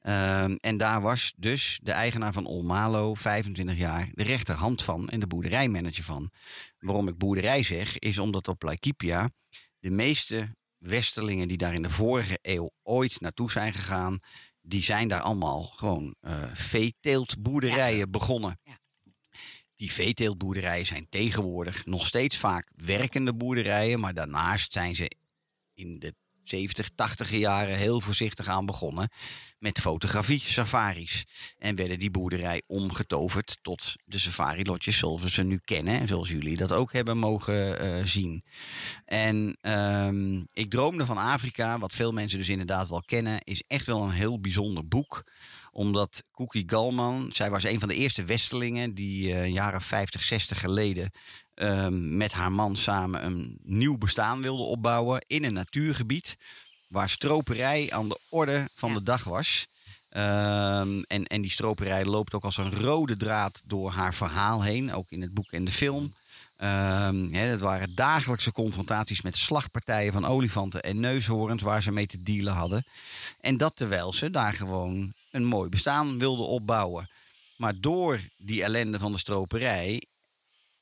Ehm, 0.00 0.56
en 0.60 0.76
daar 0.76 1.00
was 1.00 1.32
dus 1.36 1.80
de 1.82 1.92
eigenaar 1.92 2.32
van 2.32 2.46
Olmalo, 2.46 3.14
25 3.14 3.76
jaar, 3.76 4.08
de 4.12 4.22
rechterhand 4.22 4.82
van 4.82 5.08
en 5.08 5.20
de 5.20 5.26
boerderijmanager 5.26 6.04
van. 6.04 6.30
Waarom 6.78 7.08
ik 7.08 7.18
boerderij 7.18 7.62
zeg, 7.62 7.98
is 7.98 8.18
omdat 8.18 8.48
op 8.48 8.62
Laikipia 8.62 9.30
de 9.78 9.90
meeste 9.90 10.56
westerlingen 10.82 11.48
die 11.48 11.56
daar 11.56 11.74
in 11.74 11.82
de 11.82 11.90
vorige 11.90 12.38
eeuw 12.42 12.70
ooit 12.82 13.20
naartoe 13.20 13.50
zijn 13.50 13.72
gegaan, 13.72 14.18
die 14.60 14.82
zijn 14.82 15.08
daar 15.08 15.20
allemaal 15.20 15.62
gewoon 15.64 16.14
eh 16.20 16.42
veeteeltboerderijen 16.54 18.10
begonnen. 18.10 18.60
Ja. 18.62 18.80
Die 19.76 19.92
veeteeltboerderijen 19.92 20.86
zijn 20.86 21.06
tegenwoordig 21.08 21.86
nog 21.86 22.06
steeds 22.06 22.36
vaak 22.36 22.70
werkende 22.76 23.34
boerderijen, 23.34 24.00
maar 24.00 24.14
daarnaast 24.14 24.72
zijn 24.72 24.94
ze 24.94 25.10
in 25.74 25.98
de 25.98 26.14
70, 26.42 26.88
80 26.94 27.30
jaren 27.30 27.76
heel 27.76 28.00
voorzichtig 28.00 28.46
aan 28.48 28.66
begonnen 28.66 29.08
met 29.58 29.80
fotografie, 29.80 30.40
safaris. 30.40 31.26
En 31.58 31.76
werden 31.76 31.98
die 31.98 32.10
boerderij 32.10 32.62
omgetoverd 32.66 33.58
tot 33.62 33.94
de 34.04 34.18
safari-lotjes 34.18 34.98
zoals 34.98 35.22
we 35.22 35.30
ze 35.30 35.42
nu 35.42 35.60
kennen 35.64 36.00
en 36.00 36.08
zoals 36.08 36.28
jullie 36.28 36.56
dat 36.56 36.72
ook 36.72 36.92
hebben 36.92 37.18
mogen 37.18 37.78
eh, 37.78 38.04
zien. 38.04 38.44
En 39.04 39.56
ehm, 39.60 40.42
ik 40.52 40.70
droomde 40.70 41.06
van 41.06 41.16
Afrika, 41.16 41.78
wat 41.78 41.92
veel 41.92 42.12
mensen 42.12 42.38
dus 42.38 42.48
inderdaad 42.48 42.88
wel 42.88 43.02
kennen, 43.06 43.40
is 43.44 43.62
echt 43.66 43.86
wel 43.86 44.02
een 44.02 44.10
heel 44.10 44.40
bijzonder 44.40 44.88
boek 44.88 45.24
omdat 45.72 46.22
Cookie 46.32 46.64
Galman, 46.66 47.30
zij 47.32 47.50
was 47.50 47.64
een 47.64 47.80
van 47.80 47.88
de 47.88 47.94
eerste 47.94 48.24
Westelingen 48.24 48.94
die 48.94 49.32
eh, 49.34 49.52
jaren 49.52 49.80
50, 49.80 50.22
60 50.22 50.60
geleden 50.60 51.10
ehm, 51.62 52.16
met 52.16 52.32
haar 52.32 52.52
man 52.52 52.76
samen 52.76 53.24
een 53.24 53.58
nieuw 53.62 53.98
bestaan 53.98 54.42
wilde 54.42 54.62
opbouwen 54.62 55.24
in 55.26 55.44
een 55.44 55.52
natuurgebied 55.52 56.36
waar 56.88 57.08
stroperij 57.08 57.90
aan 57.92 58.08
de 58.08 58.20
orde 58.30 58.68
van 58.74 58.90
Ja. 58.90 58.98
de 58.98 59.02
dag 59.02 59.24
was. 59.24 59.66
Ehm, 60.08 61.02
en, 61.06 61.26
en 61.26 61.40
die 61.40 61.50
stroperij 61.50 62.04
loopt 62.04 62.34
ook 62.34 62.44
als 62.44 62.56
een 62.56 62.80
rode 62.80 63.16
draad 63.16 63.60
door 63.64 63.90
haar 63.90 64.14
verhaal 64.14 64.62
heen, 64.62 64.92
ook 64.92 65.06
in 65.08 65.20
het 65.20 65.34
boek 65.34 65.50
en 65.50 65.64
de 65.64 65.72
film. 65.72 66.12
Hè, 67.32 67.50
dat 67.50 67.60
waren 67.60 67.94
dagelijkse 67.94 68.52
confrontaties 68.52 69.22
met 69.22 69.36
slagpartijen 69.36 70.12
van 70.12 70.26
olifanten 70.26 70.82
en 70.82 71.00
neushoorns 71.00 71.62
waar 71.62 71.82
ze 71.82 71.92
mee 71.92 72.06
te 72.06 72.22
dealen 72.22 72.52
hadden. 72.52 72.84
En 73.40 73.56
dat 73.56 73.76
terwijl 73.76 74.12
ze 74.12 74.30
daar 74.30 74.52
gewoon 74.52 75.12
een 75.30 75.44
mooi 75.44 75.68
bestaan 75.70 76.18
wilden 76.18 76.46
opbouwen. 76.46 77.08
Maar 77.56 77.74
door 77.80 78.20
die 78.36 78.62
ellende 78.62 78.98
van 78.98 79.12
de 79.12 79.18
stroperij 79.18 80.02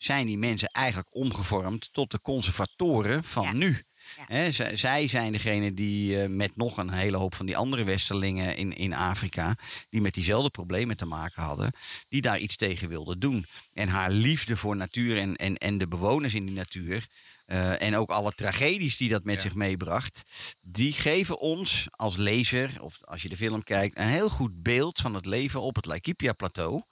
zijn 0.03 0.27
die 0.27 0.39
mensen 0.39 0.69
eigenlijk 0.69 1.09
omgevormd 1.13 1.89
tot 1.93 2.11
de 2.11 2.21
conservatoren 2.21 3.25
van 3.25 3.43
Ja. 3.45 3.53
nu. 3.53 3.83
Ja. 4.29 4.51
Zij, 4.51 4.77
zij 4.77 5.09
zijn 5.09 5.33
degene 5.33 5.75
die 5.75 6.23
eh, 6.23 6.29
met 6.29 6.57
nog 6.57 6.77
een 6.77 6.91
hele 6.91 7.17
hoop 7.17 7.35
van 7.35 7.47
die 7.47 7.57
andere 7.57 7.85
westerlingen 7.85 8.57
in, 8.57 8.77
in 8.77 8.93
Afrika, 8.95 9.57
die 9.91 10.01
met 10.01 10.15
diezelfde 10.15 10.51
problemen 10.51 10.97
te 10.97 11.07
maken 11.07 11.43
hadden, 11.43 11.73
die 12.09 12.23
daar 12.23 12.39
iets 12.39 12.57
tegen 12.57 12.89
wilden 12.89 13.19
doen. 13.21 13.47
En 13.75 13.89
haar 13.89 14.11
liefde 14.11 14.57
voor 14.57 14.77
natuur 14.77 15.19
en, 15.19 15.37
en, 15.37 15.57
en 15.59 15.79
de 15.79 15.87
bewoners 15.87 16.35
in 16.35 16.45
die 16.47 16.55
natuur, 16.55 17.07
eh, 17.47 17.83
en 17.83 17.97
ook 17.97 18.11
alle 18.11 18.33
tragedies 18.37 18.97
die 18.97 19.09
dat 19.09 19.25
met 19.25 19.35
Ja. 19.35 19.41
zich 19.41 19.55
meebracht, 19.55 20.23
die 20.61 20.93
geven 20.93 21.39
ons 21.41 21.87
als 21.91 22.17
lezer, 22.17 22.71
of 22.81 22.99
als 23.05 23.23
je 23.23 23.29
de 23.29 23.37
film 23.37 23.63
kijkt, 23.65 23.99
een 23.99 24.07
heel 24.09 24.31
goed 24.31 24.63
beeld 24.63 24.99
van 25.01 25.15
het 25.15 25.27
leven 25.27 25.61
op 25.61 25.77
het 25.77 25.85
Laikipia-plateau. 25.87 26.83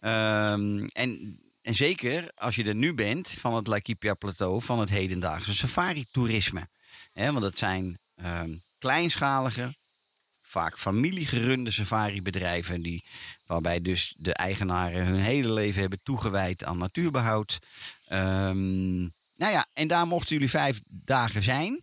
Ehm, 0.00 0.86
en, 0.92 1.38
en 1.68 1.74
zeker 1.74 2.30
als 2.34 2.54
je 2.54 2.64
er 2.64 2.74
nu 2.74 2.94
bent 2.94 3.30
van 3.30 3.54
het 3.54 3.66
Laikipia-plateau, 3.66 4.62
van 4.62 4.80
het 4.80 4.88
hedendaagse 4.88 5.54
safari-toerisme. 5.54 6.66
Want 7.12 7.42
het 7.42 7.58
zijn 7.58 7.98
ehm, 8.16 8.50
kleinschalige, 8.78 9.74
vaak 10.42 10.78
familiegerunde 10.78 11.70
safari-bedrijven, 11.70 12.82
die, 12.82 13.04
waarbij 13.46 13.80
dus 13.80 14.14
de 14.16 14.32
eigenaren 14.32 15.04
hun 15.04 15.20
hele 15.20 15.52
leven 15.52 15.80
hebben 15.80 16.00
toegewijd 16.02 16.64
aan 16.64 16.78
natuurbehoud. 16.78 17.58
Ehm, 18.06 19.00
nou 19.36 19.52
ja, 19.52 19.66
en 19.72 19.88
daar 19.88 20.06
mochten 20.06 20.34
jullie 20.34 20.50
vijf 20.50 20.80
dagen 21.04 21.42
zijn. 21.42 21.80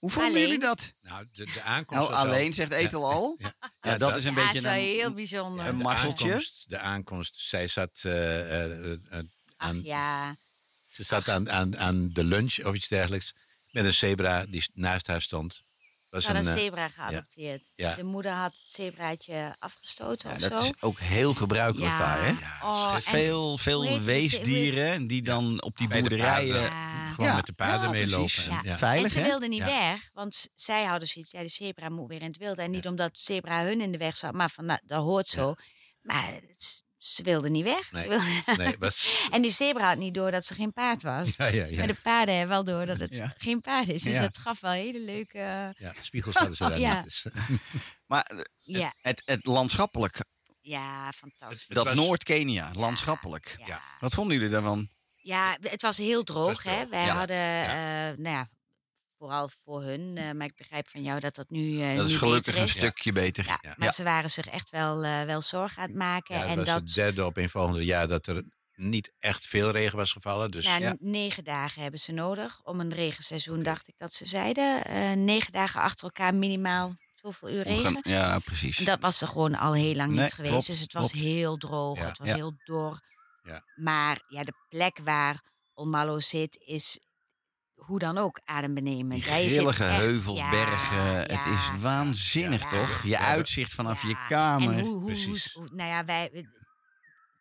Hoe 0.00 0.10
vonden 0.10 0.30
Alleen. 0.30 0.42
jullie 0.42 0.58
dat? 0.60 0.92
Nou, 1.02 1.26
de, 1.34 1.44
de 1.44 1.62
aankomst 1.62 2.10
Nou, 2.10 2.14
alleen, 2.28 2.54
zegt 2.54 2.72
Etel 2.72 3.10
al. 3.10 3.36
Ja, 3.38 3.54
Ja, 3.82 3.90
dat 3.90 4.00
dat- 4.00 4.16
is 4.18 4.24
een 4.24 4.34
Ja, 4.34 4.40
beetje 4.42 4.56
is 4.58 4.62
wel 4.62 4.72
een, 4.72 4.78
heel 4.78 5.12
bijzonder. 5.12 5.66
een 5.66 5.76
de 5.76 5.82
mazzeltje. 5.82 6.24
aankomst, 6.26 6.64
de 6.68 6.78
aankomst, 6.78 7.32
zij 7.36 7.68
zat, 7.68 7.90
eh, 8.02 8.40
eh, 8.64 8.92
eh, 8.92 8.98
Ach 9.10 9.22
aan, 9.56 9.80
ja, 9.84 10.36
ze 10.90 11.02
zat 11.02 11.28
aan, 11.28 11.50
aan, 11.50 11.76
aan 11.78 12.10
de 12.12 12.24
lunch 12.24 12.58
of 12.64 12.74
iets 12.74 12.88
dergelijks 12.88 13.34
met 13.70 13.84
een 13.84 13.94
zebra 13.94 14.46
die 14.46 14.66
naast 14.74 15.06
haar 15.06 15.22
stond. 15.22 15.60
Was 16.10 16.24
ze 16.24 16.32
had 16.32 16.44
een 16.44 16.48
eh, 16.50 16.56
zebra 16.56 16.88
geadopteerd. 16.88 17.62
ja. 17.76 17.94
De 17.94 18.04
moeder 18.04 18.32
had 18.32 18.52
het 18.52 18.62
zebraatje 18.74 19.54
afgestoten 19.58 20.28
Ja, 20.28 20.34
of 20.34 20.40
dat 20.40 20.62
zo. 20.62 20.68
is 20.70 20.82
ook 20.82 20.98
heel 20.98 21.34
gebruikelijk 21.34 21.90
Ja. 21.92 21.98
daar. 21.98 22.24
Hè? 22.26 22.30
Oh, 22.66 22.96
veel 22.96 23.58
veel 23.58 24.00
weesdieren 24.00 25.06
die 25.06 25.22
dan 25.22 25.62
op 25.62 25.76
die 25.76 25.88
Bij 25.88 26.00
boerderijen... 26.00 26.72
gewoon 27.10 27.30
Ja, 27.30 27.36
met 27.36 27.46
de 27.46 27.52
paarden 27.52 27.82
ja, 27.82 27.90
meelopen. 27.90 28.44
En, 28.44 28.50
Ja. 28.50 28.60
ja. 28.62 28.78
Veilig, 28.78 29.04
en 29.04 29.10
ze 29.10 29.18
hè? 29.20 29.24
wilde 29.26 29.48
niet 29.48 29.58
Ja. 29.58 29.66
weg, 29.90 30.10
want 30.12 30.48
zij 30.54 30.84
hadden 30.84 31.08
zoiets. 31.08 31.30
Ja, 31.30 31.40
de 31.42 31.48
zebra 31.48 31.88
moet 31.88 32.08
weer 32.08 32.20
in 32.22 32.26
het 32.28 32.36
wild. 32.38 32.58
En 32.58 32.70
niet 32.70 32.86
omdat 32.86 33.18
zebra 33.18 33.62
hun 33.64 33.80
in 33.80 33.92
de 33.92 33.98
weg 33.98 34.16
zat, 34.16 34.32
maar 34.32 34.50
van, 34.50 34.64
nou, 34.64 34.80
dat 34.84 35.02
hoort 35.02 35.26
zo. 35.28 35.54
Maar 36.02 36.26
het 36.48 36.82
ze 37.00 37.22
wilde 37.22 37.50
niet 37.50 37.64
weg. 37.64 37.92
Nee. 37.92 38.02
Ze 38.02 38.08
wilde- 38.08 38.62
Nee, 38.62 38.76
was, 38.78 39.08
en 39.30 39.42
die 39.42 39.50
zebra 39.50 39.88
had 39.88 39.98
niet 39.98 40.14
door 40.14 40.30
dat 40.30 40.44
ze 40.44 40.54
geen 40.54 40.72
paard 40.72 41.02
was. 41.02 41.36
ja, 41.36 41.46
ja, 41.46 41.64
ja. 41.64 41.76
Maar 41.78 41.86
de 41.86 41.94
paarden 42.02 42.36
hebben 42.36 42.54
wel 42.54 42.64
door 42.64 42.86
dat 42.86 43.00
het 43.00 43.14
Ja. 43.14 43.34
geen 43.38 43.60
paard 43.60 43.88
is. 43.88 44.02
Dus 44.02 44.14
Ja. 44.14 44.20
dat 44.20 44.38
gaf 44.38 44.60
wel 44.60 44.70
hele 44.72 45.00
leuke... 45.00 45.74
ja, 45.78 45.94
spiegels 46.02 46.34
hadden 46.34 46.56
ze 46.56 46.62
daar 46.68 46.78
Ja. 46.78 46.94
niet. 46.94 47.04
Dus. 47.04 47.26
Maar 48.06 48.22
eh, 48.22 48.38
Ja, 48.62 48.94
het, 49.00 49.22
het 49.24 49.46
landschappelijk, 49.46 50.18
ja 50.60 51.12
fantastisch. 51.12 51.62
Het 51.62 51.76
dat 51.76 51.84
was- 51.84 51.94
Noord-Kenia, 51.94 52.70
landschappelijk. 52.74 53.54
Ja. 53.58 53.66
Ja. 53.66 53.82
Wat 54.00 54.14
vonden 54.14 54.36
jullie 54.36 54.50
daarvan? 54.52 54.88
Ja, 55.14 55.56
het 55.60 55.82
was 55.82 55.96
heel 55.96 56.22
droog. 56.22 56.62
droog, 56.62 56.76
hè? 56.76 56.86
Wij 56.88 57.04
ja. 57.04 57.16
hadden, 57.16 57.36
eh, 57.36 58.24
nou 58.24 58.36
ja, 58.36 58.48
vooral 59.20 59.50
voor 59.64 59.82
hun. 59.82 60.16
eh, 60.16 60.30
maar 60.32 60.46
ik 60.46 60.56
begrijp 60.56 60.88
van 60.88 61.02
jou 61.02 61.20
dat 61.20 61.34
dat 61.34 61.50
nu, 61.50 61.80
eh 61.82 61.96
Dat 61.96 62.06
is 62.06 62.12
nu 62.12 62.18
gelukkig 62.18 62.44
beter 62.46 62.62
een 62.62 62.68
stukje 62.68 63.12
beter. 63.12 63.44
Ja, 63.46 63.58
Ja. 63.62 63.74
maar 63.76 63.86
Ja. 63.88 63.92
ze 63.94 64.02
waren 64.02 64.30
zich 64.30 64.46
echt 64.46 64.70
wel, 64.70 65.04
eh, 65.04 65.22
wel 65.22 65.40
zorgen 65.40 65.82
aan 65.82 65.88
het 65.88 65.96
maken. 65.98 66.34
Ja, 66.38 66.44
en 66.46 66.56
was 66.56 66.66
dat, 66.66 66.74
het 66.80 66.94
derde 66.94 67.24
op 67.26 67.36
een 67.36 67.50
volgende 67.50 67.84
jaar 67.84 68.08
dat 68.08 68.26
er 68.26 68.44
niet 68.74 69.12
echt 69.18 69.46
veel 69.46 69.70
regen 69.70 69.96
was 69.96 70.12
gevallen. 70.12 70.50
Dus 70.50 70.64
nou, 70.64 70.82
ja. 70.82 70.94
negen 70.98 71.44
dagen 71.44 71.82
hebben 71.82 72.00
ze 72.00 72.12
nodig 72.12 72.60
om 72.62 72.80
een 72.80 72.92
regenseizoen, 72.94 73.62
dacht 73.62 73.88
ik 73.88 73.94
dat 73.98 74.12
ze 74.12 74.24
zeiden. 74.26 75.24
Negen 75.24 75.52
dagen 75.52 75.80
achter 75.80 76.04
elkaar 76.04 76.34
minimaal 76.34 76.94
zoveel 77.14 77.50
uur 77.50 77.62
regen. 77.62 77.98
Ja, 78.02 78.38
precies. 78.38 78.78
En 78.78 78.84
dat 78.84 79.00
was 79.00 79.20
er 79.20 79.28
gewoon 79.28 79.54
al 79.54 79.72
heel 79.74 79.94
lang 79.94 80.12
Nee, 80.12 80.22
niet 80.24 80.32
geweest. 80.34 80.52
klopt, 80.52 80.66
dus 80.66 80.80
het 80.80 80.92
was 80.92 81.10
klopt. 81.10 81.24
heel 81.26 81.56
droog, 81.56 81.98
het 81.98 82.18
was 82.18 82.32
heel 82.32 82.52
dor. 82.64 83.00
Ja. 83.42 83.64
Maar 83.74 84.22
ja, 84.28 84.42
de 84.42 84.52
plek 84.68 84.98
waar 85.04 85.42
Olmalo 85.74 86.20
zit 86.20 86.56
is 86.64 87.00
hoe 87.90 87.98
dan 87.98 88.18
ook 88.18 88.40
adembenemend. 88.44 89.22
Grillige 89.22 89.84
echt- 89.84 89.96
heuvels, 89.96 90.38
ja, 90.38 90.50
bergen. 90.50 91.16
het 91.36 91.46
is 91.54 91.70
waanzinnig, 91.80 92.62
Ja. 92.62 92.70
toch? 92.70 93.02
Je 93.02 93.08
Ja. 93.08 93.18
uitzicht 93.26 93.72
vanaf 93.74 94.02
je 94.02 94.16
kamer. 94.28 94.72
En 94.72 94.80
hoe, 94.80 94.88
hoe, 94.88 94.98
hoe, 95.00 95.04
Precies. 95.10 95.52
hoe- 95.52 95.70
nou 95.72 95.88
ja, 95.88 96.04
wij, 96.04 96.30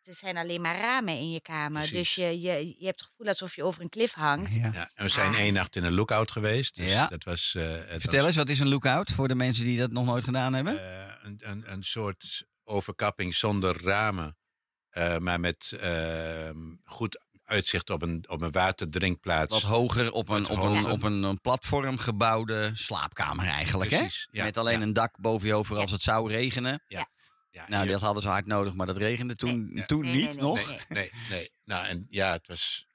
er 0.03 0.13
zijn 0.15 0.37
alleen 0.37 0.61
maar 0.61 0.77
ramen 0.79 1.13
in 1.13 1.31
je 1.31 1.41
kamer. 1.41 1.91
Dus 1.91 2.15
je, 2.15 2.41
je, 2.41 2.75
je 2.79 2.85
hebt 2.85 2.99
het 2.99 3.09
gevoel 3.09 3.27
alsof 3.27 3.55
je 3.55 3.63
over 3.63 3.81
een 3.81 3.89
klif 3.89 4.13
hangt. 4.13 4.53
Ja. 4.53 4.69
Ja, 4.73 4.89
en 4.95 5.03
we 5.05 5.09
zijn 5.11 5.31
Ah. 5.33 5.39
één 5.39 5.53
nacht 5.53 5.75
in 5.75 5.83
een 5.83 5.93
lookout 5.93 6.31
geweest. 6.31 6.75
Dus 6.75 6.91
Ja. 6.91 7.07
dat 7.07 7.23
was. 7.23 7.53
eh, 7.57 7.63
het 7.71 7.85
Vertel 8.01 8.17
was, 8.19 8.27
eens, 8.27 8.35
wat 8.35 8.49
is 8.49 8.59
een 8.59 8.67
lookout 8.69 9.11
voor 9.11 9.27
de 9.27 9.35
mensen 9.35 9.65
die 9.65 9.77
dat 9.79 9.91
nog 9.91 10.05
nooit 10.05 10.23
gedaan 10.23 10.53
hebben? 10.53 10.79
eh, 10.79 11.13
een, 11.21 11.39
een, 11.43 11.71
een 11.71 11.83
soort 11.83 12.47
overkapping 12.63 13.35
zonder 13.35 13.83
ramen, 13.83 14.37
eh, 14.89 15.17
maar 15.17 15.39
met 15.39 15.71
eh, 15.81 16.49
goed 16.83 17.27
uitzicht 17.49 17.89
op 17.89 18.01
een, 18.01 18.23
op 18.27 18.41
een 18.41 18.51
waterdrinkplaats. 18.51 19.51
Wat 19.51 19.61
hoger 19.61 20.11
op 20.11 20.29
een, 20.29 20.41
Wat 20.41 20.49
op 20.51 20.63
een, 20.63 20.85
op 20.85 21.03
een, 21.03 21.23
een 21.23 21.41
platform 21.41 21.97
gebouwde 21.97 22.71
slaapkamer 22.73 23.45
eigenlijk, 23.45 23.89
Precies, 23.89 24.27
hè? 24.31 24.37
ja, 24.39 24.43
Met 24.45 24.57
alleen 24.57 24.79
ja. 24.79 24.85
een 24.85 24.93
dak 24.93 25.19
boven 25.19 25.47
je 25.47 25.53
hoofd 25.53 25.67
voor 25.67 25.77
als 25.77 25.91
het 25.91 26.01
zou 26.01 26.31
regenen. 26.31 26.83
ja, 26.87 27.07
Nou, 27.67 27.85
je- 27.85 27.91
dat 27.91 28.01
hadden 28.01 28.21
ze 28.21 28.27
hard 28.29 28.45
nodig, 28.45 28.73
maar 28.73 28.85
dat 28.85 28.97
regende 28.97 29.35
toen, 29.35 29.69
Ja. 29.73 29.85
toen 29.85 30.01
Nee, 30.01 30.13
niet 30.15 30.25
nee, 30.33 30.37
nog. 30.43 30.75
nee, 30.89 31.11
nee. 31.29 31.51
Nou, 31.65 31.85
en 31.87 32.05
ja, 32.09 32.31
het 32.31 32.47
was. 32.47 32.87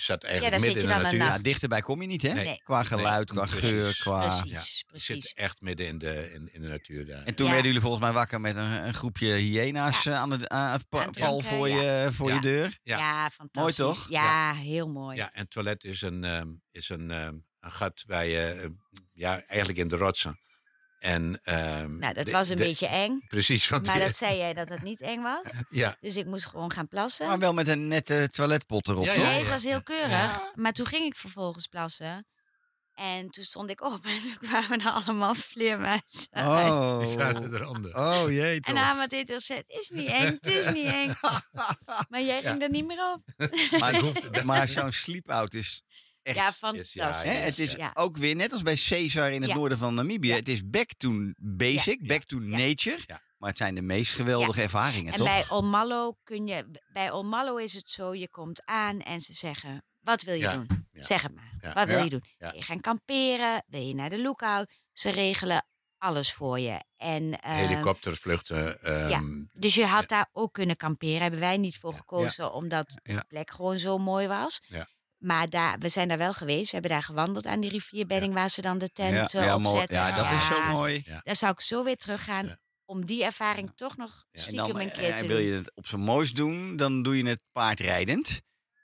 Je 0.00 0.06
zat 0.06 0.24
eigenlijk 0.24 0.62
midden 0.62 0.82
in 0.82 0.88
de 0.88 0.94
natuur. 1.02 1.18
Ja, 1.18 1.38
dichterbij 1.38 1.80
kom 1.80 2.00
je 2.00 2.06
niet, 2.06 2.22
hè? 2.22 2.32
Nee. 2.32 2.60
Qua 2.64 2.82
geluid, 2.82 3.32
Nee, 3.32 3.36
qua 3.38 3.46
precies. 3.46 3.68
geur, 3.68 3.96
qua... 3.98 4.26
Precies, 4.26 4.84
Ja, 4.86 4.92
je 4.92 4.98
zit 4.98 5.32
echt 5.36 5.60
midden 5.60 5.86
in 5.86 5.98
de, 5.98 6.32
in, 6.34 6.48
in 6.52 6.62
de 6.62 6.68
natuur 6.68 7.06
daar. 7.06 7.22
En 7.24 7.34
toen 7.34 7.46
Ja. 7.46 7.52
werden 7.52 7.66
jullie 7.70 7.80
volgens 7.86 8.02
mij 8.04 8.12
wakker 8.12 8.40
met 8.40 8.56
een, 8.56 8.86
een 8.86 8.94
groepje 8.94 9.32
hyena's 9.34 10.06
eh, 10.06 10.14
aan 10.14 10.30
de 10.30 10.48
aan, 10.48 10.80
pal 10.88 11.40
voor, 11.40 11.68
je, 11.68 12.08
voor 12.12 12.28
Ja. 12.28 12.34
je 12.34 12.40
deur. 12.40 12.78
Ja. 12.82 12.98
Ja, 12.98 13.30
fantastisch. 13.30 13.76
toch? 13.76 14.08
Ja, 14.08 14.52
heel 14.54 14.88
mooi. 14.88 15.16
Ja, 15.16 15.32
en 15.32 15.40
het 15.40 15.50
toilet 15.50 15.84
is 15.84 16.02
een, 16.02 16.24
ehm, 16.24 16.48
is 16.70 16.88
een, 16.88 17.10
ehm, 17.10 17.34
een 17.60 17.70
gat 17.70 18.04
waar 18.06 18.26
je, 18.26 18.38
eh, 18.62 18.68
ja, 19.12 19.42
eigenlijk 19.46 19.78
in 19.78 19.88
de 19.88 19.96
rotsen. 19.96 20.40
En, 21.00 21.40
ehm, 21.42 21.98
Nou, 21.98 22.14
dat 22.14 22.26
de- 22.26 22.32
was 22.32 22.48
een 22.48 22.56
de- 22.56 22.62
beetje 22.62 22.86
eng. 22.86 23.20
Precies, 23.28 23.68
want 23.68 23.86
Maar 23.86 23.94
die- 23.94 24.04
dat 24.04 24.16
zei 24.16 24.36
jij 24.36 24.54
dat 24.54 24.68
het 24.68 24.82
niet 24.82 25.00
eng 25.00 25.22
was. 25.22 25.44
ja, 25.70 25.96
Dus 26.00 26.16
ik 26.16 26.26
moest 26.26 26.46
gewoon 26.46 26.72
gaan 26.72 26.88
plassen. 26.88 27.26
Maar 27.26 27.38
wel 27.38 27.52
met 27.54 27.68
een 27.68 27.88
nette 27.88 28.28
toiletpot 28.32 28.88
erop, 28.88 29.04
Ja, 29.04 29.14
toch? 29.14 29.22
Nee, 29.24 29.38
het 29.38 29.48
was 29.48 29.62
heel 29.64 29.82
keurig. 29.82 30.40
Maar 30.54 30.72
toen 30.72 30.86
ging 30.86 31.04
ik 31.06 31.14
vervolgens 31.14 31.66
plassen. 31.66 32.26
En 32.94 33.30
toen 33.30 33.44
stond 33.44 33.70
ik 33.70 33.80
op 33.80 34.04
en 34.06 34.18
toen 34.20 34.36
kwamen 34.48 34.80
er 34.80 34.90
allemaal 34.90 35.34
vleermuizen. 35.34 36.28
Oh. 36.32 36.98
die 36.98 37.08
zaten 37.08 37.54
eronder. 37.54 37.96
Oh 37.96 38.24
jee, 38.30 38.54
En 38.54 38.62
toch. 38.62 38.74
Hama 38.74 39.06
deed 39.06 39.28
heel 39.28 39.40
zet, 39.40 39.64
het 39.66 39.80
is 39.80 39.88
niet 39.88 40.08
eng, 40.08 40.24
het 40.40 40.46
is 40.46 40.72
niet 40.72 40.86
eng. 40.86 41.12
Maar 42.08 42.22
jij 42.22 42.42
ging 42.42 42.62
er 42.62 42.70
niet 42.70 42.86
meer 42.86 43.12
op. 43.12 43.22
Maar, 43.78 44.44
maar 44.44 44.68
zo'n 44.68 44.92
sleep-out 44.92 45.54
is 45.54 45.82
echt... 46.22 46.36
Ja, 46.36 46.44
ja, 46.44 46.52
fantastisch. 46.52 47.22
Het 47.32 47.58
is 47.58 47.72
Ja. 47.72 47.90
ook 47.94 48.16
weer, 48.16 48.36
net 48.36 48.52
als 48.52 48.62
bij 48.62 48.76
Caesar 48.88 49.30
in 49.32 49.40
het 49.42 49.50
Ja. 49.50 49.56
noorden 49.56 49.78
van 49.78 49.94
Namibië, 49.94 50.32
het 50.32 50.48
is 50.48 50.60
back 50.70 50.90
to 50.96 51.32
basic, 51.36 52.06
back 52.06 52.24
to 52.24 52.38
nature. 52.38 52.98
Maar 53.38 53.48
het 53.48 53.58
zijn 53.58 53.74
de 53.74 53.82
meest 53.82 54.14
geweldige 54.14 54.62
ervaringen, 54.62 55.12
En 55.12 55.18
toch? 55.18 55.26
bij 55.28 55.44
Olmallo 55.48 56.16
kun 56.22 56.46
je, 56.46 56.70
bij 56.92 57.10
Olmallo 57.10 57.56
is 57.56 57.74
het 57.74 57.90
zo, 57.90 58.14
je 58.14 58.28
komt 58.28 58.62
aan 58.64 59.00
en 59.00 59.20
ze 59.20 59.34
zeggen, 59.34 59.84
wat 60.00 60.22
wil 60.22 60.34
je 60.34 60.48
doen? 60.48 60.86
Zeg 60.92 61.22
het 61.22 61.34
maar. 61.34 61.74
Wat 61.74 61.86
wil 61.88 62.02
je 62.02 62.10
doen? 62.10 62.24
Wil 62.38 62.54
je 62.54 62.62
gaan 62.62 62.80
kamperen? 62.80 63.64
Wil 63.66 63.80
je 63.82 63.94
naar 63.94 64.08
de 64.10 64.20
lookout? 64.22 64.70
Ze 64.92 65.10
regelen 65.10 65.66
alles 65.98 66.32
voor 66.32 66.58
je. 66.58 66.84
En, 66.96 67.40
ehm, 67.40 67.54
Helikoptervluchten. 67.56 68.82
ehm, 68.82 69.44
Dus 69.52 69.74
je 69.74 69.84
had 69.86 70.08
daar 70.08 70.28
ook 70.32 70.52
kunnen 70.52 70.76
kamperen. 70.76 71.20
Hebben 71.22 71.40
wij 71.40 71.56
niet 71.56 71.76
voor 71.76 71.92
Ja. 71.92 71.98
gekozen, 71.98 72.52
omdat 72.52 73.00
de 73.02 73.24
plek 73.28 73.50
gewoon 73.50 73.78
zo 73.78 73.98
mooi 73.98 74.26
was. 74.26 74.60
Maar 75.20 75.48
daar, 75.48 75.78
we 75.78 75.88
zijn 75.88 76.08
daar 76.08 76.18
wel 76.18 76.32
geweest. 76.32 76.64
We 76.66 76.72
hebben 76.72 76.90
daar 76.90 77.02
gewandeld 77.02 77.46
aan 77.46 77.60
die 77.60 77.70
rivierbedding 77.70 78.34
waar 78.34 78.48
ze 78.50 78.62
dan 78.62 78.78
de 78.78 78.90
tent 78.92 79.30
ja, 79.32 79.46
eh, 79.46 79.54
opzetten. 79.54 79.98
ja, 79.98 80.16
dat 80.16 80.32
is 80.32 80.46
zo 80.46 80.54
Ja, 80.54 80.70
mooi. 80.70 81.02
Daar 81.22 81.36
zou 81.36 81.52
ik 81.52 81.60
zo 81.60 81.84
weer 81.84 81.96
teruggaan 81.96 82.46
Ja. 82.46 82.58
om 82.84 83.04
die 83.06 83.24
ervaring 83.24 83.72
toch 83.74 83.96
nog 83.96 84.10
Ja. 84.10 84.26
En 84.32 84.40
stiekem 84.42 84.66
dan 84.72 84.80
een 84.80 84.92
keer 84.92 85.10
eh, 85.10 85.16
te 85.18 85.26
wil 85.26 85.36
doen. 85.36 85.46
je 85.46 85.52
het 85.52 85.72
op 85.74 85.86
zijn 85.86 86.00
mooist 86.00 86.36
doen, 86.36 86.76
dan 86.76 87.02
doe 87.02 87.16
je 87.16 87.26
het 87.28 87.40
paardrijdend. 87.52 88.40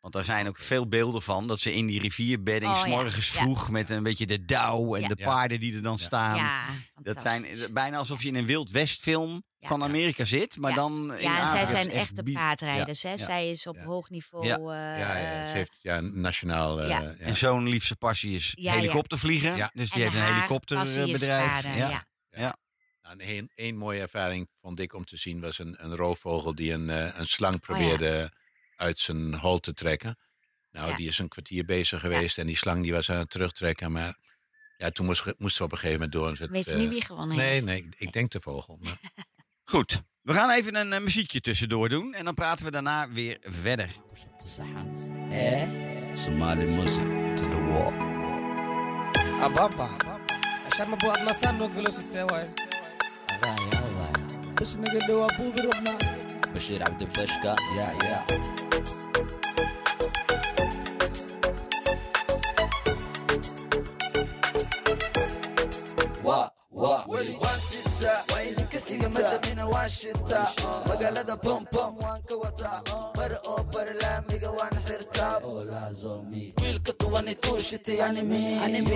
Want 0.07 0.19
daar 0.19 0.37
zijn 0.37 0.49
ook 0.49 0.59
veel 0.59 0.89
beelden 0.89 1.23
van 1.23 1.47
dat 1.47 1.59
ze 1.61 1.75
in 1.75 1.87
die 1.87 2.01
rivierbedding 2.01 2.73
Oh, 2.73 2.79
s 2.81 2.85
ja. 2.85 2.89
morgens 2.89 3.33
Ja. 3.33 3.41
vroeg 3.41 3.71
met 3.71 3.91
een 3.91 4.03
beetje 4.03 4.27
de 4.27 4.45
dauw 4.45 4.95
en 4.95 5.01
Ja. 5.01 5.09
de 5.09 5.17
paarden 5.17 5.61
die 5.61 5.75
er 5.75 5.83
dan 5.83 5.99
staan. 5.99 6.37
Ja, 6.37 6.65
Dat 7.03 7.23
zijn 7.23 7.45
eh, 7.45 7.59
bijna 7.73 7.97
alsof 7.97 8.23
je 8.23 8.29
in 8.29 8.35
een 8.35 8.47
Wild 8.47 8.71
West 8.71 9.01
film 9.01 9.45
Ja. 9.59 9.69
van 9.69 9.83
Amerika 9.83 10.25
zit, 10.25 10.57
maar 10.57 10.71
Ja. 10.71 10.77
dan 10.77 11.15
in 11.15 11.23
Ja, 11.23 11.43
en 11.43 11.49
zij 11.49 11.67
zijn 11.67 11.91
echte 11.91 12.23
paardrijders. 12.23 13.03
Hè? 13.03 13.11
ja. 13.11 13.17
Zij 13.17 13.51
is 13.51 13.67
op 13.67 13.77
Ja. 13.77 13.85
hoog 13.85 14.11
niveau. 14.11 14.47
Ja. 14.47 14.57
eh, 14.57 14.99
ja, 15.01 15.17
ja, 15.19 15.51
ze 15.51 15.57
heeft 15.57 15.73
ja, 15.81 15.97
een 15.97 16.21
nationaal. 16.21 16.81
eh, 16.81 16.89
Ja. 16.89 17.01
ja. 17.01 17.15
En 17.19 17.37
zo'n 17.37 17.69
liefste 17.69 17.97
passie 17.97 18.35
is 18.35 18.53
helikoptervliegen. 18.61 19.57
Ja. 19.57 19.71
Dus 19.75 19.89
en 19.91 19.95
die 19.95 20.03
heeft 20.03 20.15
een 20.27 20.35
helikopterbedrijf. 20.35 21.65
Ja. 21.77 22.07
ja. 22.31 22.57
Nou, 23.03 23.17
een, 23.19 23.51
een, 23.55 23.77
mooie 23.77 24.01
ervaring 24.01 24.49
vond 24.61 24.81
ik 24.81 24.93
om 24.95 25.05
te 25.05 25.17
zien 25.17 25.41
was 25.41 25.59
een, 25.59 25.75
een 25.79 25.97
roofvogel 25.97 26.55
die 26.55 26.73
een, 26.73 26.91
eh, 26.91 27.19
een 27.19 27.27
slang 27.27 27.55
Oh, 27.55 27.61
ja. 27.61 27.67
probeerde 27.75 28.33
uit 28.77 28.99
zijn 28.99 29.35
hol 29.35 29.59
te 29.59 29.75
trekken. 29.75 30.19
Nou, 30.71 30.97
die 30.97 31.09
is 31.09 31.19
een 31.19 31.29
kwartier 31.29 31.65
bezig 31.65 32.01
geweest 32.01 32.39
en 32.39 32.47
die 32.47 32.57
slang 32.57 32.83
die 32.83 32.93
was 32.93 33.11
aan 33.11 33.19
het 33.19 33.31
terugtrekken. 33.31 33.93
Maar 33.93 34.19
ja, 34.77 34.91
toen 34.91 35.07
moest, 35.07 35.35
moest 35.39 35.57
ze 35.57 35.63
op 35.63 35.73
een 35.73 35.79
gegeven 35.79 36.01
moment 36.01 36.13
door. 36.13 36.29
Het, 36.29 36.51
Weet 36.51 36.71
je 36.71 36.77
niet 36.77 36.89
wie 36.89 37.05
gewonnen 37.05 37.37
nee. 37.37 37.63
Nee, 37.63 37.89
ik, 37.97 38.13
denk 38.13 38.31
de 38.31 38.41
vogel. 38.41 38.81
Goed, 39.65 40.03
we 40.23 40.33
gaan 40.33 40.51
even 40.51 40.75
een 40.75 41.03
muziekje 41.03 41.41
tussendoor 41.41 41.89
doen 41.89 42.15
en 42.15 42.25
dan 42.25 42.35
praten 42.35 42.65
we 42.65 42.71
daarna 42.71 43.11
weer 43.11 43.39
verder. 43.41 43.91
Eh? 45.31 45.69
Somali 46.15 46.65
music 46.65 47.37
to 47.37 47.49
the 47.49 47.61
wall. 47.61 47.93
Ababa. 49.41 49.89
Ashad 50.67 50.89
mabu 50.89 51.09
admasam 51.09 51.57
no 51.59 51.69
gulo 51.69 51.91
sit 51.91 52.13
do. 55.07 56.26
بشير 56.56 56.84
عبد 56.84 57.02
البشكا 57.02 57.56
يا 57.78 57.94
يا 58.04 58.26
وا 66.24 66.48
وا 66.72 67.08
ولي 67.08 67.36
واسطة 67.42 68.36
ويلك 68.36 68.78
سيجا 68.78 69.08
مدمنا 69.08 69.66
واشتا 69.66 70.48
مقالة 70.88 71.36
بوم 71.36 71.66
بوم 71.74 71.98
وانك 71.98 72.32
وتا 72.32 72.84
بر 73.16 73.36
kuwan 77.01 77.29
ituushitay 77.29 78.03
animi 78.03 78.45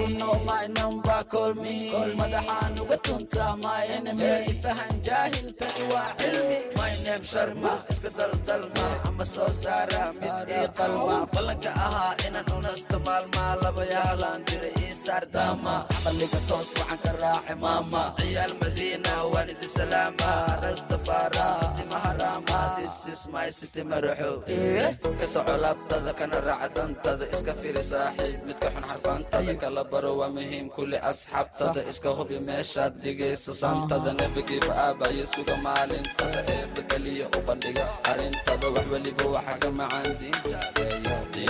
You 0.01 0.09
know 0.18 0.34
my 0.46 0.66
number 0.78 1.20
call 1.30 1.55
me. 1.55 1.90
Call 1.92 2.12
madaxaan 2.20 2.74
uga 2.82 2.96
tunta 3.05 3.57
my 3.62 3.84
enemy. 3.96 4.24
Ifahan 4.53 4.94
jaahil 5.07 5.48
tani 5.59 5.82
waa 5.92 6.12
cilmi 6.20 6.59
My 6.76 6.92
name 7.05 7.24
Sharma 7.30 7.72
iska 7.90 8.11
daldalma 8.18 8.86
Ama 9.09 9.24
soo 9.24 9.48
saara 9.62 10.12
mid 10.20 10.48
ii 10.48 10.68
qalma. 10.78 11.16
Ballanka 11.32 11.70
ahaa 11.86 12.14
inaan 12.26 12.48
unasta 12.59 12.98
maalma 13.07 13.44
Laba 13.62 13.84
yaalaan 13.94 14.42
dira 14.48 14.70
ii 14.82 14.92
saar 15.05 15.24
daama 15.34 15.76
Qalbiga 16.05 16.40
toos 16.48 16.68
waxaan 16.78 16.98
ka 17.05 17.12
raaci 17.22 17.55
maama 17.62 18.03
Ciyaal 18.20 18.55
Madiina 18.61 19.12
waan 19.32 19.48
idin 19.55 19.70
salaama. 19.76 20.30
Rastafara 20.64 21.48
Eh, 24.48 24.90
kasoco 25.20 25.54
laabtada 25.62 26.12
kana 26.18 26.38
raaca 26.46 26.68
dantada 26.76 27.24
iska 27.34 27.52
firi 27.61 27.82
saaxiib. 27.90 28.38
Midka 28.46 28.68
xun 28.74 28.84
xarfaantada 28.90 29.54
kala 29.62 29.82
baro 29.90 30.12
waa 30.20 30.30
muhiim. 30.36 30.66
Kuli 30.74 30.96
asxaabtada 31.11 31.80
iska 31.90 32.11
hubi 32.16 32.36
meeshaad 32.48 32.92
dhigaysa 33.02 33.52
saantada 33.61 34.12
nebigiiba 34.20 34.72
aabayo 34.84 35.24
suga 35.34 35.56
maalintada. 35.64 36.40
Eebakeliya 36.54 37.26
u 37.36 37.40
bandhiga 37.46 37.84
arrintada 38.11 38.66
wax 38.74 38.86
weliba 38.92 39.24
waxaa 39.34 39.58
ka 39.62 39.68
macaan. 39.78 40.08
Diinta 40.20 40.58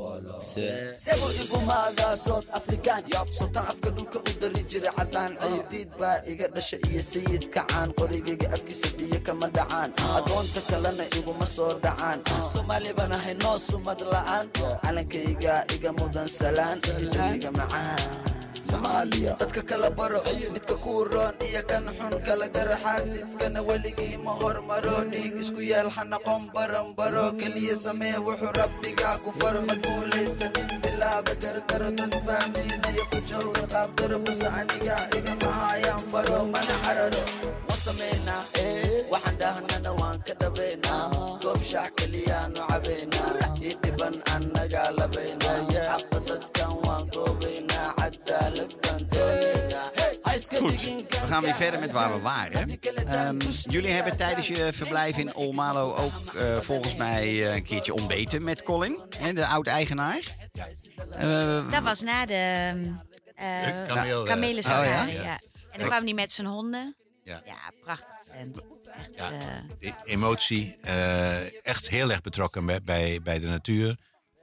Eh. 0.00 0.96
sebo 0.96 1.28
igu 1.42 1.58
magasood 1.68 2.44
afrikaan. 2.56 3.04
Sultaan 3.30 3.66
afka 3.68 3.90
dhulka 3.92 4.18
u 4.18 4.32
dari 4.40 4.62
jiray 4.64 4.92
cadaan 4.96 5.36
ciidiid 5.36 5.90
ah. 5.92 5.98
baa 6.00 6.18
iga 6.24 6.46
dhasha 6.54 6.76
iyo 6.88 7.02
sayid 7.04 7.42
kacaan 7.52 7.92
qorigayga 7.92 8.48
afkiisa 8.56 8.88
dhiyo 8.96 9.20
kama 9.20 9.46
dhacaan. 9.52 9.92
Ah. 10.00 10.16
Adoonta 10.18 10.60
kalena 10.72 11.04
iguma 11.18 11.46
soo 11.46 11.76
dhacaan. 11.84 12.18
Ah. 12.24 12.42
Soomaalibaan 12.52 13.12
ahay 13.12 13.34
noo 13.44 13.58
sumad 13.58 14.00
la'aan. 14.12 14.46
Calankayga 14.82 15.54
iga 15.74 15.90
mudan 15.92 16.28
salaan. 16.28 16.78
Iyo 16.88 17.12
jabiga 17.12 17.50
macaan 17.52 18.39
soomaaliya. 18.70 19.32
Dadka 19.40 19.62
kala 19.70 19.90
baro 19.98 20.20
midka 20.54 20.74
kuu 20.84 21.04
roon 21.12 21.34
iyo 21.48 21.62
kan 21.70 21.84
xun 21.98 22.14
kala 22.26 22.46
garo 22.54 22.76
xaasidkana 22.84 23.60
weligii 23.68 24.16
ma 24.24 24.32
hormaro 24.40 24.96
dhiig 25.10 25.34
isku 25.42 25.60
yeelha 25.70 26.02
noqon 26.12 26.42
baranbaro 26.54 27.24
keliya 27.40 27.74
samee 27.84 28.16
wuxuu 28.26 28.52
rabbigaa 28.60 29.16
ku 29.24 29.30
faro 29.40 29.60
ma 29.68 29.74
guulaystanin 29.84 30.70
bilaaba 30.82 31.32
gardaro 31.42 31.88
dad 31.98 32.14
fahmaynayo 32.26 33.04
ku 33.10 33.18
jooga 33.28 33.64
qaabdaro 33.72 34.16
buse 34.24 34.46
aniga 34.60 34.96
igama 35.18 35.50
hayaan 35.60 36.02
faro. 36.12 36.38
Mana 36.52 36.74
cararo 36.84 37.22
ma 37.68 37.74
samaynaa 37.84 38.42
eh. 38.62 39.04
waxaan 39.12 39.36
dhahnana 39.40 39.90
waan 40.00 40.18
ka 40.26 40.32
dhabaynaa 40.40 41.04
goob 41.42 41.60
shaax 41.70 41.90
keliyaanu 41.98 42.60
cabaynaa 42.70 43.48
kii 43.58 43.74
dhiban 43.82 44.14
annagaa 44.34 44.88
labaynaa 44.98 45.58
Goed, 50.48 50.82
we 51.08 51.16
gaan 51.28 51.42
weer 51.42 51.54
verder 51.54 51.80
met 51.80 51.90
waar 51.90 52.12
we 52.12 52.20
waren. 52.20 52.80
Ehm, 53.06 53.38
jullie 53.68 53.90
hebben 53.90 54.16
tijdens 54.16 54.46
je 54.46 54.72
verblijf 54.72 55.16
in 55.18 55.34
Olmalo 55.34 55.94
ook 55.94 56.34
eh, 56.34 56.56
volgens 56.56 56.96
mij 56.96 57.22
eh, 57.22 57.54
een 57.54 57.64
keertje 57.64 57.94
ontbeten 57.94 58.44
met 58.44 58.62
Colin, 58.62 58.98
hè, 59.16 59.32
de 59.32 59.46
oud-eigenaar. 59.46 60.20
Eh, 61.10 61.70
Dat 61.70 61.82
was 61.82 62.00
na 62.00 62.26
de 62.26 62.72
De 63.36 63.84
kameel, 63.88 64.24
kamelensafari, 64.24 65.08
oh 65.08 65.14
ja? 65.14 65.22
ja. 65.22 65.38
En 65.72 65.78
dan 65.78 65.88
kwam 65.88 66.04
hij 66.04 66.14
met 66.14 66.32
zijn 66.32 66.46
honden. 66.46 66.96
ja. 67.24 67.42
Ja, 67.44 67.56
prachtig. 67.84 68.08
Echt, 68.28 69.08
Ja. 69.16 69.30
eh, 69.80 69.92
emotie, 70.04 70.76
eh, 70.82 71.66
echt 71.66 71.88
heel 71.88 72.10
erg 72.10 72.20
betrokken 72.20 72.66
bij, 72.66 72.82
bij, 72.82 73.20
bij 73.22 73.38
de 73.38 73.46
natuur. 73.46 73.96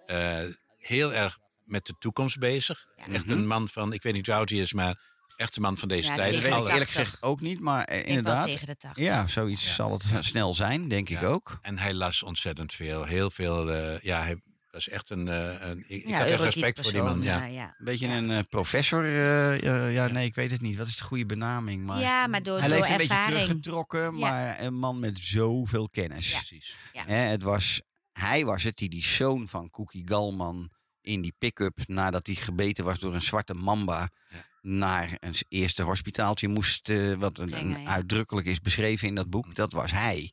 Eh, 0.06 0.38
heel 0.78 1.14
erg 1.14 1.38
met 1.64 1.86
de 1.86 1.94
toekomst 2.00 2.40
bezig. 2.40 2.86
Ja. 2.96 3.14
Echt 3.14 3.30
een 3.30 3.48
man 3.48 3.68
van, 3.68 3.94
ik 3.94 4.04
weet 4.04 4.14
niet 4.14 4.26
hoe 4.26 4.36
oud 4.36 4.50
hij 4.50 4.60
is, 4.60 4.74
maar 4.74 5.00
echt 5.38 5.56
een 5.56 5.62
man 5.62 5.78
van 5.78 5.88
deze 5.88 6.10
Ja, 6.10 6.16
tijd. 6.16 6.32
weet 6.32 6.40
ik 6.44 6.46
eerlijk 6.50 6.68
80. 6.70 6.88
gezegd 6.88 7.22
ook 7.24 7.42
niet, 7.42 7.60
maar 7.60 7.84
eh, 7.84 8.08
inderdaad. 8.08 8.46
tegen 8.46 8.66
de 8.68 8.78
80. 8.78 9.04
Ja, 9.04 9.28
zoiets 9.28 9.66
Ja. 9.66 9.74
zal 9.74 9.92
het 9.92 10.06
snel 10.26 10.54
zijn, 10.54 10.88
denk 10.88 11.10
ik 11.10 11.24
ook. 11.24 11.60
En 11.62 11.78
hij 11.78 11.94
las 11.94 12.24
ontzettend 12.24 12.74
veel. 12.74 13.04
Heel 13.04 13.30
veel, 13.32 13.72
eh, 13.72 14.00
ja, 14.00 14.22
hij 14.22 14.42
was 14.72 14.90
echt 14.90 15.10
een... 15.10 15.28
eh, 15.28 15.70
een 15.70 15.84
ik 15.88 16.14
had 16.14 16.26
echt 16.28 16.40
respect 16.42 16.82
voor 16.82 16.92
die 16.92 17.02
man. 17.02 17.22
Ja. 17.22 17.46
eh, 17.46 17.54
ja. 17.54 17.64
Een 17.78 17.86
beetje 17.86 18.08
een 18.08 18.32
eh, 18.32 18.40
professor. 18.50 19.04
eh, 19.04 19.54
eh, 19.86 19.94
ja, 19.94 20.08
nee, 20.08 20.26
ik 20.26 20.36
weet 20.36 20.52
het 20.52 20.62
niet. 20.62 20.78
Wat 20.78 20.88
is 20.88 20.96
de 20.98 21.04
goede 21.04 21.26
benaming? 21.26 21.86
Maar 21.86 22.00
Ja, 22.00 22.28
maar 22.28 22.44
door, 22.44 22.60
hij 22.60 22.68
door 22.70 22.78
leeft 22.78 22.90
een 22.92 22.98
beetje 22.98 23.24
teruggetrokken, 23.26 24.02
Ja. 24.02 24.12
maar 24.30 24.62
een 24.62 24.74
man 24.76 25.00
met 25.00 25.20
zoveel 25.20 25.90
kennis. 25.90 26.32
Ja. 26.32 26.38
Precies. 26.38 26.76
Ja. 26.94 27.04
Hè, 27.08 27.16
het 27.16 27.42
was, 27.44 27.82
hij 28.14 28.46
was 28.46 28.64
het 28.64 28.78
die 28.78 28.90
die 28.90 29.04
zoon 29.06 29.48
van 29.48 29.70
Cookie 29.70 30.02
Galman 30.06 30.72
in 31.02 31.22
die 31.22 31.36
pick-up, 31.38 31.78
nadat 31.86 32.26
hij 32.28 32.36
gebeten 32.36 32.84
was 32.86 33.00
door 33.00 33.14
een 33.14 33.22
zwarte 33.22 33.54
mamba, 33.54 34.10
Ja. 34.30 34.46
Naar 34.68 35.18
een 35.20 35.36
eerste 35.50 35.84
hospitaaltje 35.84 36.48
moest, 36.48 36.90
eh, 36.90 37.14
wat 37.14 37.38
een, 37.38 37.50
Brengen, 37.50 37.76
een 37.76 37.82
ja. 37.82 37.90
uitdrukkelijk 37.90 38.48
is 38.48 38.60
beschreven 38.60 39.08
in 39.08 39.16
dat 39.16 39.30
boek. 39.30 39.56
Dat 39.56 39.72
was 39.72 39.92
hij. 39.92 40.32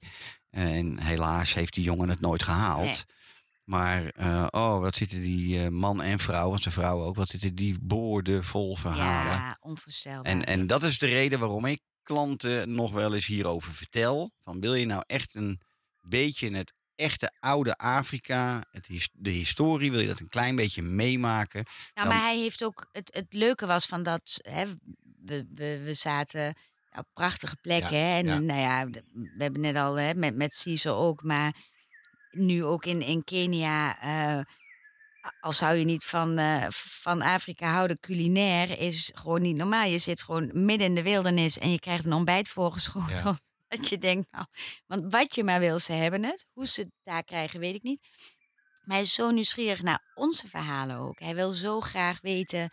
En 0.51 1.01
helaas 1.01 1.55
heeft 1.55 1.74
die 1.74 1.85
jongen 1.85 2.09
het 2.09 2.20
nooit 2.20 2.43
gehaald. 2.43 2.85
Nee. 2.85 3.05
Maar, 3.64 4.07
eh, 4.09 4.47
oh, 4.51 4.78
wat 4.78 4.97
zitten 4.97 5.20
die 5.20 5.64
eh, 5.64 5.68
man 5.68 6.03
en 6.03 6.18
vrouw, 6.18 6.53
en 6.53 6.59
zijn 6.59 6.74
vrouw 6.74 7.03
ook, 7.03 7.16
wat 7.16 7.28
zitten 7.28 7.55
die 7.55 7.78
boordevol 7.80 8.76
verhalen. 8.76 9.32
Ja, 9.32 9.57
onvoorstelbaar. 9.61 10.32
En, 10.32 10.45
en 10.45 10.66
dat 10.66 10.82
is 10.82 10.99
de 10.99 11.07
reden 11.07 11.39
waarom 11.39 11.64
ik 11.64 11.80
klanten 12.03 12.72
nog 12.74 12.93
wel 12.93 13.14
eens 13.14 13.26
hierover 13.26 13.74
vertel. 13.74 14.32
Van 14.45 14.61
wil 14.61 14.74
je 14.74 14.87
nou 14.87 15.03
echt 15.07 15.35
een 15.35 15.61
beetje 16.01 16.57
het 16.57 16.72
echte 16.97 17.32
oude 17.40 17.76
Afrika, 17.76 18.64
het, 18.70 18.86
his- 18.86 19.09
de 19.12 19.30
historie, 19.30 19.90
wil 19.90 20.01
je 20.01 20.07
dat 20.07 20.20
een 20.20 20.28
klein 20.28 20.57
beetje 20.57 20.82
meemaken? 20.82 21.64
Nou, 21.64 22.09
dan- 22.09 22.16
maar 22.16 22.26
hij 22.26 22.38
heeft 22.38 22.64
ook. 22.64 22.88
Het, 22.92 23.11
het 23.14 23.26
leuke 23.32 23.66
was 23.66 23.86
van 23.86 24.03
dat. 24.03 24.38
Hè, 24.42 24.64
we, 25.24 25.47
we, 25.55 25.80
we 25.84 25.95
zaten 25.95 26.55
op 26.99 27.07
prachtige 27.12 27.57
plekken. 27.57 27.99
hè, 27.99 28.16
en 28.18 28.26
ja. 28.26 28.38
nou 28.38 28.61
ja, 28.61 28.86
we 29.12 29.34
hebben 29.38 29.61
net 29.61 29.76
al 29.76 29.95
hè, 29.95 30.14
met, 30.14 30.36
met 30.36 30.61
Caesar 30.64 30.95
ook. 30.95 31.22
Maar 31.22 31.55
nu 32.30 32.64
ook 32.64 32.84
in, 32.84 33.03
in 33.03 33.24
Kenia. 33.24 34.01
eh, 34.01 34.45
al 35.40 35.53
zou 35.53 35.76
je 35.76 35.84
niet 35.84 36.05
van, 36.05 36.38
eh, 36.38 36.66
van 36.70 37.22
Afrika 37.22 37.72
houden, 37.72 38.01
culinair 38.01 38.78
is 38.78 39.11
gewoon 39.14 39.42
niet 39.42 39.57
normaal. 39.57 39.86
Je 39.86 39.99
zit 39.99 40.22
gewoon 40.22 40.51
midden 40.64 40.86
in 40.86 40.95
de 40.95 41.03
wildernis 41.03 41.59
en 41.59 41.70
je 41.70 41.78
krijgt 41.80 42.05
een 42.05 42.12
ontbijt 42.12 42.49
voorgeschoteld. 42.49 43.42
Dat 43.77 43.89
je 43.89 43.99
denkt, 43.99 44.29
nou, 44.31 44.47
want 44.87 45.12
wat 45.12 45.35
je 45.35 45.45
maar 45.45 45.61
wil, 45.61 45.79
ze 45.79 45.93
hebben 45.93 46.25
het. 46.25 46.47
Hoe 46.53 46.66
ze 46.66 46.81
het 46.81 46.91
daar 47.03 47.25
krijgen, 47.25 47.61
weet 47.61 47.75
ik 47.75 47.83
niet. 47.83 48.01
Maar 48.85 48.97
hij 48.97 49.05
is 49.05 49.14
zo 49.14 49.31
nieuwsgierig 49.31 49.83
naar 49.83 50.12
onze 50.14 50.49
verhalen 50.49 50.97
ook. 50.97 51.18
Hij 51.20 51.35
wil 51.35 51.51
zo 51.51 51.81
graag 51.81 52.20
weten 52.20 52.70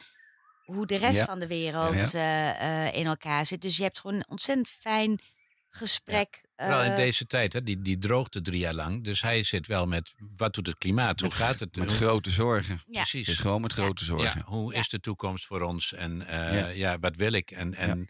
hoe 0.66 0.86
de 0.86 0.96
rest 0.96 1.16
Ja. 1.18 1.26
van 1.26 1.40
de 1.40 1.48
wereld 1.48 2.12
Ja, 2.12 2.20
eh, 2.60 2.88
eh, 2.88 2.96
in 2.96 3.06
elkaar 3.06 3.46
zit. 3.46 3.62
Dus 3.62 3.78
je 3.78 3.84
hebt 3.84 4.00
gewoon 4.00 4.16
een 4.16 4.28
ontzettend 4.30 4.68
fijn 4.70 5.22
gesprek. 5.70 6.42
Vooral 6.56 6.84
in 6.84 6.90
eh, 6.92 6.96
deze 6.96 7.26
tijd, 7.26 7.54
hè, 7.54 7.64
die, 7.64 7.82
die 7.82 7.98
droogte 7.98 8.42
drie 8.42 8.60
jaar 8.60 8.74
lang. 8.74 9.04
Dus 9.04 9.22
hij 9.22 9.44
zit 9.44 9.68
wel 9.68 9.86
met, 9.88 10.14
wat 10.36 10.54
doet 10.54 10.68
het 10.68 10.78
klimaat? 10.78 11.20
Hoe 11.20 11.32
gaat 11.32 11.60
het? 11.60 11.76
Met 11.76 11.88
Hoe- 11.88 11.96
grote 11.98 12.30
zorgen. 12.30 12.82
ja. 12.88 13.02
Precies. 13.02 13.38
Gewoon 13.38 13.62
met 13.62 13.74
grote 13.74 14.06
zorgen. 14.06 14.40
Ja, 14.40 14.46
hoe 14.46 14.74
Ja. 14.74 14.80
is 14.80 14.90
de 14.90 15.00
toekomst 15.00 15.46
voor 15.46 15.62
ons? 15.62 15.94
En 15.94 16.28
eh, 16.28 16.60
Ja. 16.60 16.68
ja. 16.68 17.00
wat 17.00 17.16
wil 17.16 17.32
ik? 17.32 17.52
En, 17.52 17.74
en 17.74 18.10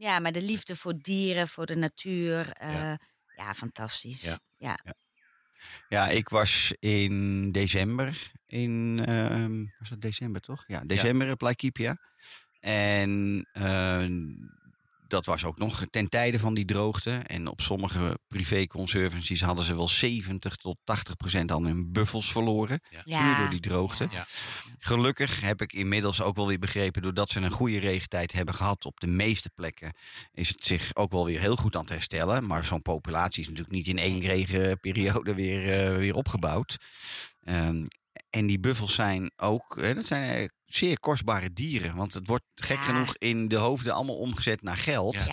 ja, 0.00 0.18
maar 0.18 0.32
de 0.32 0.42
liefde 0.42 0.76
voor 0.76 0.94
dieren, 1.00 1.48
voor 1.48 1.66
de 1.66 1.76
natuur. 1.76 2.52
eh, 2.52 2.72
Ja. 2.72 2.98
ja. 3.36 3.54
fantastisch. 3.54 4.22
Ja. 4.22 4.38
Ja. 4.56 4.78
Ja, 5.88 6.08
ik 6.08 6.28
was 6.28 6.74
in 6.78 7.52
december 7.52 8.32
in, 8.46 9.02
ehm, 9.06 9.64
was 9.78 9.88
het 9.90 10.00
december 10.02 10.40
toch? 10.40 10.64
Ja, 10.66 10.82
december 10.84 11.30
op 11.30 11.40
Laikipia. 11.40 11.96
En 12.60 13.46
eh, 13.52 14.06
dat 15.10 15.26
was 15.26 15.44
ook 15.44 15.58
nog 15.58 15.84
ten 15.90 16.08
tijde 16.08 16.38
van 16.38 16.54
die 16.54 16.64
droogte. 16.64 17.10
En 17.10 17.46
op 17.46 17.60
sommige 17.60 18.18
privé 18.28 18.66
conservancies 18.66 19.42
hadden 19.42 19.64
ze 19.64 19.76
wel 19.76 19.88
70 19.88 20.56
tot 20.56 20.76
80 20.84 21.16
procent 21.16 21.52
aan 21.52 21.64
hun 21.64 21.92
buffels 21.92 22.32
verloren. 22.32 22.80
Puur 23.04 23.36
door 23.38 23.50
die 23.50 23.60
droogte. 23.60 24.08
Ja. 24.10 24.26
Gelukkig 24.78 25.40
heb 25.40 25.62
ik 25.62 25.72
inmiddels 25.72 26.22
ook 26.22 26.36
wel 26.36 26.46
weer 26.46 26.58
begrepen, 26.58 27.02
doordat 27.02 27.30
ze 27.30 27.40
een 27.40 27.50
goede 27.50 27.78
regentijd 27.78 28.32
hebben 28.32 28.54
gehad 28.54 28.84
op 28.84 29.00
de 29.00 29.06
meeste 29.06 29.50
plekken, 29.54 29.92
is 30.32 30.48
het 30.48 30.66
zich 30.66 30.94
ook 30.94 31.12
wel 31.12 31.24
weer 31.24 31.40
heel 31.40 31.56
goed 31.56 31.74
aan 31.74 31.80
het 31.80 31.90
herstellen. 31.90 32.46
Maar 32.46 32.64
zo'n 32.64 32.82
populatie 32.82 33.42
is 33.42 33.48
natuurlijk 33.48 33.76
niet 33.76 33.86
in 33.86 33.98
één 33.98 34.20
regenperiode 34.20 35.34
weer, 35.34 35.72
eh, 35.72 35.96
weer 35.96 36.14
opgebouwd. 36.14 36.78
Ehm, 37.44 37.84
en 38.30 38.46
die 38.46 38.60
buffels 38.60 38.94
zijn 38.94 39.32
ook, 39.36 39.76
hè, 39.80 39.94
dat 39.94 40.06
zijn 40.06 40.36
eh, 40.36 40.48
zeer 40.66 41.00
kostbare 41.00 41.52
dieren. 41.52 41.96
Want 41.96 42.14
het 42.14 42.26
wordt 42.26 42.44
gek 42.54 42.76
Ja. 42.76 42.82
genoeg 42.82 43.16
in 43.16 43.48
de 43.48 43.56
hoofden 43.56 43.92
allemaal 43.94 44.16
omgezet 44.18 44.62
naar 44.62 44.76
geld. 44.76 45.14
Ja. 45.14 45.26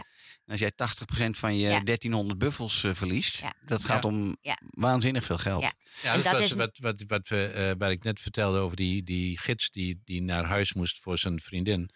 En 0.45 0.52
als 0.54 0.60
jij 0.60 0.72
80% 0.72 1.38
van 1.38 1.58
je 1.58 1.68
Ja. 1.70 1.80
1300 1.80 2.39
buffels 2.39 2.84
eh, 2.84 2.93
verliest, 2.93 3.38
Ja. 3.39 3.54
dat 3.66 3.86
gaat 3.86 4.04
Ja. 4.04 4.10
om 4.10 4.38
Ja. 4.41 4.58
waanzinnig 4.70 5.24
veel 5.26 5.38
geld. 5.38 5.62
Ja. 5.62 5.72
En 6.04 6.14
dat, 6.14 6.24
dat 6.24 6.34
was 6.34 6.41
is- 6.41 6.52
wat, 6.52 6.78
wat, 6.78 7.04
wat, 7.08 7.28
we, 7.28 7.45
eh, 7.45 7.72
wat 7.78 7.89
ik 7.89 8.04
net 8.04 8.20
vertelde 8.20 8.60
over 8.60 8.78
die, 8.78 9.04
die 9.04 9.38
gids 9.38 9.70
die, 9.72 10.02
die 10.06 10.22
naar 10.22 10.43
huis 10.45 10.74
moest 10.74 11.00
voor 11.00 11.18
zijn 11.18 11.39
vriendin 11.41 11.89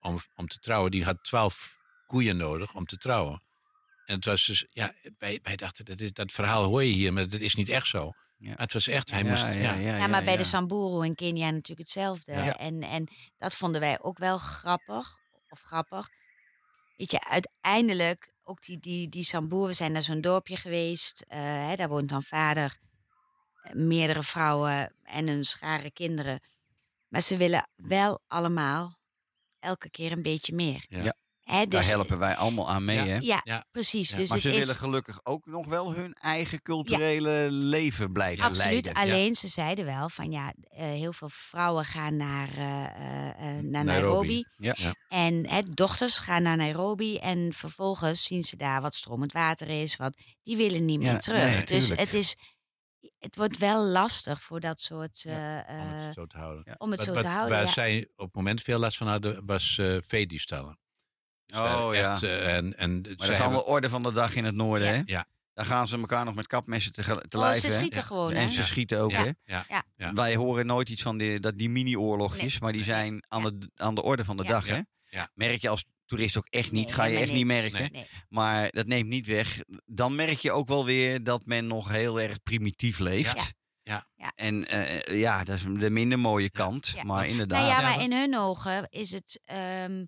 om, 0.00 0.18
om 0.34 0.46
te 0.48 0.58
trouwen. 0.58 0.90
Die 0.90 1.04
had 1.04 1.18
twaalf 1.24 1.76
koeien 2.06 2.36
nodig 2.36 2.74
om 2.74 2.84
te 2.86 2.96
trouwen. 2.96 3.42
En 4.04 4.14
het 4.14 4.24
was 4.24 4.46
dus, 4.46 4.66
ja, 4.70 4.94
wij, 5.18 5.38
wij 5.42 5.56
dachten, 5.56 5.84
dat, 5.84 6.00
is, 6.00 6.12
dat 6.12 6.32
verhaal 6.32 6.64
hoor 6.64 6.84
je 6.84 6.92
hier, 6.92 7.12
maar 7.12 7.28
dat 7.28 7.40
is 7.40 7.54
niet 7.54 7.68
echt 7.68 7.86
zo. 7.86 8.12
Ja. 8.36 8.52
Het 8.56 8.72
was 8.72 8.88
echt, 8.88 9.10
hij 9.10 9.22
Ja, 9.22 9.28
moest, 9.30 9.42
ja, 9.42 9.50
ja, 9.50 9.72
ja, 9.74 9.96
Ja, 9.96 10.06
maar 10.06 10.24
bij 10.24 10.32
ja. 10.32 10.38
de 10.38 10.44
Samburu 10.44 11.04
in 11.06 11.14
Kenia 11.14 11.44
natuurlijk 11.50 11.78
hetzelfde. 11.78 12.32
Ja. 12.32 12.56
En, 12.58 12.82
en 12.82 13.08
dat 13.38 13.54
vonden 13.54 13.80
wij 13.80 14.00
ook 14.02 14.18
wel 14.18 14.38
grappig. 14.38 15.18
Of 15.48 15.60
grappig. 15.60 16.08
Weet 16.96 17.10
je, 17.10 17.24
uiteindelijk, 17.28 18.32
ook 18.42 18.62
die, 18.62 18.78
die, 18.78 19.08
die 19.08 19.24
Samburu, 19.24 19.66
we 19.66 19.72
zijn 19.72 19.92
naar 19.92 20.02
zo'n 20.02 20.20
dorpje 20.20 20.56
geweest. 20.56 21.24
eh, 21.28 21.38
hè, 21.68 21.74
daar 21.76 21.88
woont 21.88 22.08
dan 22.08 22.22
vader, 22.22 22.78
eh, 23.62 23.72
meerdere 23.72 24.22
vrouwen 24.22 24.94
en 25.02 25.28
een 25.28 25.44
schare 25.44 25.90
kinderen. 25.90 26.40
Maar 27.08 27.20
ze 27.20 27.36
willen 27.36 27.68
wel 27.76 28.20
allemaal 28.26 28.98
elke 29.58 29.90
keer 29.90 30.12
een 30.12 30.22
beetje 30.22 30.54
meer. 30.54 30.84
Ja. 30.88 31.14
Hè, 31.44 31.66
Daar 31.66 31.80
dus, 31.80 31.90
helpen 31.90 32.18
wij 32.18 32.34
allemaal 32.36 32.70
aan 32.70 32.84
mee, 32.84 32.96
Ja. 32.96 33.04
hè? 33.04 33.16
Ja, 33.20 33.40
Ja. 33.44 33.64
precies. 33.70 34.10
Ja, 34.10 34.16
Dus 34.16 34.28
maar 34.28 34.36
het 34.38 34.46
ze 34.46 34.52
is 34.52 34.58
willen 34.58 34.74
gelukkig 34.80 35.20
ook 35.22 35.46
nog 35.46 35.66
wel 35.66 35.92
hun 35.94 36.12
eigen 36.14 36.62
culturele 36.62 37.46
leven 37.50 38.12
blijven 38.12 38.44
Absoluut. 38.44 38.84
leiden. 38.84 38.94
Alleen 38.94 39.36
ze 39.36 39.48
zeiden 39.48 39.84
wel 39.84 40.08
van 40.08 40.30
ja, 40.32 40.52
eh, 40.70 40.84
heel 40.84 41.12
veel 41.12 41.28
vrouwen 41.28 41.84
gaan 41.84 42.16
naar, 42.16 42.48
eh, 42.48 42.84
eh, 43.28 43.62
naar 43.64 43.84
Nairobi. 43.84 43.84
Nairobi. 43.84 44.44
Ja. 44.56 44.74
Ja. 44.76 44.94
En 45.08 45.48
hè, 45.48 45.62
dochters 45.62 46.18
gaan 46.18 46.42
naar 46.42 46.56
Nairobi 46.56 47.18
en 47.18 47.52
vervolgens 47.52 48.22
zien 48.24 48.44
ze 48.44 48.56
daar 48.56 48.80
wat 48.80 48.94
stromend 48.94 49.32
water 49.32 49.68
is. 49.68 49.96
Wat, 49.96 50.16
die 50.42 50.56
willen 50.56 50.84
niet 50.84 50.98
meer 50.98 51.12
Ja, 51.12 51.18
terug. 51.18 51.40
nee, 51.50 51.64
dus 51.64 51.86
tuurlijk. 51.86 52.00
het, 52.00 52.14
is, 52.14 52.36
het 53.18 53.36
wordt 53.36 53.58
wel 53.58 53.84
lastig 53.84 54.42
voor 54.42 54.60
dat 54.60 54.80
soort. 54.80 55.24
eh, 55.24 55.34
om 55.34 55.38
eh, 55.38 56.04
het 56.06 56.14
zo 56.14 56.26
te 56.26 56.36
houden. 56.36 56.80
om 56.80 56.90
het 56.90 56.98
Wat- 56.98 57.08
zo 57.08 57.14
wat- 57.14 57.22
te 57.22 57.28
houden. 57.28 57.56
Waar 57.56 57.66
ja. 57.66 57.72
zij 57.72 58.08
op 58.16 58.26
het 58.26 58.34
moment 58.34 58.62
veel 58.62 58.78
last 58.78 58.96
van 58.96 59.08
hadden, 59.08 59.46
was 59.46 59.78
eh 59.78 59.96
veediefstallen. 60.00 60.78
Dus 61.62 61.72
Oh 61.74 61.94
ja. 61.94 62.12
echt, 62.12 62.22
eh, 62.22 62.56
en, 62.56 62.76
en 62.78 62.92
Maar 62.92 63.02
dat 63.02 63.20
is 63.20 63.26
hebben- 63.26 63.44
allemaal 63.44 63.62
orde 63.62 63.88
van 63.88 64.02
de 64.02 64.12
dag 64.12 64.34
in 64.34 64.44
het 64.44 64.54
noorden, 64.54 64.88
Ja. 64.88 64.94
hè? 64.94 65.02
Ja. 65.04 65.26
Daar 65.54 65.66
gaan 65.66 65.88
ze 65.88 65.98
elkaar 65.98 66.24
nog 66.24 66.34
met 66.34 66.46
kapmessen 66.46 66.92
te, 66.92 67.02
te 67.28 67.36
Oh, 67.36 67.42
lijf, 67.42 67.60
ze 67.60 67.66
hè? 67.66 67.72
schieten 67.72 68.00
Ja. 68.00 68.06
gewoon, 68.06 68.32
En 68.32 68.42
hè? 68.42 68.48
ze 68.48 68.64
schieten 68.64 69.00
ook, 69.00 69.10
ja, 69.10 69.22
hè? 69.24 69.30
ja, 69.44 69.64
Ja. 69.68 69.84
Ja. 69.96 70.12
Wij 70.12 70.34
horen 70.36 70.66
nooit 70.66 70.88
iets 70.88 71.02
van 71.02 71.18
die, 71.18 71.40
dat 71.40 71.58
die 71.58 71.70
mini-oorlogjes, 71.70 72.50
Nee. 72.52 72.58
maar 72.60 72.72
die 72.72 72.84
zijn 72.84 73.24
aan, 73.28 73.42
de, 73.42 73.70
aan 73.76 73.94
de 73.94 74.02
orde 74.02 74.24
van 74.24 74.36
de 74.36 74.42
Ja. 74.42 74.48
dag, 74.48 74.66
Ja. 74.66 74.74
hè? 74.74 74.80
Ja. 75.08 75.28
Merk 75.34 75.60
je 75.60 75.68
als 75.68 75.84
toerist 76.06 76.36
ook 76.36 76.46
echt 76.50 76.72
niet, 76.72 76.84
Nee, 76.84 76.94
ga 76.94 77.04
je 77.04 77.18
echt 77.18 77.32
niet 77.32 77.46
merken. 77.46 77.88
Nee. 77.92 78.06
Maar 78.28 78.70
dat 78.70 78.86
neemt 78.86 79.08
niet 79.08 79.26
weg. 79.26 79.58
Dan 79.86 80.14
merk 80.14 80.38
je 80.38 80.52
ook 80.52 80.68
wel 80.68 80.84
weer 80.84 81.24
dat 81.24 81.46
men 81.46 81.66
nog 81.66 81.88
heel 81.88 82.20
erg 82.20 82.42
primitief 82.42 82.98
leeft. 82.98 83.36
Ja. 83.36 83.44
Ja. 83.82 84.06
Ja. 84.16 84.32
En 84.34 84.66
eh, 84.66 85.20
ja, 85.20 85.44
dat 85.44 85.56
is 85.56 85.62
de 85.78 85.90
minder 85.90 86.18
mooie 86.18 86.50
kant. 86.50 86.92
Ja. 86.94 87.02
Maar 87.04 87.28
inderdaad. 87.28 87.66
Nou 87.68 87.82
ja, 87.82 87.88
maar- 87.90 88.02
in 88.02 88.12
hun 88.12 88.36
ogen 88.38 88.86
is 88.90 89.12
het. 89.12 89.40
ehm, 89.44 90.04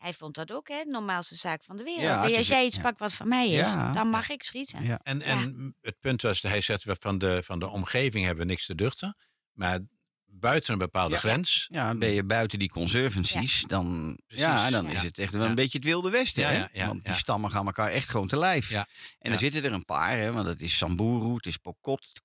hij 0.00 0.12
vond 0.12 0.34
dat 0.34 0.52
ook, 0.52 0.68
hè? 0.68 0.84
De 0.84 0.90
normaalste 0.90 1.34
zaak 1.34 1.64
van 1.64 1.76
de 1.76 1.82
wereld. 1.82 2.02
Ja, 2.30 2.36
Als 2.36 2.48
jij 2.48 2.64
iets 2.64 2.76
ja. 2.76 2.82
pakt 2.82 2.98
wat 2.98 3.12
van 3.12 3.28
mij 3.28 3.48
is, 3.50 3.72
Ja. 3.72 3.92
dan 3.92 4.08
mag 4.08 4.28
ik 4.30 4.42
schieten. 4.42 4.84
Ja. 4.84 5.00
En, 5.02 5.22
en 5.22 5.74
het 5.80 6.00
punt 6.00 6.22
was, 6.22 6.42
hij 6.42 6.60
zegt, 6.60 6.84
we 6.84 6.96
van 7.00 7.18
de, 7.18 7.42
van 7.42 7.58
de 7.58 7.68
omgeving 7.68 8.24
hebben 8.24 8.44
we 8.46 8.50
niks 8.50 8.66
te 8.66 8.74
duchten. 8.74 9.16
Maar 9.52 9.78
buiten 10.24 10.72
een 10.72 10.78
bepaalde 10.78 11.14
Ja. 11.14 11.20
grens. 11.20 11.66
Ja, 11.70 11.94
ben 11.94 12.10
je 12.10 12.24
buiten 12.24 12.58
die 12.58 12.70
conservancies, 12.70 13.64
dan, 13.66 14.16
Precies. 14.26 14.44
ja, 14.46 14.70
dan 14.70 14.88
is 14.90 15.02
het 15.02 15.18
echt 15.18 15.32
wel 15.32 15.42
Ja. 15.42 15.48
een 15.48 15.54
beetje 15.54 15.78
het 15.78 15.86
wilde 15.86 16.10
westen. 16.10 16.42
Ja, 16.42 16.48
hè? 16.48 16.54
ja, 16.58 16.68
ja, 16.72 16.86
want 16.86 17.00
die 17.02 17.12
ja. 17.12 17.18
stammen 17.18 17.50
gaan 17.50 17.66
elkaar 17.66 17.90
echt 17.90 18.08
gewoon 18.08 18.28
te 18.28 18.36
lijf. 18.38 18.70
Ja. 18.70 18.86
En 19.18 19.28
Ja. 19.28 19.32
er 19.32 19.38
zitten 19.38 19.64
er 19.64 19.72
een 19.72 19.84
paar, 19.84 20.16
hè, 20.18 20.32
want 20.32 20.46
het 20.46 20.62
is 20.62 20.76
Samburu, 20.76 21.34
het 21.34 21.46
is 21.46 21.56
Pokot, 21.56 22.08
het 22.08 22.20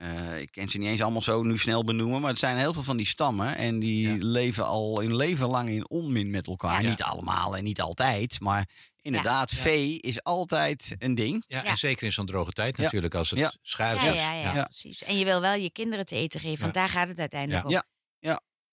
Eh, 0.00 0.38
ik 0.40 0.50
kan 0.52 0.68
ze 0.68 0.78
niet 0.78 0.88
eens 0.88 1.02
allemaal 1.02 1.22
zo 1.22 1.42
nu 1.42 1.58
snel 1.58 1.84
benoemen, 1.84 2.20
maar 2.20 2.30
het 2.30 2.38
zijn 2.38 2.56
heel 2.56 2.72
veel 2.72 2.82
van 2.82 2.96
die 2.96 3.06
stammen. 3.06 3.56
En 3.56 3.78
die 3.78 4.08
Ja. 4.08 4.16
leven 4.18 4.66
al 4.66 5.02
een 5.02 5.16
leven 5.16 5.46
lang 5.48 5.68
in 5.68 5.88
onmin 5.90 6.30
met 6.30 6.46
elkaar. 6.46 6.82
Ja. 6.82 6.88
Niet 6.88 7.02
allemaal 7.02 7.56
en 7.56 7.64
niet 7.64 7.80
altijd, 7.80 8.40
maar 8.40 8.68
inderdaad, 9.02 9.50
Ja. 9.50 9.56
vee 9.56 10.00
is 10.00 10.22
altijd 10.22 10.94
een 10.98 11.14
ding. 11.14 11.44
Ja, 11.46 11.62
Ja. 11.62 11.70
En 11.70 11.78
zeker 11.78 12.04
in 12.06 12.12
zo'n 12.12 12.26
droge 12.26 12.50
tijd 12.52 12.76
Ja. 12.76 12.82
natuurlijk, 12.82 13.14
als 13.14 13.30
het 13.30 13.38
Ja. 13.38 13.52
schaars 13.62 14.02
Ja, 14.02 14.12
is. 14.12 14.20
ja, 14.20 14.32
ja, 14.32 14.54
Ja. 14.54 14.62
precies. 14.64 15.04
En 15.04 15.18
je 15.18 15.24
wil 15.24 15.40
wel 15.40 15.54
je 15.54 15.70
kinderen 15.70 16.04
te 16.04 16.14
eten 16.16 16.40
geven, 16.40 16.60
want 16.60 16.74
daar 16.74 16.88
gaat 16.88 17.08
het 17.08 17.18
uiteindelijk 17.18 17.68
Ja. 17.68 17.76
om. 17.78 17.82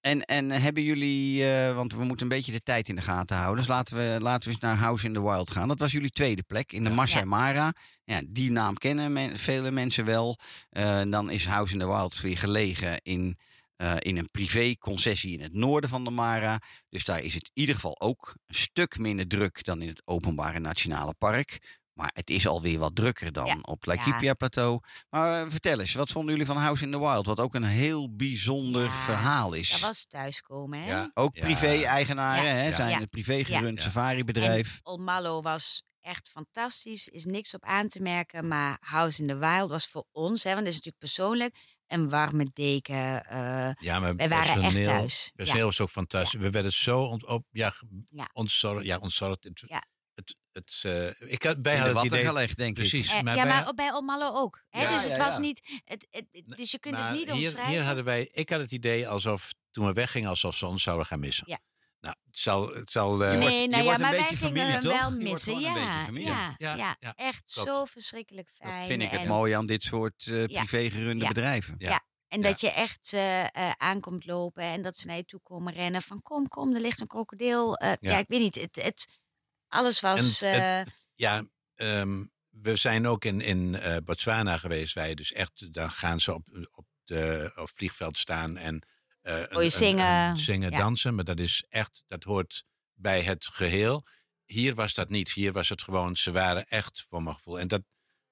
En, 0.07 0.21
en 0.21 0.51
hebben 0.51 0.83
jullie, 0.83 1.51
eh, 1.51 1.75
want 1.75 1.93
we 1.93 2.03
moeten 2.03 2.21
een 2.25 2.35
beetje 2.37 2.51
de 2.51 2.63
tijd 2.63 2.89
in 2.89 2.95
de 2.95 3.01
gaten 3.01 3.35
houden. 3.37 3.57
Dus 3.57 3.67
laten 3.67 3.97
we, 3.97 4.17
laten 4.21 4.47
we 4.47 4.53
eens 4.53 4.63
naar 4.63 4.77
House 4.77 5.05
in 5.05 5.13
the 5.13 5.21
Wild 5.23 5.51
gaan. 5.51 5.67
Dat 5.67 5.79
was 5.79 5.91
jullie 5.91 6.09
tweede 6.09 6.43
plek 6.43 6.71
in 6.71 6.83
de 6.83 6.89
Masai. 6.89 7.25
Mara. 7.25 7.73
Ja, 8.03 8.21
die 8.27 8.51
naam 8.51 8.77
kennen 8.77 9.13
men- 9.13 9.37
vele 9.37 9.71
mensen 9.71 10.05
wel. 10.05 10.39
Eh, 10.69 11.01
dan 11.07 11.29
is 11.29 11.45
House 11.45 11.73
in 11.73 11.79
the 11.79 11.87
Wild 11.87 12.21
weer 12.21 12.37
gelegen 12.37 13.01
in, 13.03 13.37
eh, 13.75 13.95
in 13.99 14.17
een 14.17 14.31
privé-concessie 14.31 15.33
in 15.33 15.41
het 15.41 15.53
noorden 15.53 15.89
van 15.89 16.03
de 16.03 16.09
Mara. 16.09 16.61
Dus 16.89 17.03
daar 17.03 17.21
is 17.21 17.33
het 17.33 17.43
in 17.53 17.61
ieder 17.61 17.75
geval 17.75 17.99
ook 18.01 18.35
een 18.47 18.55
stuk 18.55 18.97
minder 18.97 19.27
druk 19.27 19.63
dan 19.63 19.81
in 19.81 19.87
het 19.87 20.01
openbare 20.05 20.59
nationale 20.59 21.13
park. 21.17 21.59
Maar 21.97 22.11
het 22.13 22.29
is 22.29 22.47
alweer 22.47 22.79
wat 22.79 22.95
drukker 22.95 23.31
dan 23.31 23.45
Ja. 23.45 23.57
op 23.61 23.85
Laikipia-plateau. 23.85 24.79
Maar 25.09 25.41
eh, 25.43 25.49
vertel 25.51 25.79
eens, 25.79 25.93
wat 25.93 26.09
vonden 26.11 26.31
jullie 26.31 26.45
van 26.47 26.57
House 26.57 26.83
in 26.83 26.91
the 26.91 26.99
Wild? 26.99 27.25
Wat 27.25 27.39
ook 27.39 27.53
een 27.55 27.63
heel 27.63 28.15
bijzonder 28.15 28.83
Ja, 28.83 28.91
verhaal 28.91 29.53
is. 29.53 29.69
Dat 29.69 29.79
was 29.79 30.05
thuiskomen, 30.07 30.79
hè? 30.81 30.89
Ja. 30.89 31.11
Ook 31.13 31.35
Ja. 31.35 31.43
privé-eigenaren, 31.43 32.43
Ja. 32.49 32.55
hè? 32.55 32.75
Zijn 32.75 32.89
Ja. 32.89 32.99
een 33.01 33.09
privé-gerund 33.09 33.77
Ja. 33.77 33.83
safari-bedrijf. 33.83 34.79
Mallow 34.99 35.43
was 35.43 35.83
echt 36.01 36.29
fantastisch. 36.29 37.07
Is 37.07 37.25
niks 37.25 37.53
op 37.53 37.63
aan 37.63 37.87
te 37.87 38.01
merken. 38.01 38.47
Maar 38.47 38.77
House 38.79 39.21
in 39.21 39.27
the 39.27 39.37
Wild 39.37 39.69
was 39.69 39.87
voor 39.87 40.05
ons, 40.11 40.43
hè, 40.43 40.49
want 40.49 40.65
dat 40.65 40.73
is 40.73 40.75
natuurlijk 40.75 41.03
persoonlijk, 41.03 41.55
een 41.87 42.09
warme 42.09 42.49
deken. 42.53 43.23
eh, 43.23 43.71
Ja, 43.79 43.99
maar 43.99 44.15
wij 44.15 44.29
waren 44.29 44.61
echt 44.63 44.83
thuis. 44.83 45.31
Personeel 45.35 45.61
Ja. 45.61 45.67
was 45.67 45.81
ook 45.81 45.89
fantastisch. 45.89 46.39
We 46.39 46.49
werden 46.49 46.71
zo 46.71 47.03
ont, 47.03 47.25
op, 47.25 47.45
ja, 47.51 47.73
Ja. 48.05 48.29
ontzorgd. 48.33 48.85
Ja, 48.85 48.97
ontzorgd. 48.97 49.43
Het, 49.43 49.63
Ja. 49.67 49.83
Het, 50.17 50.35
het, 50.51 50.79
eh, 50.81 51.31
ik 51.31 51.43
had, 51.43 51.55
wij 51.61 51.73
de 51.75 51.79
hadden 51.81 51.95
het 51.95 52.05
idee... 52.05 52.25
gelegd, 52.25 52.57
denk 52.57 52.69
ik. 52.69 52.75
Precies. 52.89 53.11
Eh, 53.11 53.21
maar 53.21 53.35
ja, 53.35 53.43
wij- 53.45 53.63
maar 53.63 53.73
bij 53.73 53.91
Old 53.93 54.05
Mallow 54.05 54.35
ook. 54.35 54.63
Hè? 54.69 54.81
Ja, 54.81 54.89
dus 54.93 55.03
het 55.07 55.17
ja, 55.17 55.23
was 55.25 55.33
ja. 55.33 55.39
niet. 55.39 55.81
Het, 55.85 56.07
het, 56.11 56.25
het- 56.31 56.57
dus 56.57 56.71
je 56.71 56.79
kunt 56.79 56.93
Nou, 56.95 57.07
het 57.07 57.15
niet 57.17 57.25
hier, 57.31 57.43
omschrijven. 57.45 57.73
hier 57.73 57.83
hadden 57.83 58.03
wij, 58.03 58.29
ik 58.31 58.49
had 58.49 58.59
het 58.59 58.71
idee 58.71 59.07
alsof 59.07 59.53
toen 59.71 59.85
we 59.85 59.93
weggingen, 59.93 60.29
alsof 60.29 60.55
ze 60.55 60.65
ons 60.65 60.83
zouden 60.83 61.05
gaan 61.05 61.19
missen. 61.19 61.43
Ja. 61.49 61.59
Nou, 61.99 62.15
het 62.25 62.39
zal, 62.39 62.67
het 62.73 62.91
zal 62.91 63.23
eh, 63.23 63.31
Je 63.31 63.37
wordt- 63.39 63.53
nee, 63.53 63.61
je 63.61 63.67
nou 63.67 63.83
ja, 63.83 63.83
wordt 63.83 63.95
een 63.95 64.01
maar 64.01 64.11
wij 64.11 64.19
beetje 64.19 64.35
gingen 64.35 64.53
familie, 64.55 64.71
hem 64.73 64.81
toch? 64.81 64.99
wel 64.99 65.11
missen. 65.31 65.59
Ja, 65.59 65.75
ja, 65.75 66.55
Ja, 66.57 66.75
ja, 66.75 66.95
ja, 66.99 67.13
echt 67.15 67.51
klopt. 67.53 67.69
zo 67.69 67.85
verschrikkelijk 67.85 68.49
fijn. 68.53 68.77
Dat 68.79 68.87
vind 68.87 69.01
ik 69.01 69.09
het 69.09 69.19
en, 69.19 69.27
mooie 69.27 69.55
aan 69.55 69.65
dit 69.65 69.83
soort 69.83 70.27
eh 70.27 70.43
privé-gerunde 70.45 71.27
bedrijven. 71.27 71.75
Ja. 71.77 72.05
En 72.27 72.41
Ja. 72.41 72.47
dat 72.49 72.61
je 72.61 72.71
echt 72.71 73.13
eh, 73.13 73.43
eh, 73.43 73.71
aankomt 73.77 74.25
lopen 74.25 74.63
en 74.63 74.81
dat 74.81 74.97
ze 74.97 75.07
naar 75.07 75.15
je 75.15 75.25
toe 75.25 75.39
komen 75.43 75.73
rennen. 75.73 76.01
Van 76.01 76.21
kom, 76.21 76.47
kom, 76.47 76.73
er 76.75 76.81
ligt 76.81 76.99
een 77.01 77.07
krokodil. 77.07 77.75
Eh, 77.75 77.89
ja. 77.99 78.11
Ja. 78.11 78.17
ik 78.17 78.27
weet 78.27 78.39
niet. 78.41 78.55
Het, 78.55 78.75
het, 78.83 79.21
alles 79.67 79.99
was... 79.99 80.41
En 80.41 80.51
het- 80.51 80.87
eh, 80.87 80.93
Ja, 81.15 81.43
ehm, 81.75 82.23
we 82.49 82.75
zijn 82.75 83.07
ook 83.07 83.25
in, 83.25 83.41
in 83.41 83.75
eh, 83.75 83.97
Botswana 84.03 84.57
geweest. 84.57 84.93
Wij 84.93 85.15
dus 85.15 85.31
echt, 85.33 85.73
dan 85.73 85.91
gaan 85.91 86.19
ze 86.19 86.33
op, 86.33 86.47
op 86.71 86.85
de 87.03 87.51
op 87.55 87.65
het 87.67 87.75
vliegveld 87.75 88.17
staan 88.17 88.57
en 88.57 88.87
eh, 89.21 89.33
een- 89.39 89.47
Hoor 89.49 89.59
je 89.59 89.65
een- 89.65 89.71
zingen, 89.71 90.29
een 90.29 90.37
zingen, 90.37 90.71
ja. 90.71 90.77
dansen. 90.77 91.15
Maar 91.15 91.23
dat 91.23 91.39
is 91.39 91.65
echt, 91.69 92.03
dat 92.07 92.23
hoort 92.23 92.63
bij 92.93 93.21
het 93.21 93.45
geheel. 93.45 94.05
Hier 94.45 94.75
was 94.75 94.93
dat 94.93 95.09
niet. 95.09 95.31
Hier 95.31 95.51
was 95.51 95.69
het 95.69 95.81
gewoon, 95.81 96.15
ze 96.17 96.31
waren 96.31 96.67
echt 96.67 97.05
voor 97.09 97.23
mijn 97.23 97.35
gevoel. 97.35 97.59
En 97.59 97.67
dat, 97.67 97.81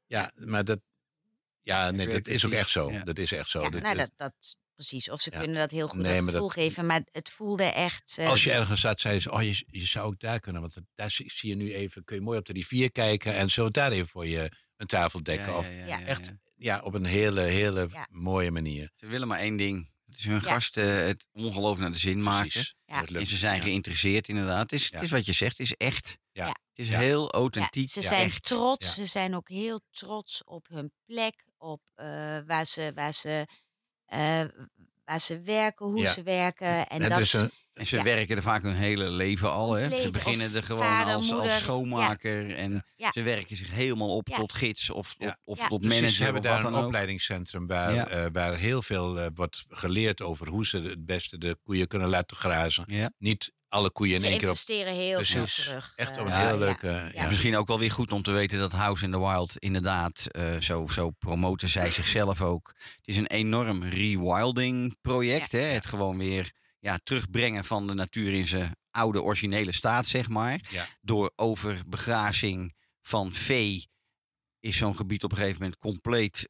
ja, 0.05 0.31
maar 0.35 0.63
dat, 0.63 0.79
ja, 1.61 1.91
nee, 1.91 2.07
dat 2.07 2.27
is 2.27 2.45
ook 2.45 2.51
echt 2.51 2.69
zo. 2.69 2.91
ja. 2.91 3.03
Dat 3.03 3.17
is 3.17 3.31
echt 3.31 3.49
zo. 3.49 3.61
ja, 3.61 3.69
Dat- 3.69 3.81
nou, 3.81 3.95
dat- 3.97 4.11
dat, 4.17 4.33
dat, 4.39 4.55
precies. 4.75 5.09
Of 5.09 5.21
ze 5.21 5.29
Ja. 5.33 5.39
kunnen 5.39 5.57
dat 5.57 5.71
heel 5.71 5.87
goed 5.87 5.99
Nee, 5.99 6.17
gevoel 6.17 6.31
dat- 6.41 6.51
geven. 6.51 6.85
Maar 6.85 7.01
het 7.11 7.29
voelde 7.29 7.63
echt... 7.63 8.17
eh, 8.17 8.29
Als 8.29 8.43
je 8.43 8.51
ergens 8.51 8.81
zat, 8.81 9.01
zeiden 9.01 9.21
ze, 9.23 9.31
oh, 9.31 9.41
je, 9.41 9.63
je 9.67 9.85
zou 9.85 10.05
ook 10.05 10.19
daar 10.19 10.39
kunnen. 10.39 10.61
Want 10.61 10.77
daar 10.95 11.11
zie, 11.11 11.31
zie 11.35 11.49
je 11.49 11.55
nu 11.55 11.73
even, 11.73 12.03
kun 12.03 12.15
je 12.15 12.21
mooi 12.21 12.37
op 12.39 12.45
de 12.45 12.53
rivier 12.53 12.91
kijken. 12.91 13.35
En 13.35 13.49
zo 13.49 13.69
daar 13.71 13.91
even 13.91 14.07
voor 14.07 14.25
je 14.27 14.51
een 14.77 14.87
tafel 14.87 15.23
dekken. 15.23 15.51
Ja, 15.51 15.57
of, 15.57 15.67
ja, 15.67 15.73
ja, 15.73 15.85
Ja. 15.85 15.99
ja, 15.99 16.05
echt 16.05 16.25
ja. 16.25 16.33
ja, 16.55 16.81
op 16.83 16.93
een 16.93 17.05
hele, 17.05 17.41
hele 17.41 17.87
Ja. 17.91 18.07
mooie 18.11 18.51
manier. 18.51 18.91
Ze 18.95 19.05
willen 19.07 19.27
maar 19.27 19.39
één 19.39 19.57
ding. 19.57 19.93
Het 20.05 20.15
is 20.15 20.25
hun 20.25 20.33
Ja. 20.33 20.39
gasten 20.53 21.05
het 21.05 21.27
ongelooflijk 21.33 21.81
naar 21.81 21.91
de 21.91 21.97
zin 21.97 22.21
maken. 22.23 22.49
Precies. 22.49 22.75
Lukt. 22.85 23.11
En 23.13 23.27
ze 23.27 23.37
zijn 23.37 23.55
Ja. 23.55 23.61
geïnteresseerd 23.61 24.27
inderdaad. 24.27 24.71
Het 24.71 24.71
is, 24.79 24.87
Ja. 24.87 24.95
het 24.95 25.03
is 25.03 25.11
wat 25.11 25.25
je 25.25 25.33
zegt, 25.33 25.57
het 25.57 25.67
is 25.67 25.73
echt. 25.75 26.17
Ja. 26.31 26.45
Ja. 26.45 26.47
Het 26.49 26.85
is 26.85 26.87
Ja. 26.89 26.99
heel 26.99 27.21
ja, 27.23 27.27
authentiek. 27.29 27.89
ze 27.89 28.01
zijn 28.01 28.25
echt. 28.25 28.43
trots. 28.43 28.85
Ja. 28.85 28.91
Ze 28.91 29.05
zijn 29.05 29.35
ook 29.35 29.49
heel 29.49 29.81
trots 29.91 30.43
op 30.43 30.67
hun 30.67 30.91
plek. 31.05 31.43
Op 31.57 31.81
eh, 31.95 32.05
waar, 32.45 32.65
ze, 32.65 32.91
waar, 32.95 33.13
ze, 33.13 33.47
eh, 34.05 34.41
waar 35.05 35.19
ze 35.19 35.41
werken, 35.41 35.85
hoe 35.85 35.99
Ja. 35.99 36.11
ze 36.11 36.23
werken. 36.23 36.87
En 36.87 37.09
dat 37.09 37.19
is 37.19 37.33
een, 37.33 37.51
En 37.73 37.85
ze 37.85 37.95
Ja. 37.95 38.03
werken 38.03 38.35
er 38.35 38.41
vaak 38.41 38.63
hun 38.63 38.75
hele 38.75 39.09
leven 39.09 39.51
al. 39.51 39.73
Hè? 39.73 40.01
Ze 40.01 40.11
beginnen 40.11 40.55
er 40.55 40.63
gewoon 40.63 40.81
vader, 40.81 41.13
als, 41.13 41.31
als 41.31 41.57
schoonmaker. 41.57 42.55
En 42.55 42.85
Ja. 42.95 43.11
ze 43.11 43.21
werken 43.21 43.57
zich 43.57 43.71
helemaal 43.71 44.15
op 44.15 44.27
Ja. 44.27 44.35
tot 44.37 44.53
gids 44.53 44.89
of, 44.89 45.15
Ja. 45.17 45.27
of, 45.27 45.35
of 45.43 45.59
Ja. 45.59 45.67
tot 45.67 45.81
manager. 45.83 46.09
ze 46.09 46.23
hebben 46.23 46.41
of 46.41 46.47
daar 46.47 46.61
wat 46.61 46.71
een 46.73 46.77
ook. 46.79 46.85
opleidingscentrum 46.85 47.67
waar, 47.67 47.93
Ja. 47.93 48.07
eh, 48.07 48.25
waar 48.31 48.55
heel 48.57 48.81
veel 48.81 49.19
eh, 49.19 49.27
wordt 49.33 49.65
geleerd 49.69 50.21
over 50.21 50.47
hoe 50.47 50.65
ze 50.65 50.81
het 50.81 51.05
beste 51.05 51.37
de 51.37 51.57
koeien 51.63 51.87
kunnen 51.87 52.07
laten 52.07 52.37
grazen. 52.37 52.83
Ja. 52.87 53.11
Niet 53.17 53.51
alle 53.75 53.91
koeien 53.91 54.13
in 54.13 54.19
ze 54.19 54.27
één 54.27 54.37
keer 54.37 54.47
op. 54.47 54.53
investeren 54.53 54.93
heel 54.93 55.23
veel 55.23 55.45
terug. 55.45 55.93
Echt 55.95 56.11
eh, 56.11 56.19
op 56.19 56.25
een 56.25 56.31
Ja, 56.31 56.39
heel 56.39 56.47
ja. 56.47 56.55
leuke. 56.55 56.87
Ja. 56.87 57.09
Ja. 57.13 57.27
Misschien 57.27 57.55
ook 57.55 57.67
wel 57.67 57.79
weer 57.79 57.91
goed 57.91 58.11
om 58.11 58.21
te 58.21 58.31
weten 58.31 58.59
dat 58.59 58.71
House 58.71 59.05
in 59.05 59.11
the 59.11 59.19
Wild 59.19 59.57
inderdaad, 59.57 60.25
eh, 60.27 60.57
zo, 60.59 60.87
zo 60.87 61.09
promoten 61.09 61.69
zij 61.69 61.91
zichzelf 61.91 62.41
ook. 62.41 62.73
Het 62.77 63.07
is 63.07 63.17
een 63.17 63.27
enorm 63.27 63.83
rewilding 63.83 64.97
project. 65.01 65.51
Hè? 65.51 65.59
Het 65.59 65.85
gewoon 65.85 66.17
weer 66.17 66.51
ja, 66.79 66.99
terugbrengen 67.03 67.63
van 67.65 67.87
de 67.87 67.93
natuur 67.93 68.33
in 68.33 68.47
zijn 68.47 68.75
oude 68.91 69.21
originele 69.21 69.71
staat, 69.71 70.05
zeg 70.05 70.29
maar. 70.29 70.59
Ja. 70.71 70.87
Door 71.01 71.31
overbegrazing 71.35 72.73
van 73.01 73.33
vee 73.33 73.87
is 74.59 74.77
zo'n 74.77 74.95
gebied 74.95 75.23
op 75.23 75.31
een 75.31 75.37
gegeven 75.37 75.61
moment 75.61 75.79
compleet 75.79 76.49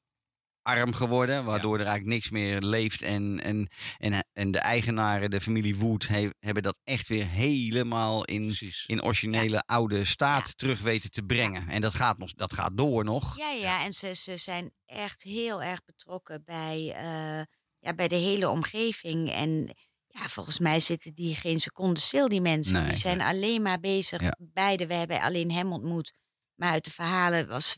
arm 0.65 0.93
geworden. 0.93 1.45
Waardoor 1.45 1.73
er 1.79 1.85
eigenlijk 1.85 2.13
niks 2.15 2.29
meer 2.29 2.61
leeft. 2.61 3.01
En, 3.01 3.39
en, 3.43 3.67
en, 3.97 4.25
en 4.33 4.51
de 4.51 4.59
eigenaren, 4.59 5.29
de 5.29 5.41
familie 5.41 5.75
Wood, 5.77 6.07
he- 6.07 6.29
hebben 6.39 6.63
dat 6.63 6.79
echt 6.83 7.07
weer 7.07 7.25
helemaal 7.27 8.25
in, 8.25 8.45
Precies. 8.45 8.83
in 8.87 9.03
originele 9.03 9.63
oude 9.65 10.05
staat 10.05 10.47
Ja. 10.47 10.53
terug 10.55 10.81
weten 10.81 11.11
te 11.11 11.23
brengen. 11.23 11.67
En 11.69 11.81
dat 11.81 11.93
gaat, 11.93 12.17
nog, 12.17 12.31
dat 12.33 12.53
gaat 12.53 12.77
door 12.77 13.03
nog. 13.03 13.37
Ja, 13.37 13.49
ja, 13.51 13.83
en 13.83 13.93
ze, 13.93 14.13
ze 14.15 14.37
zijn 14.37 14.71
echt 14.85 15.23
heel 15.23 15.63
erg 15.63 15.83
betrokken 15.83 16.43
bij, 16.45 16.93
eh, 16.95 17.43
ja, 17.79 17.93
bij 17.95 18.07
de 18.07 18.15
hele 18.15 18.49
omgeving. 18.49 19.31
En 19.31 19.75
ja, 20.07 20.27
volgens 20.27 20.59
mij 20.59 20.79
zitten 20.79 21.13
die 21.13 21.35
geen 21.35 21.59
seconde 21.59 21.99
stil, 21.99 22.27
die 22.27 22.41
mensen. 22.41 22.73
Nee. 22.73 22.87
die 22.87 22.97
zijn 22.97 23.21
alleen 23.21 23.61
maar 23.61 23.79
bezig. 23.79 24.21
Beide, 24.39 24.87
we 24.87 24.93
hebben 24.93 25.21
alleen 25.21 25.51
hem 25.51 25.71
ontmoet. 25.71 26.13
Maar 26.55 26.71
uit 26.71 26.85
de 26.85 26.91
verhalen 26.91 27.47
was 27.47 27.77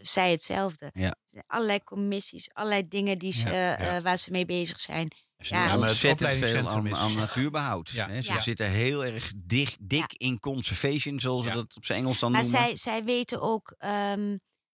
zij 0.00 0.30
hetzelfde. 0.30 0.90
Ja. 0.94 1.16
Er 1.28 1.42
Allerlei 1.46 1.82
commissies, 1.84 2.48
allerlei 2.52 2.88
dingen 2.88 3.18
die 3.18 3.32
ze, 3.32 3.48
Ja, 3.48 3.76
eh, 3.76 3.86
ja. 3.86 3.96
eh, 3.96 4.02
waar 4.02 4.16
ze 4.16 4.30
mee 4.30 4.44
bezig 4.46 4.80
zijn. 4.80 5.12
Ze 5.38 5.54
Ja. 5.54 5.60
maar 5.60 5.70
het 5.70 5.80
ontzettend 5.80 6.34
veel 6.34 6.68
aan, 6.96 7.14
natuurbehoud. 7.14 7.88
Ja. 7.90 8.08
hè. 8.08 8.22
Ze 8.22 8.32
Ja. 8.32 8.40
zitten 8.40 8.70
heel 8.70 9.04
erg 9.04 9.32
dicht, 9.36 9.88
dik 9.88 9.98
Ja. 10.12 10.26
in 10.26 10.38
conservation, 10.40 11.20
zoals 11.20 11.44
Ja. 11.44 11.50
ze 11.50 11.56
dat 11.56 11.76
op 11.76 11.84
zijn 11.84 11.98
Engels 11.98 12.18
dan 12.18 12.30
Maar 12.32 12.42
noemen. 12.42 12.60
zij, 12.60 12.76
zij 12.76 13.04
weten 13.04 13.40
ook, 13.40 13.74
ehm, 13.78 14.26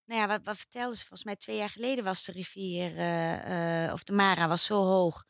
nou 0.05 0.21
ja, 0.21 0.27
wat, 0.27 0.41
wat 0.45 0.57
vertelden 0.57 0.93
ze? 0.97 1.01
Volgens 1.01 1.25
mij 1.25 1.37
twee 1.37 1.57
jaar 1.57 1.71
geleden 1.71 2.05
was 2.05 2.25
de 2.25 2.33
rivier, 2.33 2.97
eh, 2.97 3.85
eh, 3.87 3.93
of 3.93 4.05
de 4.05 4.13
Mara 4.13 4.49
was 4.49 4.65
zo 4.65 4.83
hoog. 4.83 5.25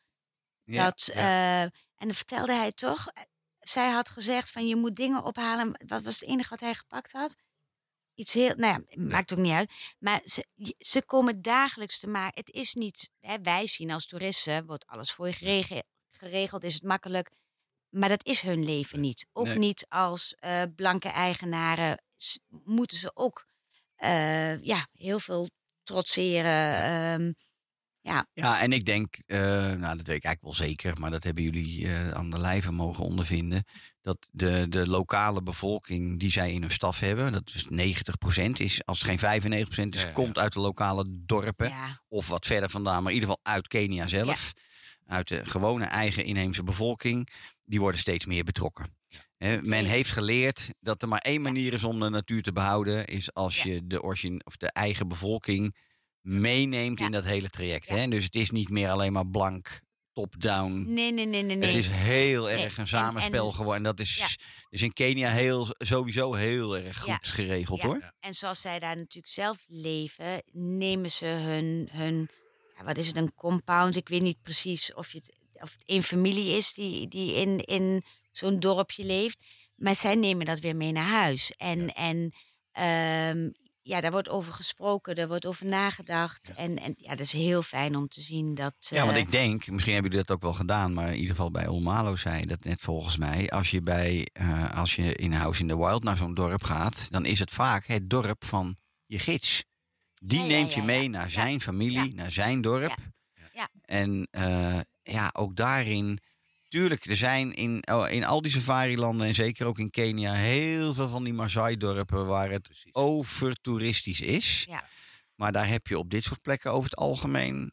Ja, 0.64 0.84
dat, 0.84 1.08
eh, 1.14 1.60
en 1.62 1.70
dan 1.96 2.14
vertelde 2.14 2.52
hij 2.52 2.72
toch, 2.72 3.06
zij 3.60 3.90
had 3.90 4.08
gezegd 4.10 4.50
van 4.50 4.66
je 4.66 4.76
moet 4.76 4.96
dingen 4.96 5.24
ophalen. 5.24 5.72
Wat 5.86 6.02
was 6.02 6.20
het 6.20 6.28
enige 6.28 6.48
wat 6.48 6.60
hij 6.60 6.74
gepakt 6.74 7.12
had? 7.12 7.36
Iets 8.14 8.32
heel, 8.32 8.54
nou 8.56 8.84
ja, 8.88 9.02
maakt 9.02 9.32
ook 9.32 9.38
niet 9.38 9.52
uit. 9.52 9.72
Maar 9.98 10.20
ze, 10.24 10.46
ze 10.78 11.02
komen 11.04 11.42
dagelijks 11.42 11.98
te 11.98 12.06
maken. 12.06 12.40
Het 12.44 12.50
is 12.54 12.74
niet, 12.74 13.10
hè, 13.20 13.40
wij 13.42 13.66
zien 13.66 13.90
als 13.90 14.06
toeristen, 14.06 14.66
wordt 14.66 14.86
alles 14.86 15.12
voor 15.12 15.26
je 15.26 15.32
gerege- 15.32 15.84
geregeld, 16.10 16.64
is 16.64 16.74
het 16.74 16.82
makkelijk. 16.82 17.30
Maar 17.88 18.08
dat 18.08 18.26
is 18.26 18.40
hun 18.40 18.64
leven 18.64 19.00
niet. 19.00 19.26
Ook 19.32 19.46
Nee. 19.46 19.58
niet 19.58 19.86
als 19.88 20.34
eh, 20.38 20.62
blanke 20.76 21.08
eigenaren 21.08 22.02
moeten 22.64 22.96
ze 22.96 23.10
ook 23.16 23.46
eh, 23.94 24.60
ja, 24.60 24.86
heel 24.92 25.18
veel 25.18 25.48
trotseren. 25.82 26.82
ehm, 26.82 27.32
ja, 28.00 28.26
Ja, 28.32 28.60
en 28.60 28.72
ik 28.72 28.84
denk, 28.84 29.16
eh, 29.26 29.38
nou 29.72 29.96
dat 29.96 30.06
weet 30.06 30.16
ik 30.16 30.24
eigenlijk 30.24 30.42
wel 30.42 30.54
zeker, 30.54 30.98
maar 31.00 31.10
dat 31.10 31.22
hebben 31.24 31.42
jullie 31.42 31.88
aan 31.90 32.30
de 32.30 32.40
lijve 32.40 32.72
mogen 32.72 33.04
ondervinden. 33.04 33.64
Dat 34.04 34.28
de, 34.32 34.66
de 34.68 34.88
lokale 34.88 35.42
bevolking 35.42 36.20
die 36.20 36.30
zij 36.30 36.52
in 36.52 36.60
hun 36.60 36.70
staf 36.70 37.00
hebben, 37.00 37.32
dat 37.32 37.52
is 37.54 37.64
90%, 38.38 38.50
is, 38.52 38.84
als 38.84 39.02
het 39.02 39.20
geen 39.20 39.42
95% 39.42 39.88
is, 39.88 40.00
Ja, 40.00 40.06
ja, 40.06 40.12
komt 40.12 40.38
uit 40.38 40.52
de 40.52 40.60
lokale 40.60 41.04
dorpen. 41.08 41.68
ja, 41.68 42.00
Of 42.08 42.28
wat 42.28 42.46
verder 42.46 42.70
vandaan, 42.70 43.02
maar 43.02 43.12
in 43.12 43.18
ieder 43.18 43.28
geval 43.34 43.52
uit 43.54 43.68
Kenia 43.68 44.06
zelf. 44.06 44.52
Uit 45.06 45.28
de 45.28 45.46
gewone 45.46 45.84
eigen 45.84 46.24
inheemse 46.24 46.62
bevolking. 46.62 47.28
Die 47.64 47.80
worden 47.80 48.00
steeds 48.00 48.26
meer 48.26 48.44
betrokken. 48.44 48.96
Hè, 49.36 49.62
men 49.62 49.84
heeft 49.84 50.10
geleerd 50.10 50.70
dat 50.80 51.02
er 51.02 51.08
maar 51.08 51.18
één 51.18 51.42
manier 51.42 51.72
is 51.72 51.84
om 51.84 52.00
de 52.00 52.08
natuur 52.08 52.42
te 52.42 52.52
behouden. 52.52 53.04
Is 53.06 53.34
als 53.34 53.62
Ja. 53.62 53.72
je 53.72 53.86
de, 53.86 54.02
origine, 54.02 54.40
of 54.44 54.56
de 54.56 54.70
eigen 54.72 55.08
bevolking 55.08 55.76
meeneemt 56.20 56.98
Ja. 56.98 57.04
in 57.06 57.12
dat 57.12 57.24
hele 57.24 57.48
traject. 57.48 57.86
Ja. 57.88 57.94
Hè? 57.94 58.08
Dus 58.08 58.24
het 58.24 58.34
is 58.34 58.50
niet 58.50 58.68
meer 58.70 58.88
alleen 58.90 59.12
maar 59.12 59.26
blank, 59.28 59.80
top-down. 60.14 60.82
nee, 60.92 61.12
nee, 61.12 61.24
nee, 61.26 61.42
nee. 61.42 61.56
nee. 61.56 61.68
Het 61.68 61.78
is 61.78 61.88
heel 61.88 62.44
Nee, 62.44 62.52
erg 62.56 62.72
een 62.72 62.78
en- 62.78 62.86
samenspel 62.88 63.46
en- 63.46 63.54
geworden. 63.54 63.76
En 63.76 63.82
dat 63.96 64.00
is 64.00 64.16
Ja. 64.16 64.26
dus 64.70 64.82
in 64.82 64.92
Kenia 64.92 65.30
heel, 65.30 65.74
sowieso 65.78 66.34
heel 66.34 66.76
erg 66.76 66.96
goed 66.98 67.06
Ja. 67.06 67.18
geregeld 67.22 67.80
Ja. 67.82 67.86
hoor. 67.86 68.12
En 68.20 68.34
zoals 68.34 68.60
zij 68.60 68.78
daar 68.78 68.96
natuurlijk 68.96 69.32
zelf 69.32 69.64
leven, 69.66 70.42
nemen 70.52 71.10
ze 71.10 71.24
hun, 71.26 71.88
hun 71.92 72.28
ja, 72.78 72.84
wat 72.84 72.98
is 72.98 73.06
het, 73.06 73.16
een 73.16 73.34
compound? 73.34 73.96
Ik 73.96 74.08
weet 74.08 74.22
niet 74.22 74.42
precies 74.42 74.94
of 74.94 75.12
je 75.12 75.18
het, 75.18 75.34
of 75.62 75.72
het 75.72 75.82
één 75.84 76.02
familie 76.02 76.56
is 76.56 76.72
die, 76.72 77.08
die 77.08 77.34
in, 77.34 77.58
in 77.58 78.04
zo'n 78.32 78.60
dorpje 78.60 79.04
leeft. 79.04 79.38
Maar 79.76 79.94
zij 79.94 80.14
nemen 80.14 80.46
dat 80.46 80.60
weer 80.60 80.76
mee 80.76 80.92
naar 80.92 81.08
huis. 81.08 81.50
En, 81.56 81.94
en 81.94 82.32
ehm, 82.72 83.50
ja, 83.86 84.00
daar 84.00 84.10
wordt 84.10 84.28
over 84.28 84.52
gesproken, 84.52 85.14
daar 85.14 85.28
wordt 85.28 85.46
over 85.46 85.66
nagedacht. 85.66 86.52
En, 86.56 86.76
en 86.76 86.94
ja, 86.98 87.10
dat 87.10 87.26
is 87.26 87.32
heel 87.32 87.62
fijn 87.62 87.96
om 87.96 88.08
te 88.08 88.20
zien 88.20 88.54
dat. 88.54 88.74
Ja, 88.78 89.04
want 89.04 89.16
eh, 89.16 89.22
ik 89.22 89.32
denk, 89.32 89.66
misschien 89.66 89.92
hebben 89.92 90.10
jullie 90.10 90.26
dat 90.26 90.36
ook 90.36 90.42
wel 90.42 90.54
gedaan, 90.54 90.92
maar 90.92 91.08
in 91.08 91.14
ieder 91.14 91.30
geval 91.30 91.50
bij 91.50 91.66
Olmalo 91.66 92.16
zei 92.16 92.46
dat 92.46 92.64
net 92.64 92.80
volgens 92.80 93.16
mij. 93.16 93.50
Als 93.50 93.70
je, 93.70 93.80
bij, 93.80 94.28
eh, 94.32 94.76
als 94.76 94.94
je 94.94 95.14
in 95.14 95.32
House 95.32 95.60
in 95.60 95.68
the 95.68 95.76
Wild 95.76 96.04
naar 96.04 96.16
zo'n 96.16 96.34
dorp 96.34 96.62
gaat, 96.62 97.10
dan 97.10 97.24
is 97.24 97.38
het 97.38 97.50
vaak 97.50 97.86
het 97.86 98.10
dorp 98.10 98.44
van 98.44 98.76
je 99.06 99.18
gids. 99.18 99.64
Die 100.14 100.40
Ja, 100.40 100.46
neemt 100.46 100.72
ja, 100.74 100.80
je 100.80 100.86
mee 100.86 101.08
naar 101.08 101.30
zijn 101.30 101.60
familie, 101.60 102.14
naar 102.14 102.32
zijn 102.32 102.60
dorp. 102.60 102.96
Ja. 103.52 103.68
En 103.82 104.28
eh, 104.30 104.80
ja, 105.02 105.30
ook 105.32 105.56
daarin. 105.56 106.18
Tuurlijk, 106.74 107.04
er 107.04 107.16
zijn 107.16 107.54
in, 107.54 107.82
oh, 107.92 108.10
in 108.10 108.24
al 108.24 108.42
die 108.42 108.50
safari-landen 108.50 109.26
en 109.26 109.34
zeker 109.34 109.66
ook 109.66 109.78
in 109.78 109.90
Kenia 109.90 110.32
heel 110.32 110.94
veel 110.94 111.08
van 111.08 111.24
die 111.24 111.32
Maasai-dorpen 111.32 112.26
waar 112.26 112.50
het 112.50 112.82
overtoeristisch 112.92 114.20
is. 114.20 114.64
Ja. 114.68 114.88
Maar 115.34 115.52
daar 115.52 115.68
heb 115.68 115.86
je 115.86 115.98
op 115.98 116.10
dit 116.10 116.24
soort 116.24 116.42
plekken 116.42 116.72
over 116.72 116.90
het 116.90 116.98
algemeen 116.98 117.72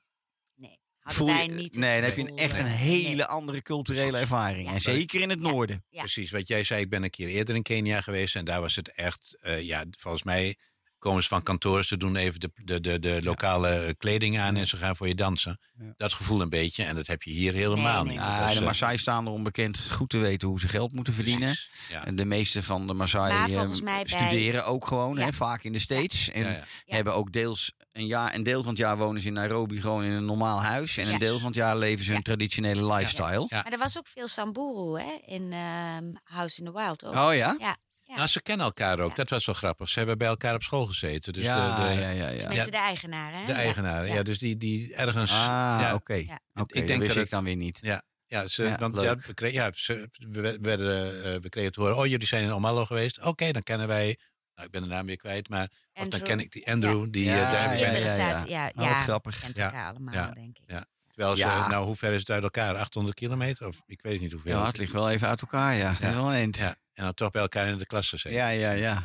Nee, 0.55 0.77
hadden 0.99 1.15
voel 1.15 1.27
je- 1.27 1.33
wij 1.33 1.47
niet. 1.47 1.75
nee, 1.75 1.99
dan 2.01 2.09
heb 2.09 2.15
je 2.17 2.21
een- 2.21 2.37
echt 2.37 2.57
een 2.59 2.65
eh, 2.65 2.71
hele 2.73 3.15
nee. 3.15 3.23
andere 3.23 3.61
culturele 3.61 4.17
ervaring. 4.17 4.67
Ja. 4.67 4.73
En 4.73 4.81
zeker 4.81 5.21
in 5.21 5.29
het 5.29 5.41
Ja. 5.41 5.49
noorden. 5.51 5.85
Ja. 5.89 5.99
Precies, 5.99 6.31
wat 6.31 6.47
jij 6.47 6.63
zei, 6.63 6.81
ik 6.81 6.89
ben 6.89 7.03
een 7.03 7.09
keer 7.09 7.27
eerder 7.27 7.55
in 7.55 7.61
Kenia 7.63 8.01
geweest 8.01 8.35
en 8.35 8.45
daar 8.45 8.61
was 8.61 8.75
het 8.75 8.91
echt, 8.91 9.37
eh, 9.39 9.61
ja, 9.61 9.83
volgens 9.99 10.23
mij 10.23 10.55
komen 11.01 11.21
ze 11.23 11.27
van 11.29 11.43
kantoor, 11.43 11.83
ze 11.83 11.97
doen 11.97 12.15
even 12.15 12.39
de, 12.39 12.51
de, 12.63 12.79
de, 12.79 12.99
de 12.99 13.19
lokale 13.23 13.67
eh, 13.69 13.89
kleding 13.97 14.39
aan 14.39 14.55
en 14.55 14.67
ze 14.67 14.77
gaan 14.77 14.95
voor 14.95 15.07
je 15.07 15.15
dansen. 15.15 15.59
Ja. 15.79 15.93
Dat 15.97 16.13
gevoel 16.13 16.41
een 16.41 16.49
beetje 16.49 16.83
en 16.83 16.95
dat 16.95 17.07
heb 17.07 17.23
je 17.23 17.31
hier 17.31 17.53
helemaal 17.53 18.03
Nee, 18.03 18.17
nee. 18.17 18.25
niet. 18.25 18.35
Ah, 18.39 18.45
is, 18.47 18.53
de 18.53 18.59
eh, 18.59 18.65
Maasai 18.65 18.97
staan 18.97 19.25
erom 19.27 19.43
bekend 19.43 19.87
goed 19.91 20.09
te 20.09 20.17
weten 20.17 20.47
hoe 20.47 20.59
ze 20.59 20.67
geld 20.67 20.91
moeten 20.93 21.13
verdienen. 21.13 21.55
Ja. 21.89 22.05
En 22.05 22.15
de 22.15 22.25
meeste 22.25 22.63
van 22.63 22.87
de 22.87 22.93
Maasai 22.93 23.31
eh, 23.53 23.67
bij- 23.83 24.03
studeren 24.05 24.65
ook 24.65 24.87
gewoon, 24.87 25.17
Ja. 25.17 25.25
hè, 25.25 25.33
vaak 25.33 25.63
in 25.63 25.71
de 25.71 25.79
States. 25.79 26.29
En 26.31 26.41
Ja, 26.43 26.49
ja. 26.49 26.55
Ja. 26.55 26.95
hebben 26.95 27.15
ook 27.15 27.31
deels 27.31 27.71
een, 27.91 28.05
jaar, 28.07 28.35
een 28.35 28.43
deel 28.43 28.59
van 28.61 28.69
het 28.69 28.77
jaar 28.79 28.97
wonen 28.97 29.21
ze 29.21 29.27
in 29.27 29.33
Nairobi 29.33 29.81
gewoon 29.81 30.03
in 30.03 30.11
een 30.11 30.25
normaal 30.25 30.61
huis. 30.61 30.97
En 30.97 31.07
Ja. 31.07 31.13
een 31.13 31.19
deel 31.19 31.37
van 31.39 31.47
het 31.47 31.55
jaar 31.55 31.77
leven 31.77 32.05
ze 32.05 32.11
Ja. 32.11 32.17
een 32.17 32.23
traditionele 32.23 32.93
lifestyle. 32.93 33.45
Ja. 33.49 33.61
Maar 33.63 33.71
er 33.71 33.77
was 33.77 33.97
ook 33.97 34.07
veel 34.07 34.27
Samburu 34.27 34.99
hè, 35.01 35.17
in 35.25 35.51
ehm, 35.53 36.13
House 36.23 36.59
in 36.59 36.65
the 36.65 36.71
Wild 36.73 37.05
ook. 37.05 37.15
Oh 37.15 37.33
ja? 37.35 37.55
Ja, 37.59 37.77
ja. 38.11 38.15
Nou, 38.17 38.27
ze 38.27 38.41
kennen 38.41 38.65
elkaar 38.65 38.99
ook, 38.99 39.09
Ja. 39.09 39.15
dat 39.15 39.29
was 39.29 39.45
wel 39.45 39.55
grappig. 39.55 39.89
Ze 39.89 39.97
hebben 39.97 40.17
bij 40.17 40.27
elkaar 40.27 40.53
op 40.55 40.63
school 40.63 40.85
gezeten. 40.85 41.33
Dus 41.33 41.43
ja, 41.43 41.75
de, 41.75 41.81
de, 41.95 42.01
ja, 42.01 42.09
ja, 42.09 42.29
ja. 42.29 42.37
Tenminste, 42.39 42.71
de 42.71 42.77
eigenaren. 42.77 43.39
Hè? 43.39 43.45
de 43.45 43.51
Ja. 43.51 43.57
eigenaren, 43.57 44.07
ja. 44.07 44.13
Ja. 44.13 44.23
dus 44.23 44.37
die, 44.37 44.57
die 44.57 44.95
ergens... 44.95 45.31
Ah, 45.31 45.37
ja, 45.81 45.93
oké. 45.93 46.13
Ja. 46.13 46.39
Oké, 46.53 46.77
Ik 46.79 46.87
denk 46.87 46.99
dat 46.99 47.07
dat 47.07 47.15
ik 47.15 47.21
het- 47.21 47.29
dan 47.31 47.43
weer 47.43 47.55
niet. 47.55 47.79
Ja, 47.81 48.47
ze, 48.47 48.63
Ja, 48.63 48.77
want 48.77 48.95
ja, 48.95 49.01
leuk. 49.01 49.25
we, 49.25 49.33
kregen, 49.33 49.55
ja, 49.55 49.69
ze, 49.73 50.09
we, 50.11 50.57
werden, 50.61 51.23
eh, 51.23 51.41
we 51.41 51.49
kregen 51.49 51.71
te 51.71 51.79
horen, 51.81 51.97
oh 51.97 52.05
jullie 52.05 52.27
zijn 52.27 52.43
in 52.43 52.53
Omallo 52.53 52.85
geweest. 52.85 53.21
Oké, 53.23 53.51
dan 53.51 53.63
kennen 53.63 53.87
wij, 53.87 54.17
nou 54.55 54.65
ik 54.65 54.71
ben 54.71 54.81
de 54.81 54.87
naam 54.87 55.05
weer 55.05 55.17
kwijt, 55.17 55.49
maar 55.49 55.69
of 55.93 56.07
dan 56.07 56.21
ken 56.21 56.39
ik 56.39 56.51
die 56.51 56.71
Andrew, 56.71 57.07
die, 57.11 57.23
Ja, 57.25 57.31
eh, 57.45 57.51
daar 57.51 57.77
hebben 57.77 58.01
ja, 58.03 58.15
ja, 58.15 58.43
ja. 58.47 58.71
ja, 58.75 58.89
Oh, 58.89 58.99
grappig. 59.01 59.39
kent 59.39 59.57
Ja. 59.57 59.63
elkaar 59.65 59.89
allemaal, 59.89 60.13
Ja. 60.13 60.31
denk 60.31 60.57
ik. 60.57 60.63
Ja. 60.67 60.85
Terwijl 61.11 61.35
ze, 61.37 61.43
Ja. 61.43 61.67
nou 61.67 61.85
hoe 61.85 61.95
ver 61.95 62.11
is 62.13 62.19
het 62.19 62.29
uit 62.29 62.43
elkaar? 62.43 62.75
800 62.75 63.15
kilometer? 63.15 63.67
Of 63.67 63.81
ik 63.85 63.99
weet 64.01 64.19
niet 64.19 64.31
hoeveel. 64.31 64.57
Ja, 64.57 64.65
het 64.65 64.77
ligt 64.77 64.91
wel 64.93 65.09
even 65.09 65.27
uit 65.27 65.41
elkaar, 65.41 65.75
ja. 65.75 65.95
Ja. 65.99 66.13
Wel 66.13 66.31
eind. 66.31 66.57
Ja, 66.57 66.75
en 66.93 67.03
dan 67.03 67.13
toch 67.13 67.31
bij 67.31 67.41
elkaar 67.41 67.67
in 67.67 67.77
de 67.77 67.85
klas 67.85 68.09
gezeten. 68.09 68.37
Ja, 68.37 68.49
ja, 68.49 68.71
ja. 68.71 69.03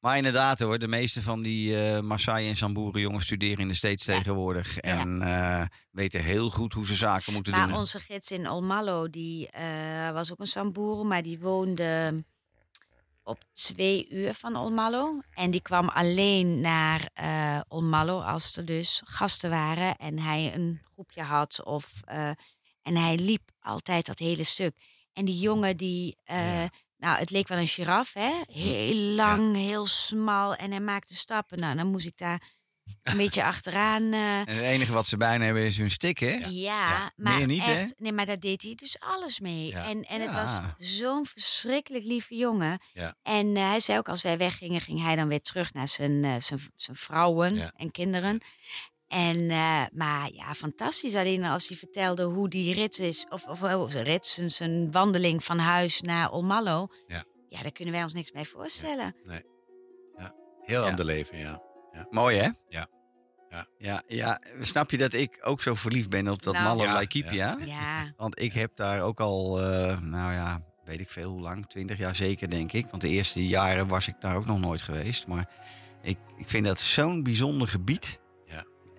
Maar 0.00 0.16
inderdaad 0.16 0.58
hoor, 0.58 0.78
de 0.78 0.88
meeste 0.88 1.22
van 1.22 1.42
die 1.42 1.80
eh 1.86 2.00
Maasai 2.00 2.48
en 2.48 2.56
Samburu 2.56 3.00
jongens 3.00 3.24
studeren 3.24 3.58
in 3.58 3.68
de 3.68 3.74
States 3.74 4.04
Ja. 4.04 4.12
tegenwoordig. 4.16 4.78
En 4.78 5.22
eh, 5.22 5.62
weten 5.90 6.22
heel 6.22 6.50
goed 6.50 6.72
hoe 6.72 6.86
ze 6.86 6.94
zaken 6.94 7.32
moeten 7.32 7.52
Maar 7.52 7.68
doen. 7.68 7.76
onze 7.76 7.98
gids 7.98 8.30
in 8.30 8.48
Olmallo, 8.50 9.10
die 9.10 9.48
eh, 9.50 10.10
was 10.10 10.32
ook 10.32 10.40
een 10.40 10.46
Samburu, 10.46 11.04
maar 11.04 11.22
die 11.22 11.38
woonde 11.38 12.24
op 13.22 13.44
twee 13.52 14.08
uur 14.08 14.34
van 14.34 14.56
Olmallo. 14.56 15.20
En 15.30 15.50
die 15.50 15.62
kwam 15.62 15.88
alleen 15.88 16.60
naar 16.60 17.10
eh 17.14 17.60
Olmallo 17.68 18.20
als 18.20 18.56
er 18.56 18.64
dus 18.64 19.02
gasten 19.04 19.50
waren 19.50 19.96
en 19.96 20.18
hij 20.18 20.54
een 20.54 20.80
groepje 20.92 21.22
had. 21.22 21.64
Of, 21.64 21.92
eh, 22.04 22.28
en 22.82 22.96
hij 22.96 23.16
liep 23.16 23.50
altijd 23.60 24.06
dat 24.06 24.18
hele 24.18 24.44
stuk. 24.44 24.76
En 25.12 25.24
die 25.24 25.38
jongen 25.38 25.76
die, 25.76 26.16
eh, 26.24 26.64
nou 26.96 27.18
het 27.18 27.30
leek 27.30 27.48
wel 27.48 27.58
een 27.58 27.68
giraf, 27.68 28.12
hè? 28.12 28.32
Heel 28.46 28.94
lang, 28.94 29.54
heel 29.56 29.86
smal. 29.86 30.54
En 30.54 30.70
hij 30.70 30.80
maakte 30.80 31.14
stappen. 31.14 31.58
Nou, 31.58 31.76
dan 31.76 31.90
moest 31.90 32.06
ik 32.06 32.16
daar 32.18 32.42
een 33.02 33.16
beetje 33.16 33.44
achteraan. 33.44 34.12
eh, 34.12 34.38
En 34.40 34.46
het 34.46 34.60
enige 34.64 34.92
wat 34.92 35.06
ze 35.06 35.16
bijna 35.16 35.44
hebben 35.44 35.62
is 35.62 35.76
hun 35.78 35.90
stick, 35.90 36.18
hè? 36.18 36.26
ja, 36.30 36.48
Ja. 36.48 37.12
maar 37.16 37.36
Meer 37.36 37.46
niet, 37.46 37.64
hè? 37.64 37.72
echt, 37.80 37.94
nee, 37.98 38.12
maar 38.12 38.26
daar 38.26 38.38
deed 38.38 38.62
hij 38.62 38.74
dus 38.74 39.00
alles 39.00 39.40
mee. 39.40 39.66
Ja. 39.66 39.84
En, 39.88 40.02
en 40.02 40.20
het 40.20 40.32
was 40.32 40.60
zo'n 40.78 41.26
verschrikkelijk 41.26 42.04
lieve 42.04 42.34
jongen. 42.36 42.80
En 43.22 43.56
eh, 43.56 43.68
hij 43.68 43.80
zei 43.80 43.98
ook, 43.98 44.08
als 44.08 44.22
wij 44.22 44.38
weggingen, 44.38 44.80
ging 44.80 45.02
hij 45.02 45.16
dan 45.16 45.28
weer 45.28 45.40
terug 45.42 45.72
naar 45.74 45.88
zijn, 45.88 46.24
eh, 46.24 46.34
zijn, 46.38 46.60
zijn 46.76 46.96
vrouwen 46.96 47.72
en 47.76 47.90
kinderen. 47.90 48.40
En, 49.08 49.46
maar 49.92 50.32
ja, 50.32 50.54
fantastisch. 50.54 51.14
Alleen 51.14 51.44
als 51.44 51.68
hij 51.68 51.76
vertelde 51.76 52.22
hoe 52.24 52.48
die 52.48 52.74
rit 52.74 52.98
is, 52.98 53.26
of, 53.28 53.46
of 53.46 53.62
oh, 53.62 53.90
zijn 53.90 54.04
rit, 54.04 54.26
zijn, 54.26 54.50
zijn 54.50 54.90
wandeling 54.92 55.44
van 55.44 55.58
huis 55.58 56.00
naar 56.00 56.30
Olmallo. 56.30 56.86
Ja. 57.06 57.24
ja, 57.48 57.62
daar 57.62 57.72
kunnen 57.72 57.94
wij 57.94 58.02
ons 58.02 58.12
niks 58.12 58.30
bij 58.30 58.44
voorstellen. 58.44 59.16
Heel 60.64 60.82
Ja. 60.82 60.88
ander 60.88 61.04
leven, 61.04 61.38
ja. 61.38 61.62
Mooi, 62.10 62.38
hè? 62.38 62.48
Ja. 62.68 62.86
Ja. 63.48 63.66
ja. 63.78 64.02
Ja, 64.06 64.40
snap 64.60 64.90
je 64.90 64.96
dat 64.96 65.12
ik 65.12 65.40
ook 65.44 65.62
zo 65.62 65.74
verliefd 65.74 66.10
ben 66.10 66.28
op 66.28 66.42
dat 66.42 66.54
Nou. 66.54 66.66
malle 66.66 66.82
Ja, 66.82 66.92
Laikipia? 66.92 67.56
Ja, 67.64 68.12
Want 68.16 68.40
ik 68.42 68.52
heb 68.52 68.76
daar 68.76 69.02
ook 69.02 69.20
al, 69.20 69.60
eh, 69.62 70.00
nou 70.00 70.32
ja, 70.32 70.60
weet 70.84 71.00
ik 71.00 71.10
veel 71.10 71.30
hoe 71.30 71.40
lang, 71.40 71.66
twintig 71.66 71.98
jaar 71.98 72.14
zeker 72.14 72.50
denk 72.50 72.72
ik. 72.72 72.86
Want 72.90 73.02
de 73.02 73.08
eerste 73.08 73.46
jaren 73.46 73.88
was 73.88 74.08
ik 74.08 74.14
daar 74.20 74.36
ook 74.36 74.46
nog 74.46 74.60
nooit 74.60 74.82
geweest. 74.82 75.26
Maar 75.26 75.48
ik, 76.02 76.18
ik 76.36 76.48
vind 76.48 76.64
dat 76.64 76.80
zo'n 76.80 77.22
bijzonder 77.22 77.68
gebied. 77.68 78.20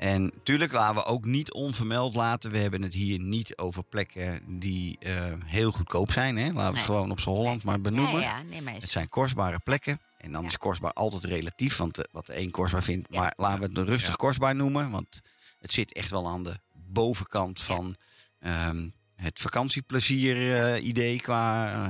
En 0.03 0.31
tuurlijk 0.43 0.71
laten 0.71 0.95
we 0.95 1.05
ook 1.05 1.25
niet 1.25 1.51
onvermeld 1.53 2.15
laten. 2.15 2.51
We 2.51 2.57
hebben 2.57 2.81
het 2.81 2.93
hier 2.93 3.19
niet 3.19 3.57
over 3.57 3.83
plekken 3.83 4.41
die 4.59 4.97
eh, 4.99 5.13
heel 5.45 5.71
goedkoop 5.71 6.11
zijn. 6.11 6.37
Hè? 6.37 6.43
Laten 6.45 6.55
we 6.57 6.63
Nee. 6.69 6.73
het 6.75 6.85
gewoon 6.85 7.11
op 7.11 7.19
z'n 7.19 7.29
Holland 7.29 7.63
maar 7.63 7.81
benoemen. 7.81 8.21
ja, 8.21 8.41
nee, 8.41 8.61
maar 8.61 8.75
is, 8.75 8.81
Het 8.81 8.91
zijn 8.91 9.09
kostbare 9.09 9.59
plekken. 9.59 9.99
En 10.17 10.31
dan 10.31 10.41
Ja. 10.41 10.47
is 10.47 10.57
kostbaar 10.57 10.93
altijd 10.93 11.23
relatief. 11.23 11.77
Want 11.77 11.97
eh, 11.97 12.03
wat 12.11 12.25
de 12.25 12.37
een 12.39 12.51
kostbaar 12.51 12.83
vindt. 12.83 13.07
Ja. 13.11 13.19
Maar 13.19 13.33
laten 13.37 13.73
we 13.73 13.79
het 13.79 13.87
rustig 13.89 14.09
Ja. 14.09 14.15
kostbaar 14.15 14.55
noemen. 14.55 14.89
Want 14.89 15.21
het 15.59 15.71
zit 15.71 15.93
echt 15.93 16.09
wel 16.09 16.27
aan 16.27 16.43
de 16.43 16.59
bovenkant 16.73 17.61
van 17.61 17.95
ehm, 18.39 18.87
het 19.15 19.39
vakantieplezier-idee 19.39 21.19
qua 21.21 21.71
eh, 21.73 21.87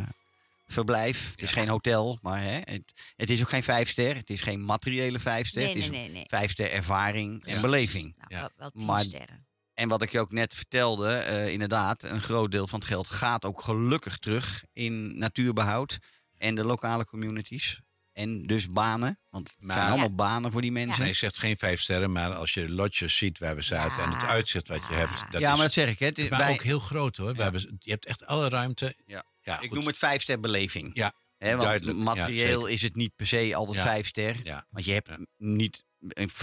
verblijf. 0.74 1.32
Het 1.32 1.41
is 1.41 1.49
Ja. 1.49 1.55
geen 1.59 1.67
hotel, 1.69 2.19
maar 2.21 2.41
hè, 2.41 2.59
het, 2.63 2.93
het 3.15 3.30
is 3.30 3.41
ook 3.41 3.49
geen 3.49 3.63
vijfster. 3.63 4.15
Het 4.15 4.30
is 4.30 4.41
geen 4.41 4.65
materiële 4.65 5.19
vijfster. 5.19 5.61
nee, 5.61 5.69
het 5.74 5.78
is 5.84 5.89
nee, 5.89 5.99
nee, 5.99 6.09
nee. 6.11 6.26
vijfster 6.28 6.71
ervaring 6.71 7.39
Precies. 7.39 7.55
en 7.55 7.61
beleving. 7.61 8.13
Nou, 8.17 8.28
Ja. 8.34 8.39
wel, 8.39 8.49
wel 8.55 8.69
tien 8.71 8.86
Maar- 8.86 9.03
sterren. 9.03 9.47
En 9.74 9.89
wat 9.89 10.01
ik 10.01 10.11
je 10.11 10.19
ook 10.19 10.32
net 10.32 10.55
vertelde, 10.55 11.13
eh, 11.13 11.47
inderdaad, 11.47 12.03
een 12.03 12.21
groot 12.21 12.51
deel 12.51 12.67
van 12.67 12.80
het 12.80 12.88
geld 12.88 13.07
gaat 13.09 13.45
ook 13.45 13.61
gelukkig 13.61 14.17
terug 14.17 14.63
in 14.74 15.17
natuurbehoud 15.17 15.97
en 16.38 16.55
de 16.55 16.63
lokale 16.63 17.05
communities. 17.05 17.80
En 18.11 18.43
dus 18.43 18.69
banen, 18.69 19.19
want 19.30 19.49
het 19.49 19.57
Maar- 19.59 19.74
zijn 19.76 19.86
Ja. 19.88 19.91
allemaal 19.91 20.15
banen 20.15 20.51
voor 20.51 20.61
die 20.61 20.71
mensen. 20.71 20.99
Nee, 20.99 21.09
je 21.09 21.15
zegt 21.15 21.39
geen 21.39 21.57
vijf 21.57 21.82
sterren, 21.82 22.11
maar 22.11 22.34
als 22.34 22.53
je 22.53 22.65
de 22.65 22.71
lodges 22.74 23.17
ziet 23.17 23.39
waar 23.39 23.55
we 23.55 23.61
zaten 23.61 24.03
en 24.03 24.11
het 24.13 24.24
uitzicht 24.24 24.67
wat 24.67 24.88
je 24.89 24.93
hebt. 24.93 25.19
Dat 25.32 25.41
ja, 25.41 25.49
is, 25.49 25.53
maar 25.55 25.63
dat 25.65 25.71
zeg 25.71 25.89
ik. 25.89 25.99
Hè. 25.99 26.05
Het 26.05 26.17
is 26.17 26.30
maar 26.30 26.49
ook 26.51 26.61
heel 26.63 26.80
groot 26.80 27.17
hoor. 27.17 27.34
We 27.36 27.43
hebben, 27.43 27.76
je 27.80 27.91
hebt 27.91 28.05
echt 28.05 28.26
alle 28.26 28.49
ruimte. 28.49 28.95
Ja. 29.05 29.24
Ja 29.44 29.54
ik 29.62 29.68
goed. 29.68 29.78
noem 29.78 29.88
het 29.88 29.98
vijfster 29.98 30.39
beleving. 30.39 30.89
Ja, 30.94 31.14
want 31.38 31.62
duidelijk. 31.62 31.98
Materieel 31.98 32.66
is 32.66 32.82
het 32.82 32.96
niet 32.96 33.16
per 33.16 33.28
se 33.28 33.56
altijd 33.56 33.78
Ja. 33.78 33.84
vijfster. 33.84 34.39
Ja. 34.44 34.66
Want 34.70 34.86
je 34.86 34.91
hebt 34.94 35.08
Ja. 35.08 35.20
niet 35.38 35.84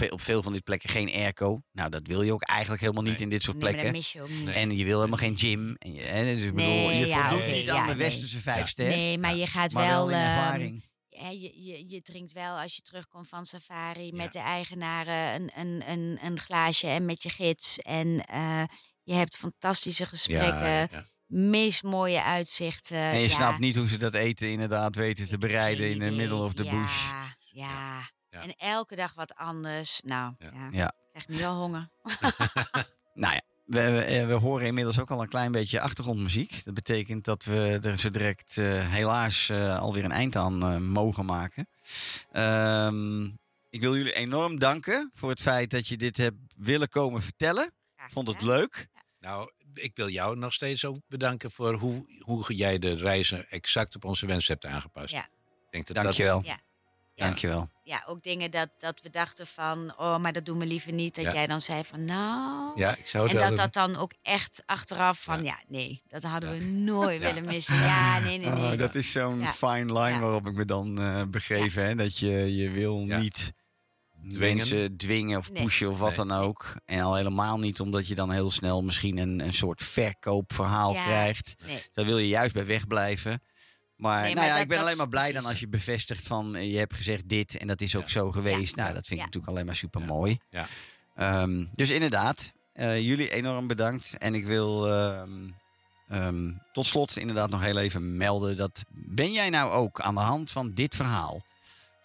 op 0.09 0.21
veel 0.21 0.43
van 0.43 0.51
die 0.51 0.61
plekken 0.61 0.89
geen 0.89 1.09
airco. 1.13 1.63
Nou, 1.71 1.89
dat 1.89 2.07
wil 2.07 2.21
je 2.21 2.33
ook 2.33 2.43
eigenlijk 2.43 2.81
helemaal 2.81 3.03
niet 3.03 3.13
Nee. 3.13 3.21
in 3.21 3.29
dit 3.29 3.43
soort 3.43 3.57
Nee, 3.57 3.63
maar 3.63 3.73
dat 3.73 3.81
plekken. 3.81 4.01
mis 4.01 4.11
je 4.13 4.21
ook 4.21 4.29
niet. 4.29 4.45
Nee. 4.45 4.53
En 4.53 4.77
je 4.77 4.83
wil 4.85 4.97
helemaal 4.97 5.17
geen 5.17 5.37
gym. 5.39 5.75
En 5.77 5.93
je, 5.93 6.01
hè, 6.01 6.35
dus 6.35 6.45
ik 6.45 6.53
bedoel, 6.53 6.69
Nee, 6.69 6.99
je 6.99 7.07
ja, 7.07 7.21
voldoet 7.29 7.45
oké, 7.45 7.55
niet 7.55 7.63
ja, 7.63 7.75
aan 7.75 7.87
de 7.87 7.95
nee. 7.95 8.07
westerse 8.07 8.41
vijfster. 8.41 8.87
Nee, 8.87 9.17
maar 9.17 9.35
je 9.35 9.47
gaat 9.47 9.71
maar 9.73 9.87
wel 9.87 10.07
wel. 10.07 10.53
in 10.59 10.83
ehm, 11.09 11.31
je, 11.31 11.63
je, 11.63 11.89
je 11.89 12.01
drinkt 12.01 12.31
wel 12.31 12.59
als 12.59 12.75
je 12.75 12.81
terugkomt 12.81 13.27
van 13.27 13.45
safari 13.45 14.11
met 14.13 14.33
de 14.33 14.39
eigenaren 14.39 15.41
een, 15.41 15.51
een, 15.55 15.89
een, 15.89 16.19
een 16.21 16.39
glaasje 16.39 16.87
en 16.87 17.05
met 17.05 17.23
je 17.23 17.29
gids. 17.29 17.77
En 17.79 18.25
eh, 18.25 18.63
je 19.03 19.13
hebt 19.13 19.35
fantastische 19.37 20.05
gesprekken, 20.05 20.69
Ja, 20.69 20.87
ja. 20.91 21.09
Meest 21.31 21.83
mooie 21.83 22.23
uitzichten. 22.23 22.97
En 22.97 23.17
je 23.19 23.29
ja, 23.29 23.35
snapt 23.35 23.59
niet 23.59 23.75
hoe 23.75 23.87
ze 23.87 23.97
dat 23.97 24.13
eten 24.13 24.51
inderdaad 24.51 24.95
weten 24.95 25.27
te 25.27 25.33
ik 25.33 25.39
bereiden 25.39 25.89
in 25.89 25.99
the 25.99 26.05
idee. 26.05 26.17
middle 26.17 26.43
of 26.43 26.53
the 26.53 26.63
ja, 26.63 26.71
bush. 26.71 27.05
Ja. 27.51 28.09
En 28.29 28.55
elke 28.57 28.95
dag 28.95 29.13
wat 29.13 29.35
anders. 29.35 30.01
Nou, 30.05 30.33
Ja. 30.37 30.51
ja. 30.53 30.67
Ja. 30.71 30.87
Ik 30.87 31.23
krijg 31.23 31.39
nu 31.39 31.45
al 31.45 31.55
honger. 31.55 31.89
Nou 33.13 33.33
ja, 33.33 33.41
we, 33.65 33.91
we, 33.91 33.99
eh, 34.03 34.27
we 34.27 34.33
horen 34.33 34.67
inmiddels 34.67 34.99
ook 34.99 35.11
al 35.11 35.21
een 35.21 35.27
klein 35.29 35.51
beetje 35.51 35.81
achtergrondmuziek. 35.81 36.63
Dat 36.63 36.73
betekent 36.73 37.25
dat 37.25 37.43
we 37.43 37.79
er 37.81 37.97
zo 37.99 38.09
direct 38.09 38.57
eh, 38.57 38.89
helaas 38.89 39.49
eh, 39.49 39.79
alweer 39.79 40.03
een 40.03 40.11
eind 40.11 40.35
aan 40.35 40.83
mogen 40.85 41.25
maken. 41.25 41.67
Ehm, 42.31 43.23
ik 43.69 43.81
wil 43.81 43.95
jullie 43.97 44.13
enorm 44.13 44.59
danken 44.59 45.11
voor 45.15 45.29
het 45.29 45.41
feit 45.41 45.69
dat 45.69 45.87
je 45.87 45.97
dit 45.97 46.17
hebt 46.17 46.37
willen 46.55 46.89
komen 46.89 47.21
vertellen. 47.21 47.71
Graag 47.95 48.11
Vond 48.11 48.27
het 48.27 48.41
leuk. 48.41 48.87
Nou, 49.19 49.51
ik 49.73 49.91
wil 49.95 50.09
jou 50.09 50.37
nog 50.37 50.53
steeds 50.53 50.85
ook 50.85 50.97
bedanken 51.07 51.51
voor 51.51 51.73
hoe, 51.73 52.05
hoe 52.19 52.53
jij 52.55 52.79
de 52.79 52.95
reizen 52.95 53.49
exact 53.49 53.95
op 53.95 54.05
onze 54.05 54.25
wens 54.25 54.47
hebt 54.47 54.65
aangepast. 54.65 55.11
Ja. 55.13 55.23
Ik 55.25 55.69
denk 55.69 55.87
dat 55.87 56.03
Dankjewel. 56.03 56.41
Ja. 56.45 56.57
Dankjewel. 57.15 57.69
Ja, 57.83 58.03
ook 58.07 58.23
dingen 58.23 58.51
dat, 58.51 58.69
dat 58.79 59.01
we 59.01 59.09
dachten 59.09 59.47
van, 59.47 59.93
oh, 59.97 60.17
maar 60.17 60.33
dat 60.33 60.45
doen 60.45 60.59
we 60.59 60.65
liever 60.65 60.93
niet. 60.93 61.15
Dat 61.15 61.23
Ja. 61.25 61.33
jij 61.33 61.47
dan 61.47 61.61
zei 61.61 61.83
van, 61.83 62.05
nou... 62.05 62.67
Dat, 62.69 62.77
ja, 62.77 62.95
ik 62.95 63.07
zou 63.07 63.23
het 63.23 63.31
En 63.33 63.37
wel 63.39 63.47
dat 63.55 63.57
doen. 63.57 63.57
dat 63.57 63.73
dan 63.73 63.95
ook 64.01 64.13
echt 64.21 64.63
achteraf 64.65 65.23
van, 65.23 65.43
ja, 65.43 65.59
nee, 65.67 66.01
dat 66.07 66.23
hadden 66.23 66.53
Ja. 66.53 66.57
we 66.59 66.65
nooit 66.71 67.21
willen 67.21 67.45
missen. 67.45 67.75
Ja, 67.75 68.19
nee, 68.19 68.37
nee, 68.37 68.49
nee. 68.49 68.71
Oh, 68.71 68.77
dat 68.77 68.95
is 68.95 69.11
zo'n 69.11 69.39
Ja. 69.39 69.51
fine 69.51 69.85
line 69.85 70.09
Ja. 70.09 70.19
waarop 70.19 70.47
ik 70.47 70.53
me 70.53 70.65
dan 70.65 70.99
eh 71.01 71.21
begeef. 71.29 71.73
Hè? 71.73 71.95
Dat 71.95 72.17
je, 72.17 72.55
je 72.55 72.69
wil 72.69 73.03
Ja. 73.05 73.17
niet 73.19 73.53
Dwingen. 74.29 74.57
mensen 74.57 74.97
dwingen 74.97 75.37
of 75.37 75.51
Nee. 75.51 75.63
pushen 75.63 75.89
of 75.89 75.99
wat 75.99 76.07
Nee. 76.15 76.25
dan 76.25 76.31
ook. 76.31 76.73
En 76.85 77.01
al 77.01 77.15
helemaal 77.15 77.59
niet 77.59 77.79
omdat 77.79 78.07
je 78.07 78.15
dan 78.15 78.31
heel 78.31 78.51
snel 78.51 78.81
misschien 78.83 79.17
een, 79.17 79.39
een 79.39 79.53
soort 79.53 79.83
verkoopverhaal 79.83 80.93
Ja. 80.93 81.03
krijgt. 81.03 81.55
Nee. 81.65 81.83
Daar 81.93 82.05
wil 82.05 82.17
je 82.17 82.27
juist 82.27 82.53
bij 82.53 82.65
wegblijven. 82.65 83.41
Maar, 83.95 84.21
Nee, 84.21 84.23
nou 84.23 84.35
maar 84.35 84.45
ja, 84.45 84.53
dat- 84.53 84.61
ik 84.63 84.67
ben 84.69 84.79
alleen 84.79 84.97
maar 84.97 85.09
blij 85.09 85.31
dan 85.31 85.45
als 85.45 85.59
je 85.59 85.67
bevestigt 85.67 86.27
van 86.27 86.55
eh, 86.55 86.71
je 86.71 86.77
hebt 86.77 86.95
gezegd 86.95 87.29
dit 87.29 87.57
en 87.57 87.67
dat 87.67 87.81
is 87.81 87.95
ook 87.95 88.01
Ja. 88.03 88.09
zo 88.09 88.31
geweest. 88.31 88.75
Ja. 88.75 88.81
Nou, 88.81 88.93
dat 88.93 89.07
vind 89.07 89.11
ik 89.11 89.17
Ja. 89.17 89.23
natuurlijk 89.23 89.53
alleen 89.53 89.65
maar 89.65 89.75
super 89.75 90.01
mooi. 90.01 90.39
Ja. 90.49 90.67
dus 91.73 91.89
inderdaad, 91.89 92.51
eh, 92.73 92.99
jullie 92.99 93.29
enorm 93.29 93.67
bedankt. 93.67 94.17
En 94.17 94.35
ik 94.35 94.45
wil 94.45 94.87
ehm, 94.93 95.29
ehm, 96.07 96.51
tot 96.73 96.85
slot 96.85 97.17
inderdaad 97.17 97.49
nog 97.49 97.61
heel 97.61 97.77
even 97.77 98.17
melden 98.17 98.57
dat 98.57 98.79
ben 98.89 99.31
jij 99.31 99.49
nou 99.49 99.71
ook 99.71 100.01
aan 100.01 100.13
de 100.13 100.19
hand 100.19 100.51
van 100.51 100.73
dit 100.73 100.95
verhaal 100.95 101.41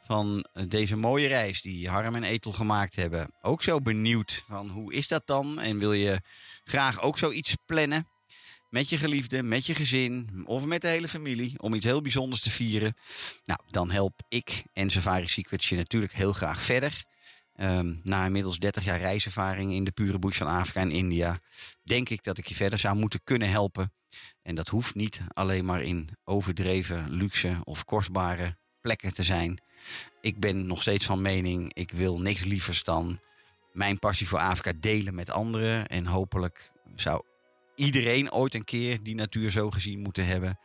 van 0.07 0.47
eh, 0.53 0.65
deze 0.69 0.97
mooie 0.97 1.27
reis 1.27 1.63
die 1.63 1.89
Harm 1.89 2.15
en 2.15 2.25
Etel 2.25 2.53
gemaakt 2.53 2.97
hebben, 2.97 3.31
ook 3.43 3.63
zo 3.63 3.81
benieuwd 3.81 4.45
van 4.49 4.69
hoe 4.69 4.93
is 4.93 5.09
dat 5.09 5.27
dan? 5.27 5.61
En 5.61 5.79
wil 5.79 5.93
je 5.93 6.21
graag 6.65 7.01
ook 7.01 7.19
zoiets 7.19 7.57
plannen? 7.67 8.09
Met 8.71 8.89
je 8.89 8.99
geliefde, 8.99 9.43
met 9.43 9.67
je 9.67 9.75
gezin 9.75 10.43
of 10.45 10.65
met 10.65 10.81
de 10.81 10.89
hele 10.89 11.09
familie 11.09 11.61
om 11.61 11.75
iets 11.75 11.85
heel 11.85 12.01
bijzonders 12.01 12.41
te 12.41 12.51
vieren. 12.51 12.97
Nou, 13.45 13.61
dan 13.71 13.91
help 13.91 14.23
ik 14.29 14.65
en 14.73 14.91
Safari 14.91 15.29
Secrets 15.29 15.69
je 15.69 15.77
natuurlijk 15.77 16.13
heel 16.13 16.33
graag 16.33 16.63
verder. 16.63 17.05
Ehm, 17.55 17.95
na 18.03 18.25
inmiddels 18.25 18.59
30 18.59 18.85
jaar 18.85 18.99
reiservaring 18.99 19.73
in 19.73 19.85
de 19.85 19.91
pure 19.91 20.19
bush 20.19 20.39
van 20.39 20.47
Afrika 20.47 20.81
en 20.81 20.91
India, 20.91 21.39
denk 21.83 22.09
ik 22.09 22.23
dat 22.23 22.39
ik 22.39 22.47
je 22.47 22.55
verder 22.55 22.79
zou 22.79 22.97
moeten 22.97 23.21
kunnen 23.25 23.49
helpen. 23.49 23.93
En 24.43 24.55
dat 24.55 24.69
hoeft 24.69 24.95
niet 24.95 25.21
alleen 25.29 25.65
maar 25.65 25.83
in 25.83 26.09
overdreven 26.25 27.11
luxe 27.11 27.61
of 27.65 27.85
kostbare 27.85 28.57
plekken 28.81 29.15
te 29.15 29.23
zijn. 29.23 29.61
Ik 30.20 30.41
ben 30.41 30.66
nog 30.66 30.80
steeds 30.80 31.05
van 31.05 31.22
mening, 31.22 31.74
ik 31.74 31.91
wil 31.91 32.20
niks 32.20 32.45
lievers 32.45 32.84
dan 32.84 33.20
mijn 33.72 33.99
passie 33.99 34.28
voor 34.28 34.39
Afrika 34.39 34.72
delen 34.80 35.14
met 35.14 35.30
anderen. 35.30 35.87
En 35.87 36.07
hopelijk 36.07 36.72
zou 36.97 37.22
iedereen 37.74 38.32
ooit 38.32 38.55
een 38.55 38.64
keer 38.64 39.03
die 39.03 39.14
natuur 39.14 39.51
zo 39.51 39.70
gezien 39.70 40.01
moeten 40.01 40.26
hebben. 40.26 40.59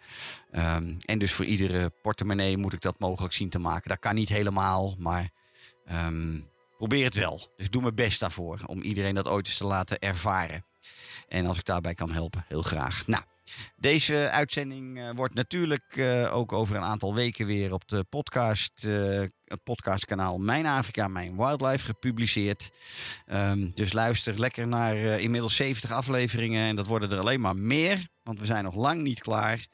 Ehm, 0.52 0.94
en 1.06 1.20
dus 1.20 1.32
voor 1.32 1.46
iedere 1.46 1.90
portemonnee 2.02 2.58
moet 2.58 2.74
ik 2.74 2.82
dat 2.82 3.00
mogelijk 3.00 3.34
zien 3.34 3.50
te 3.50 3.60
maken. 3.60 3.90
Dat 3.90 4.00
kan 4.00 4.16
niet 4.16 4.30
helemaal, 4.30 4.96
maar 5.00 5.30
ehm, 5.86 6.40
probeer 6.78 7.06
het 7.06 7.16
wel. 7.16 7.54
Dus 7.58 7.70
doe 7.70 7.82
mijn 7.82 7.96
best 7.96 8.20
daarvoor 8.20 8.60
om 8.66 8.82
iedereen 8.82 9.16
dat 9.16 9.28
ooit 9.28 9.48
eens 9.48 9.58
te 9.58 9.66
laten 9.66 10.00
ervaren. 10.00 10.66
En 11.28 11.46
als 11.46 11.58
ik 11.58 11.66
daarbij 11.66 11.94
kan 11.94 12.12
helpen, 12.12 12.46
heel 12.48 12.62
graag. 12.62 13.08
Nou, 13.08 13.24
deze 13.76 14.30
uitzending 14.30 15.00
eh, 15.00 15.10
wordt 15.16 15.34
natuurlijk 15.34 15.98
eh, 15.98 16.36
ook 16.36 16.52
over 16.54 16.76
een 16.76 16.82
aantal 16.82 17.16
weken 17.16 17.46
weer 17.46 17.74
op 17.74 17.88
de 17.88 18.04
podcast, 18.04 18.86
eh, 18.86 19.20
het 19.46 19.64
podcastkanaal 19.64 20.38
Mijn 20.38 20.66
Afrika, 20.66 21.08
Mijn 21.08 21.36
Wildlife 21.36 21.86
gepubliceerd. 21.86 22.70
Ehm, 23.26 23.70
dus 23.76 23.94
luister 23.94 24.40
lekker 24.40 24.68
naar 24.68 24.96
inmiddels 24.96 25.56
70 25.56 25.92
afleveringen 25.92 26.68
en 26.68 26.76
dat 26.76 26.88
worden 26.88 27.12
er 27.12 27.20
alleen 27.20 27.42
maar 27.42 27.56
meer, 27.56 28.08
want 28.24 28.40
we 28.40 28.46
zijn 28.46 28.64
nog 28.64 28.76
lang 28.76 29.02
niet 29.02 29.22
klaar. 29.22 29.68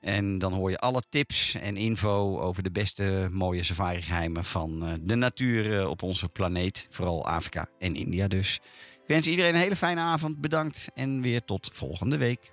En 0.00 0.38
dan 0.38 0.52
hoor 0.52 0.70
je 0.70 0.78
alle 0.78 1.02
tips 1.08 1.54
en 1.54 1.76
info 1.76 2.40
over 2.40 2.62
de 2.62 2.70
beste 2.70 3.28
mooie 3.32 3.62
safari-geheimen 3.62 4.44
van 4.44 5.00
de 5.02 5.14
natuur 5.14 5.88
op 5.88 6.02
onze 6.02 6.28
planeet. 6.28 6.86
Vooral 6.90 7.26
Afrika 7.26 7.66
en 7.78 7.94
India 7.94 8.28
dus. 8.28 8.60
Ik 9.02 9.08
wens 9.08 9.26
iedereen 9.26 9.54
een 9.54 9.60
hele 9.60 9.76
fijne 9.76 10.00
avond. 10.00 10.40
Bedankt 10.40 10.88
en 10.94 11.20
weer 11.20 11.44
tot 11.44 11.70
volgende 11.72 12.16
week. 12.16 12.52